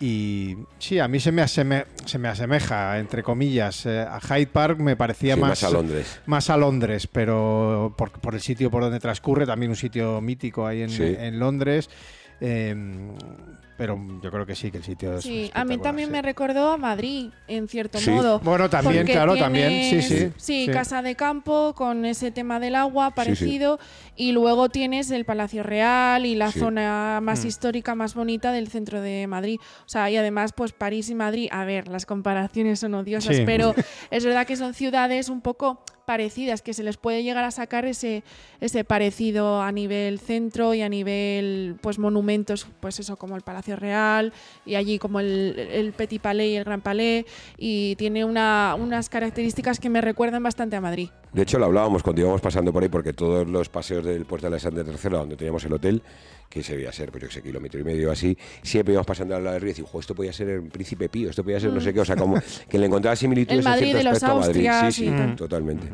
[0.00, 4.46] Y sí, a mí se me, aseme- se me asemeja, entre comillas, eh, a Hyde
[4.46, 6.20] Park me parecía Sí, más, más a Londres.
[6.26, 10.66] más a Londres, pero por, por el sitio por donde transcurre, también un sitio mítico
[10.68, 11.02] ahí en, Sí.
[11.18, 11.90] en Londres.
[12.40, 12.74] eh,
[13.78, 15.22] pero yo creo que sí, que el sitio es.
[15.24, 16.12] Sí, a mí también sí.
[16.12, 18.10] me recordó a Madrid, en cierto Sí.
[18.10, 18.40] modo.
[18.40, 20.32] Bueno, también, claro, también, sí, sí.
[20.36, 20.68] sí.
[20.72, 23.12] casa de campo con ese tema del agua sí.
[23.14, 23.78] parecido
[24.16, 26.58] y luego tienes el Palacio Real y la Sí.
[26.58, 27.46] zona más Mm.
[27.46, 29.60] histórica, más bonita del centro de Madrid.
[29.86, 33.42] O sea, y además, pues París y Madrid, a ver, las comparaciones son odiosas, Sí.
[33.46, 33.74] pero
[34.10, 37.84] es verdad que son ciudades un poco parecidas, que se les puede llegar a sacar
[37.84, 38.24] ese,
[38.62, 43.76] ese parecido a nivel centro y a nivel pues monumentos, pues eso, como el Palacio
[43.76, 44.32] Real
[44.64, 47.26] y allí como el, Petit Palais y el Gran Palais,
[47.58, 51.10] y tiene una, unas características que me recuerdan bastante a Madrid.
[51.34, 54.46] De hecho, lo hablábamos cuando íbamos pasando por ahí, porque todos los paseos del puerto
[54.46, 56.02] de Alexander III, donde teníamos el hotel,
[56.48, 59.36] que se debía ser, pues yo que sé, kilómetro y medio así, siempre íbamos pasando
[59.36, 61.60] al lado del río y decíamos, "Jo, esto podía ser el Príncipe Pío, esto podía
[61.60, 63.98] ser no sé qué, o sea, como que le encontraba similitudes El Madrid en cierto
[63.98, 64.90] de los aspecto a Madrid.
[64.92, 65.88] Sí, sí, totalmente.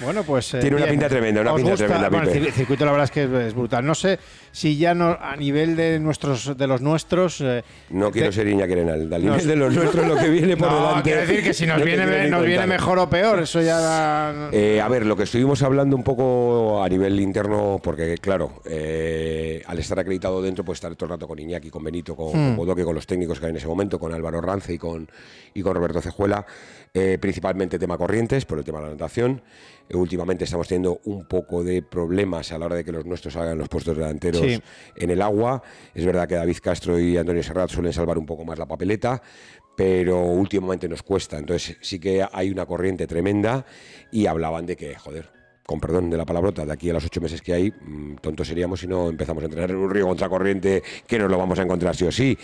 [0.00, 0.54] Bueno, pues.
[0.54, 0.96] eh, Tiene una bien.
[0.98, 1.86] pinta tremenda, una ¿Os pinta gusta?
[1.86, 2.52] tremenda, Bueno, el Pipe.
[2.52, 3.84] circuito, la verdad es que es brutal.
[3.84, 4.18] No sé
[4.52, 7.40] si ya no, a nivel de nuestros de los nuestros.
[7.40, 10.56] eh, No quiero ser Iñaki Arenal, al No, nivel de los nuestros, lo que viene
[10.56, 11.02] por no, delante.
[11.02, 13.78] quiero decir que si nos no viene, nos viene mejor o peor, eso ya.
[13.78, 18.62] da- Eh, a ver, lo que estuvimos hablando un poco a nivel interno, porque claro,
[18.66, 22.56] al estar acreditado dentro, pues estar todo el rato con Iñaki, con Benito, con, con
[22.56, 25.08] Bodoque, con los técnicos que hay en ese momento, con Álvaro Rance y con,
[25.54, 26.46] y con Roberto Cejuela,
[27.20, 29.42] principalmente tema corrientes, por el tema de la natación.
[29.94, 33.56] Últimamente estamos teniendo un poco de problemas a la hora de que los nuestros hagan
[33.58, 34.60] los puestos delanteros Sí.
[34.96, 35.62] en el agua.
[35.94, 39.22] Es verdad que David Castro y Antonio Serrat suelen salvar un poco más la papeleta,
[39.76, 41.38] pero últimamente nos cuesta.
[41.38, 43.64] Entonces sí que hay una corriente tremenda
[44.10, 45.30] y hablaban de que, joder,
[45.64, 48.48] con perdón de la palabrota, de aquí a los ocho meses que hay, mm, tontos
[48.48, 51.62] seríamos si no empezamos a entrenar en un río contracorriente que nos lo vamos a
[51.62, 52.38] encontrar sí o sí.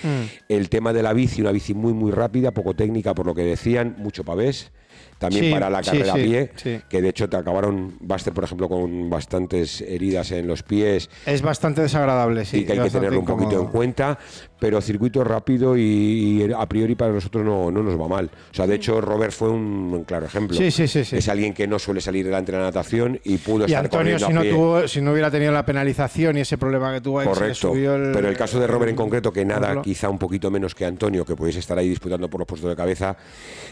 [0.49, 3.43] El tema de la bici, una bici muy, muy rápida, poco técnica por lo que
[3.43, 4.71] decían, mucho pavés.
[5.19, 6.51] También Sí, para la carrera a pie,
[6.89, 11.09] que de hecho te acabaron Baster, por ejemplo, con bastantes heridas en los pies.
[11.27, 12.59] Es bastante desagradable, sí.
[12.59, 14.19] y que hay que tenerlo un poquito en cuenta,
[14.59, 18.31] pero circuito rápido y, y a priori para nosotros no, no nos va mal.
[18.51, 20.57] O sea, de hecho, Robert fue un, un claro ejemplo.
[20.57, 21.17] Sí, sí, sí, sí.
[21.17, 24.17] Es alguien que no suele salir delante de la natación y pudo Y estar Antonio,
[24.19, 27.01] corriendo si a no, tuvo, si no hubiera tenido la penalización y ese problema que
[27.01, 27.55] tuvo que se Correcto.
[27.69, 29.83] subió el- Pero el caso de Robert en concreto, que nada, Ejemplo.
[29.83, 32.77] quizá un poquito menos que Antonio, que pudiese estar ahí disputando por los puestos de
[32.77, 33.17] cabeza.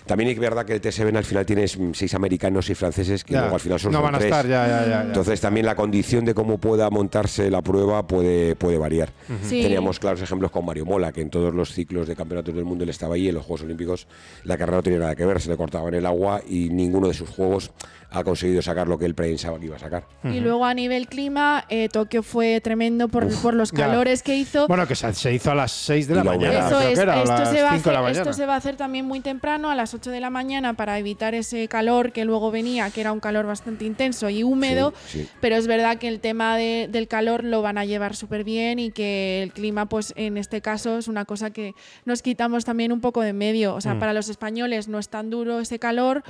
[0.07, 3.41] También es verdad que el TSB al final tienes seis americanos y franceses que Ya,
[3.41, 4.31] luego al final son no van a tres.
[4.31, 5.03] estar, ya, ya.
[5.03, 9.11] Entonces también la condición de cómo pueda montarse la prueba puede, puede variar.
[9.43, 9.63] Sí.
[9.63, 12.91] Teníamos claros ejemplos con Mola, que en todos los ciclos de campeonatos del mundo él
[12.91, 14.07] estaba ahí, en los Juegos Olímpicos
[14.45, 17.09] la carrera no tenía nada que ver, se le cortaba en el agua y ninguno
[17.09, 17.71] de sus juegos
[18.13, 20.05] ha conseguido sacar lo que él pensaba que iba a sacar.
[20.25, 23.87] Y luego a nivel clima, eh, Tokio fue tremendo por, por los Ya.
[23.87, 24.69] calores que hizo.
[24.69, 26.67] Bueno, que se, hizo a las 6 de la mañana.
[26.67, 28.21] Eso es, era, esto, se va a 5 de la hacer, mañana.
[28.23, 30.99] esto se va a hacer también muy temprano, a las 8 de la mañana, para
[30.99, 34.93] evitar ese calor que luego venía, que era un calor bastante intenso y húmedo.
[35.07, 35.29] Sí, sí.
[35.41, 38.79] Pero es verdad que el tema de- del calor lo van a llevar súper bien
[38.79, 41.75] y que el clima, pues en este caso, es una cosa que
[42.05, 43.75] nos quitamos también un poco de en medio.
[43.75, 43.81] O Mm.
[43.81, 46.23] sea, para los españoles no es tan duro ese calor.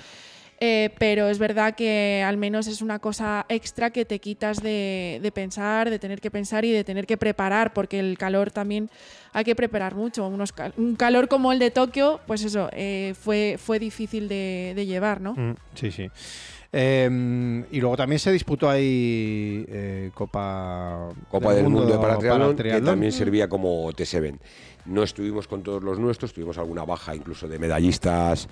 [0.65, 5.19] Eh, pero es verdad que al menos es una cosa extra que te quitas de,
[5.21, 8.89] de pensar, de tener que pensar y de tener que preparar, porque el calor también
[9.33, 10.25] hay que preparar mucho.
[10.25, 14.87] Unos un calor como el de Tokio, pues eso, eh, fue, fue difícil de, de
[14.87, 15.35] llevar, ¿no?
[15.35, 16.09] Mm, sí, sí.
[16.75, 22.57] Eh, y luego también se disputó ahí eh, Copa, Copa del Mundo, de para Paratriatlón,
[22.57, 24.39] que también servía como T7.
[24.87, 28.49] No estuvimos con todos los nuestros, tuvimos alguna baja incluso de medallistas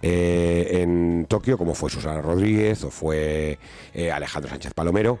[0.00, 3.58] eh, en Tokio, como fue Susana Rodríguez o fue
[3.94, 5.18] eh, Alejandro Sánchez Palomero.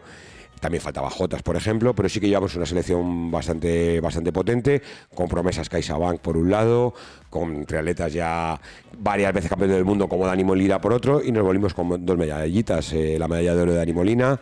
[0.62, 4.80] También faltaba Jotas, por ejemplo, pero sí que llevamos una selección bastante, bastante potente,
[5.12, 6.94] con promesas CaixaBank por un lado,
[7.30, 8.60] con triatletas ya
[8.96, 12.16] varias veces campeones del mundo como Dani Molina por otro, y nos volvimos con dos
[12.16, 14.38] medallitas, eh, la medalla de oro de Dani Molina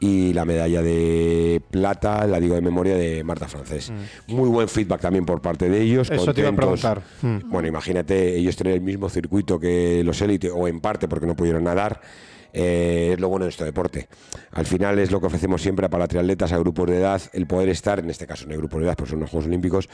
[0.00, 3.92] y la medalla de plata, la digo de memoria, de Marta Francés.
[4.26, 6.08] Muy buen feedback también por parte de ellos.
[6.08, 6.14] Mm.
[6.14, 7.02] Eso te iba a preguntar.
[7.20, 7.50] Mm.
[7.50, 11.36] Bueno, imagínate ellos tener el mismo circuito que los élite, o en parte porque no
[11.36, 12.00] pudieron nadar.
[12.52, 14.08] Eh, es lo bueno de este deporte.
[14.52, 17.68] Al final es lo que ofrecemos siempre a paratriatletas, a grupos de edad, el poder
[17.68, 19.88] estar, en este caso no hay grupos de edad, pues son los Juegos Olímpicos,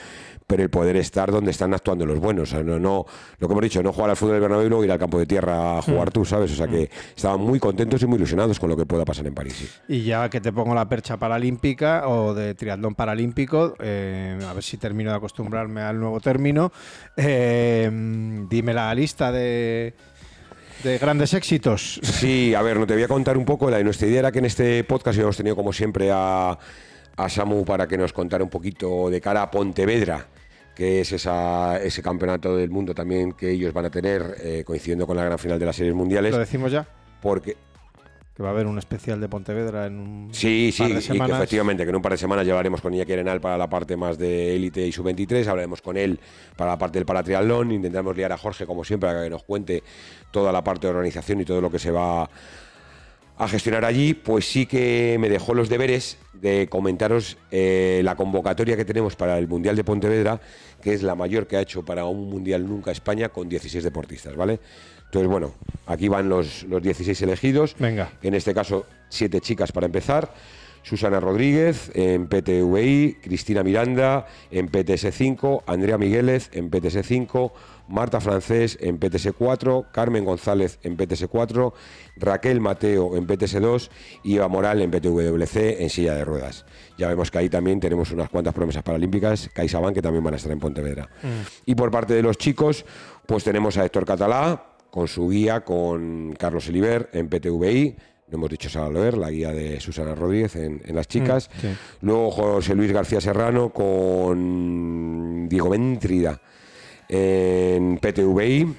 [0.46, 2.50] pero el poder estar donde están actuando los buenos.
[2.50, 3.04] O sea, no, no,
[3.38, 5.18] lo que hemos dicho, no jugar al fútbol del Bernabéu y luego ir al campo
[5.18, 6.52] de tierra a jugar tú, ¿sabes?
[6.52, 9.34] O sea que estaban muy contentos y muy ilusionados con lo que pueda pasar en
[9.34, 9.54] París.
[9.54, 9.68] sí.
[9.88, 14.62] Y ya que te pongo la percha paralímpica o de triatlón paralímpico, eh, a ver
[14.62, 16.72] si termino de acostumbrarme al nuevo término,
[17.16, 17.90] eh,
[18.48, 19.94] dime la lista de,
[20.84, 21.98] de grandes éxitos.
[22.02, 23.70] Sí, a ver, no te voy a contar un poco.
[23.70, 26.56] La, nuestra idea era que en este podcast hemos tenido, como siempre, a,
[27.16, 30.26] a Samu para que nos contara un poquito de cara a Pontevedra,
[30.74, 35.06] que es esa, ese campeonato del mundo también que ellos van a tener, eh, coincidiendo
[35.06, 36.32] con la gran final de las series mundiales.
[36.32, 36.86] Lo decimos ya,
[37.22, 37.56] Porque,
[38.34, 40.96] que va a haber un especial de Pontevedra en un Sí, sí, par de y
[40.96, 41.36] que semanas.
[41.38, 44.18] efectivamente, que en un par de semanas llevaremos con Iñaki Arenal para la parte más
[44.18, 46.18] de élite y sub-23, hablaremos con él
[46.56, 49.84] para la parte del paratriatlón, intentaremos liar a Jorge, como siempre, para que nos cuente
[50.32, 52.28] toda la parte de organización y todo lo que se va
[53.36, 58.76] a gestionar allí, pues sí que me dejó los deberes de comentaros eh, la convocatoria
[58.76, 60.40] que tenemos para el Mundial de Pontevedra,
[60.82, 64.36] que es la mayor que ha hecho para un Mundial nunca España con 16 deportistas,
[64.36, 64.60] ¿vale?
[65.14, 65.54] Entonces, bueno,
[65.86, 67.76] aquí van los, los 16 elegidos.
[67.78, 68.10] Venga.
[68.20, 70.34] En este caso, siete chicas para empezar.
[70.82, 77.52] Susana Rodríguez en PTVI, Cristina Miranda en PTS5, Andrea Migueles en PTS5,
[77.86, 81.72] Marta Francés en PTS4, Carmen González en PTS4,
[82.16, 83.90] Raquel Mateo en PTS2
[84.24, 86.66] y Eva Moral en PTWC en silla de ruedas.
[86.98, 90.38] Ya vemos que ahí también tenemos unas cuantas promesas paralímpicas, CaixaBank que también van a
[90.38, 91.08] estar en Pontevedra.
[91.64, 92.84] Y por parte de los chicos,
[93.26, 97.96] pues tenemos a Héctor Catalá con su guía, con Carlos Eliver en PTVI,
[98.28, 101.50] no hemos dicho Sara Loer, la guía de Susana Rodríguez en, en las chicas.
[101.60, 101.66] sí.
[102.00, 106.40] Luego José Luis García Serrano con Diego Méntrida
[107.08, 108.72] en PTVI.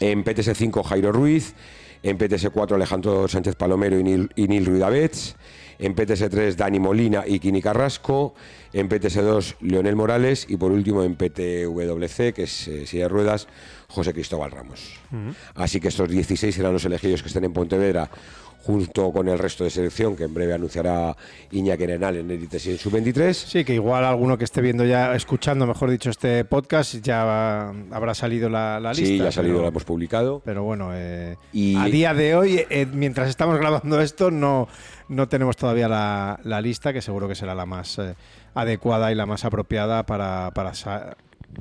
[0.00, 1.54] En PTS5 Jairo Ruiz.
[2.02, 5.36] En PTS4 Alejandro Sánchez Palomero y Nil, y Nil Ruidavets.
[5.78, 8.34] En PTS3 Dani Molina y Kini Carrasco.
[8.72, 10.44] En PTS2 Leonel Morales.
[10.48, 13.46] Y por último en PTWC, que es eh, silla de ruedas,
[13.96, 14.92] José Cristóbal Ramos.
[15.54, 18.10] Así que estos 16 serán los elegidos que estén en Pontevedra
[18.62, 21.16] junto con el resto de selección que en breve anunciará
[21.52, 23.32] Iñaki Arenal en Elites y en Sub-23.
[23.32, 27.68] Sí, que igual alguno que esté viendo ya, escuchando, mejor dicho, este podcast, ya va-
[27.92, 29.06] habrá salido la, la lista.
[29.06, 30.42] Sí, ya ha salido, pero- lo hemos publicado.
[30.44, 34.66] Pero bueno, eh, Y- a día de hoy, eh, mientras estamos grabando esto, no,
[35.08, 38.16] no tenemos todavía la, la lista, que seguro que será la más eh,
[38.54, 40.72] adecuada y la más apropiada para, para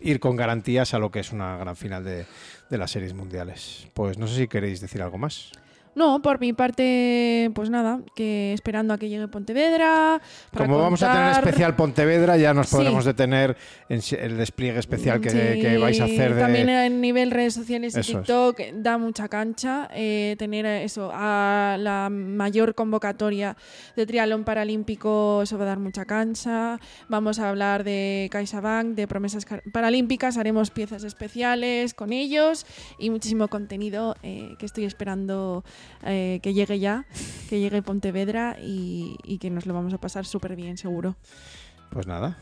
[0.01, 2.25] ir con garantías a lo que es una gran final de,
[2.69, 3.87] de las series mundiales.
[3.93, 5.51] Pues no sé si queréis decir algo más.
[5.95, 10.21] No, por mi parte, pues nada, que esperando a que llegue Pontevedra.
[10.51, 12.75] para Como vamos a tener especial Pontevedra, ya nos Sí.
[12.75, 13.55] podremos detener
[13.87, 16.41] en el despliegue especial que, Sí, que vais a hacer de...
[16.41, 18.17] También a nivel redes sociales y Eso es.
[18.17, 23.55] TikTok da mucha cancha eh, tener eso a la mayor convocatoria
[23.95, 26.77] de triatlón paralímpico, eso va a dar mucha cancha.
[27.07, 32.65] Vamos a hablar de CaixaBank, de promesas paralímpicas, haremos piezas especiales con ellos
[32.99, 35.63] y muchísimo contenido eh, que estoy esperando
[36.05, 37.05] eh, que llegue ya,
[37.49, 41.15] que llegue Pontevedra y, y que nos lo vamos a pasar súper bien, seguro.
[41.91, 42.37] Pues nada.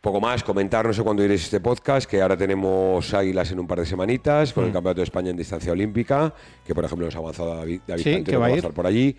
[0.00, 3.68] Poco más, comentar, no sé cuándo iréis este podcast, que ahora tenemos Águilas en un
[3.68, 4.72] par de semanitas con el Mm.
[4.72, 6.34] Campeonato de España en distancia olímpica,
[6.66, 8.68] que por ejemplo nos ha avanzado David, David Sí, que va a ir.
[8.70, 9.16] por allí.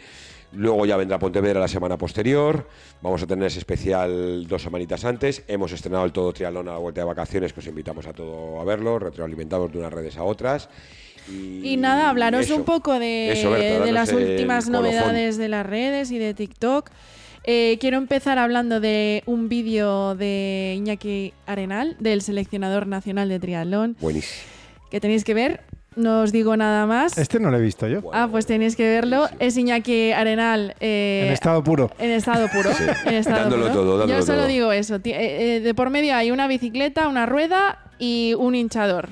[0.52, 2.68] Luego ya vendrá Pontevedra la semana posterior.
[3.02, 5.44] Vamos a tener ese especial dos semanitas antes.
[5.48, 8.60] Hemos estrenado el Todo Triatlón a la vuelta de vacaciones, que os invitamos a todo
[8.60, 10.70] a verlo, retroalimentados de unas redes a otras.
[11.32, 12.56] Y, Y nada, hablaros eso.
[12.56, 16.18] un poco de, Eso, Berta, de danos las el últimas novedades de las redes y
[16.20, 16.90] de TikTok.
[17.45, 23.98] Eh, quiero empezar hablando de un vídeo de Iñaki Arenal, del seleccionador nacional de triatlón,
[24.00, 24.34] Buenísimo.
[24.90, 25.62] que tenéis que ver.
[25.95, 27.18] No os digo nada más.
[27.20, 28.02] Este no lo he visto yo.
[28.14, 29.28] ah, pues tenéis que verlo.
[29.38, 30.74] Es Iñaki Arenal.
[30.80, 31.91] eh, en estado puro.
[32.00, 32.72] en estado puro.
[33.06, 33.74] en estado Dándolo puro.
[33.76, 34.48] todo, dándolo Yo solo todo.
[34.48, 34.95] digo eso.
[34.95, 39.10] Eh, eh, de por medio hay una bicicleta, una rueda y un hinchador.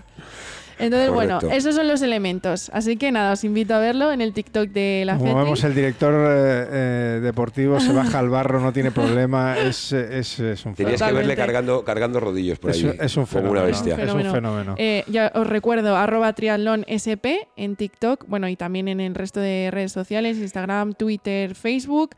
[0.81, 2.69] Entonces, bueno, esos son los elementos.
[2.73, 5.75] Así que nada, os invito a verlo en el TikTok de la Como vemos, el
[5.75, 9.57] director eh, eh, deportivo se baja al barro, no tiene problema.
[9.57, 11.17] Es, es, es un Tenías que fenómeno.
[11.19, 12.91] verle cargando, cargando rodillos por ahí.
[12.99, 13.51] es un como fenómeno.
[13.51, 13.95] una bestia.
[13.95, 14.75] Es un fenómeno.
[14.77, 19.39] Eh, ya os recuerdo, arroba triatlón SP en TikTok, bueno, y también en el resto
[19.39, 22.15] de redes sociales, Instagram, Twitter, Facebook.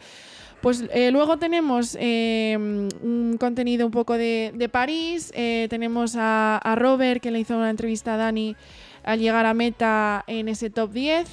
[0.64, 6.76] Pues eh, luego tenemos eh, un contenido un poco de, de París, eh, tenemos a,
[6.78, 8.56] Robert que le hizo una entrevista a Dani
[9.04, 11.28] al llegar a meta en ese top 10.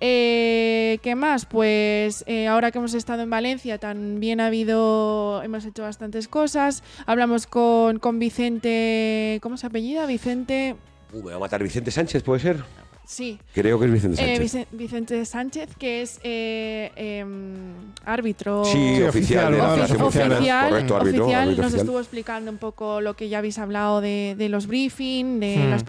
[0.00, 1.44] Eh, ¿Qué más?
[1.44, 6.82] Pues eh, ahora que hemos estado en Valencia también ha habido, hemos hecho bastantes cosas.
[7.04, 10.06] Hablamos con, con Vicente, ¿cómo se apellida?
[10.06, 10.76] Vicente,
[11.12, 12.64] Uh, me va a matar Vicente Sánchez, ¿puede ser?
[13.06, 14.40] Sí, Creo que es Vicente eh, Sánchez.
[14.40, 17.74] Vicen- Vicente Sánchez, que es eh, em,
[18.04, 18.64] árbitro.
[18.64, 20.68] Sí, Sí, oficial, oficial.
[20.70, 21.80] Correcto, árbitro, oficial, árbitro nos oficial.
[21.80, 25.70] estuvo explicando un poco lo que ya habéis hablado de, de los briefing, de Hmm.
[25.70, 25.84] las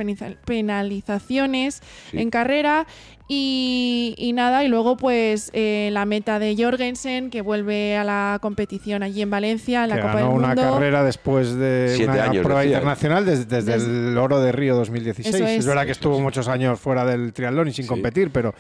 [0.46, 1.82] penalizaciones
[2.12, 2.18] Sí.
[2.20, 2.86] en carrera
[3.28, 8.38] y, y nada, y luego pues eh, la meta de Jorgensen que vuelve a la
[8.42, 10.62] competición allí en Valencia, en la que Copa ganó del una Mundo.
[10.62, 12.78] carrera después de Siete una años, prueba decía.
[12.78, 15.36] internacional desde, desde Des- el oro de Río 2016.
[15.36, 15.60] Eso es.
[15.60, 15.66] es.
[15.66, 17.90] verdad que estuvo muchos años fuera del triatlón y sin Sí.
[17.90, 18.54] competir, pero,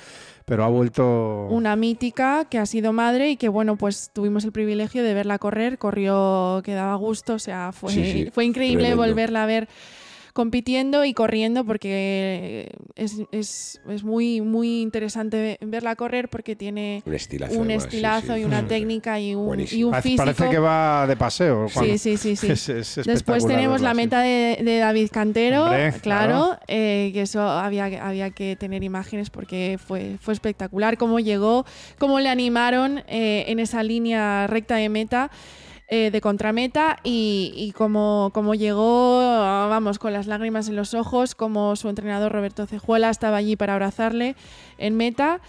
[0.45, 1.47] pero ha vuelto...
[1.49, 5.39] una mítica que ha sido madre y que bueno pues tuvimos el privilegio de verla
[5.39, 9.03] correr corrió que daba gusto o sea fue, Sí, sí, fue increíble tremendo.
[9.05, 9.67] volverla a ver
[10.33, 17.03] compitiendo y corriendo porque es, es- es muy muy interesante ve- verla correr porque tiene
[17.05, 17.53] Un estilazo.
[17.53, 18.41] un además, sí, estilazo sí.
[18.41, 18.65] y una Sí.
[18.67, 21.67] técnica y un, y un físico parece que va de paseo.
[21.69, 22.47] Sí, sí, sí, sí.
[22.51, 26.59] Es- es Después tenemos verla la meta de, de David Cantero, Hombre, claro, claro.
[26.67, 31.65] eh, que eso había, que- había que tener imágenes porque fue, fue espectacular cómo llegó,
[31.99, 35.29] cómo le animaron eh, en esa línea recta de meta.
[35.95, 41.75] Eh, de contrameta y, y como, llegó, vamos, con las lágrimas en los ojos, como
[41.75, 44.35] su entrenador Roberto Cejuela estaba allí para abrazarle
[44.79, 45.39] en meta.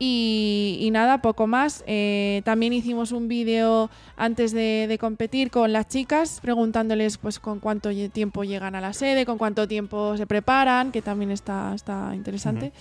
[0.00, 1.84] Y, nada, poco más.
[1.86, 7.90] Eh, también hicimos un vídeo antes de, competir con las chicas, preguntándoles pues con cuánto
[8.10, 12.72] tiempo llegan a la sede, con cuánto tiempo se preparan, que también está, está interesante.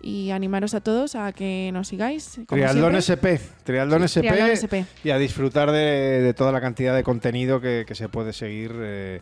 [0.00, 2.40] Y animaros a todos a que nos sigáis.
[2.46, 2.94] Triatlón.
[2.94, 4.86] SP, Triatlón SP, Triatlón SP.
[5.02, 8.72] y a disfrutar de, de toda la cantidad de contenido que, que se puede seguir
[8.76, 9.20] eh,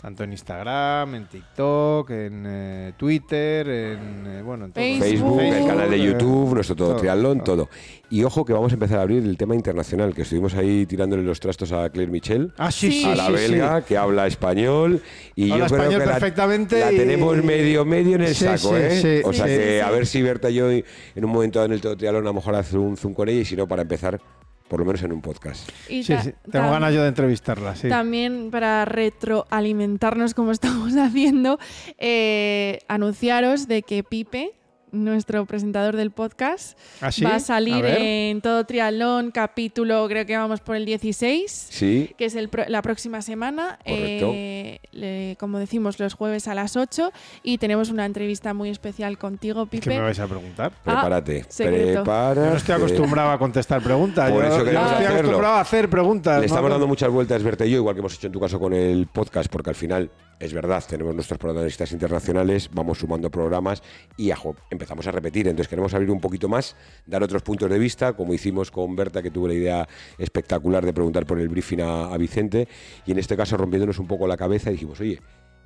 [0.00, 4.84] tanto en Instagram, en TikTok, en eh, Twitter, en eh, bueno, en todo.
[4.84, 5.00] Facebook.
[5.00, 7.56] Facebook, el canal de YouTube, nuestro todo, todo, triatlón, todo.
[7.66, 7.68] todo.
[8.10, 11.22] Y ojo que vamos a empezar a abrir el tema internacional, que estuvimos ahí tirándole
[11.24, 12.52] los trastos a Claire Michel.
[12.56, 13.02] Ah, sí, Sí.
[13.02, 15.02] sí, a la sí, belga, que habla español.
[15.34, 18.34] Y Habla yo creo español que la- perfectamente la, y- tenemos medio medio en el
[18.34, 19.00] Sí, saco, sí, ¿eh?
[19.22, 20.84] sí, o sea sí, que sí, a ver si Berta y yo en
[21.16, 23.44] un momento en el todo triatlón a lo mejor hacer un zoom con ella y
[23.44, 24.20] si no, para empezar,
[24.68, 25.68] por lo menos en un podcast.
[25.88, 27.88] Y Sí, sí, Tengo ganas yo de entrevistarla, sí.
[27.88, 31.58] También para retroalimentarnos como estamos haciendo,
[31.98, 34.52] eh, anunciaros de que Pipe,
[34.92, 37.22] nuestro presentador del podcast, ¿Ah, sí?
[37.24, 37.98] va a A salir ver.
[38.00, 41.50] en todo triatlón, capítulo, creo que vamos por el 16.
[41.70, 44.30] Sí, que es el pro- la próxima semana, Correcto.
[44.34, 47.12] eh, le- como decimos, los jueves a las 8
[47.42, 49.90] y tenemos una entrevista muy especial contigo, ¿Qué Pipe.
[49.90, 50.72] me vais a preguntar?
[50.84, 51.44] prepárate.
[51.48, 52.40] Ah, prepárate.
[52.40, 54.30] Yo no estoy acostumbrado a contestar preguntas.
[54.30, 55.18] Por yo, eso yo queremos estoy hacerlo.
[55.20, 56.40] acostumbrado a hacer preguntas.
[56.40, 56.74] Le estamos ¿no?
[56.74, 59.06] dando muchas vueltas, Berta y yo, igual que hemos hecho en tu caso con el
[59.06, 60.10] podcast, porque al final
[60.40, 63.82] es verdad, tenemos nuestros protagonistas internacionales, vamos sumando programas
[64.16, 65.48] y ajo, empezamos a repetir.
[65.48, 69.22] Entonces queremos abrir un poquito más, dar otros puntos de vista, como hicimos con Berta,
[69.22, 69.88] que tuvo la idea
[70.18, 72.68] espectacular de preguntar por el briefing a, a Vicente,
[73.06, 75.20] y en este caso rompiéndonos un poco la cabeza, dijimos, oye.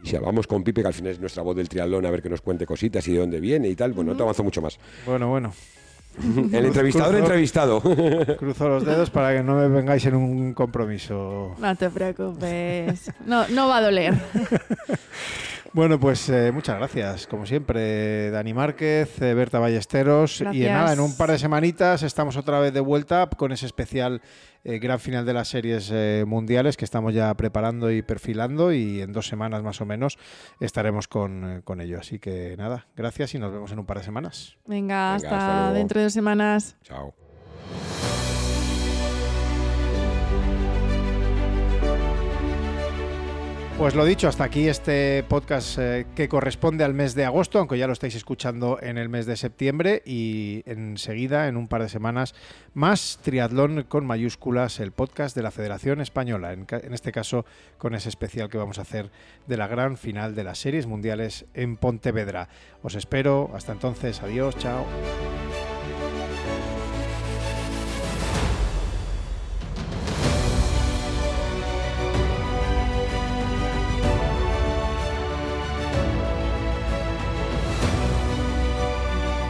[0.04, 2.22] Y si hablamos con Pipe, que al final es nuestra voz del triatlón, a ver
[2.22, 4.60] que nos cuente cositas y de dónde viene y tal, bueno, no te avanzo mucho
[4.60, 4.78] más.
[5.06, 5.52] Bueno, bueno.
[6.52, 7.80] El entrevistador Cruzo- entrevistado.
[8.38, 11.54] Cruzo los dedos para que no me vengáis en un compromiso.
[11.58, 13.10] No te preocupes.
[13.26, 14.14] No, no va a doler.
[15.74, 20.42] Bueno, pues eh, muchas gracias, como siempre, Dani Márquez, eh, Berta Ballesteros.
[20.52, 23.64] Y en nada, en un par de semanitas estamos otra vez de vuelta con ese
[23.64, 24.20] especial
[24.64, 28.70] eh, gran final de las series eh, mundiales que estamos ya preparando y perfilando.
[28.72, 30.18] Y en dos semanas más o menos
[30.60, 31.98] estaremos con, con ello.
[31.98, 34.58] Así que nada, gracias y nos vemos en un par de semanas.
[34.66, 36.76] Venga, hasta, dentro de dos semanas.
[36.82, 37.14] Chao.
[43.78, 47.78] Pues lo dicho, hasta aquí este podcast eh, que corresponde al mes de agosto, aunque
[47.78, 51.88] ya lo estáis escuchando en el mes de septiembre y enseguida, en un par de
[51.88, 52.34] semanas,
[52.74, 57.44] más Triatlón con mayúsculas, el podcast de la Federación Española, en, este caso
[57.78, 59.10] con ese especial que vamos a hacer
[59.48, 62.48] de la gran final de las series mundiales en Pontevedra.
[62.82, 64.84] Os espero, hasta entonces, adiós, chao.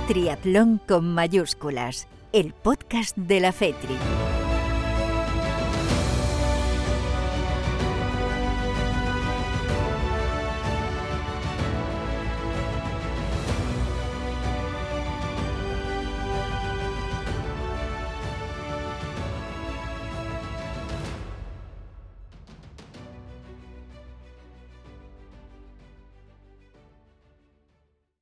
[0.06, 4.41] Triatlón con mayúsculas, el podcast de la FETRI.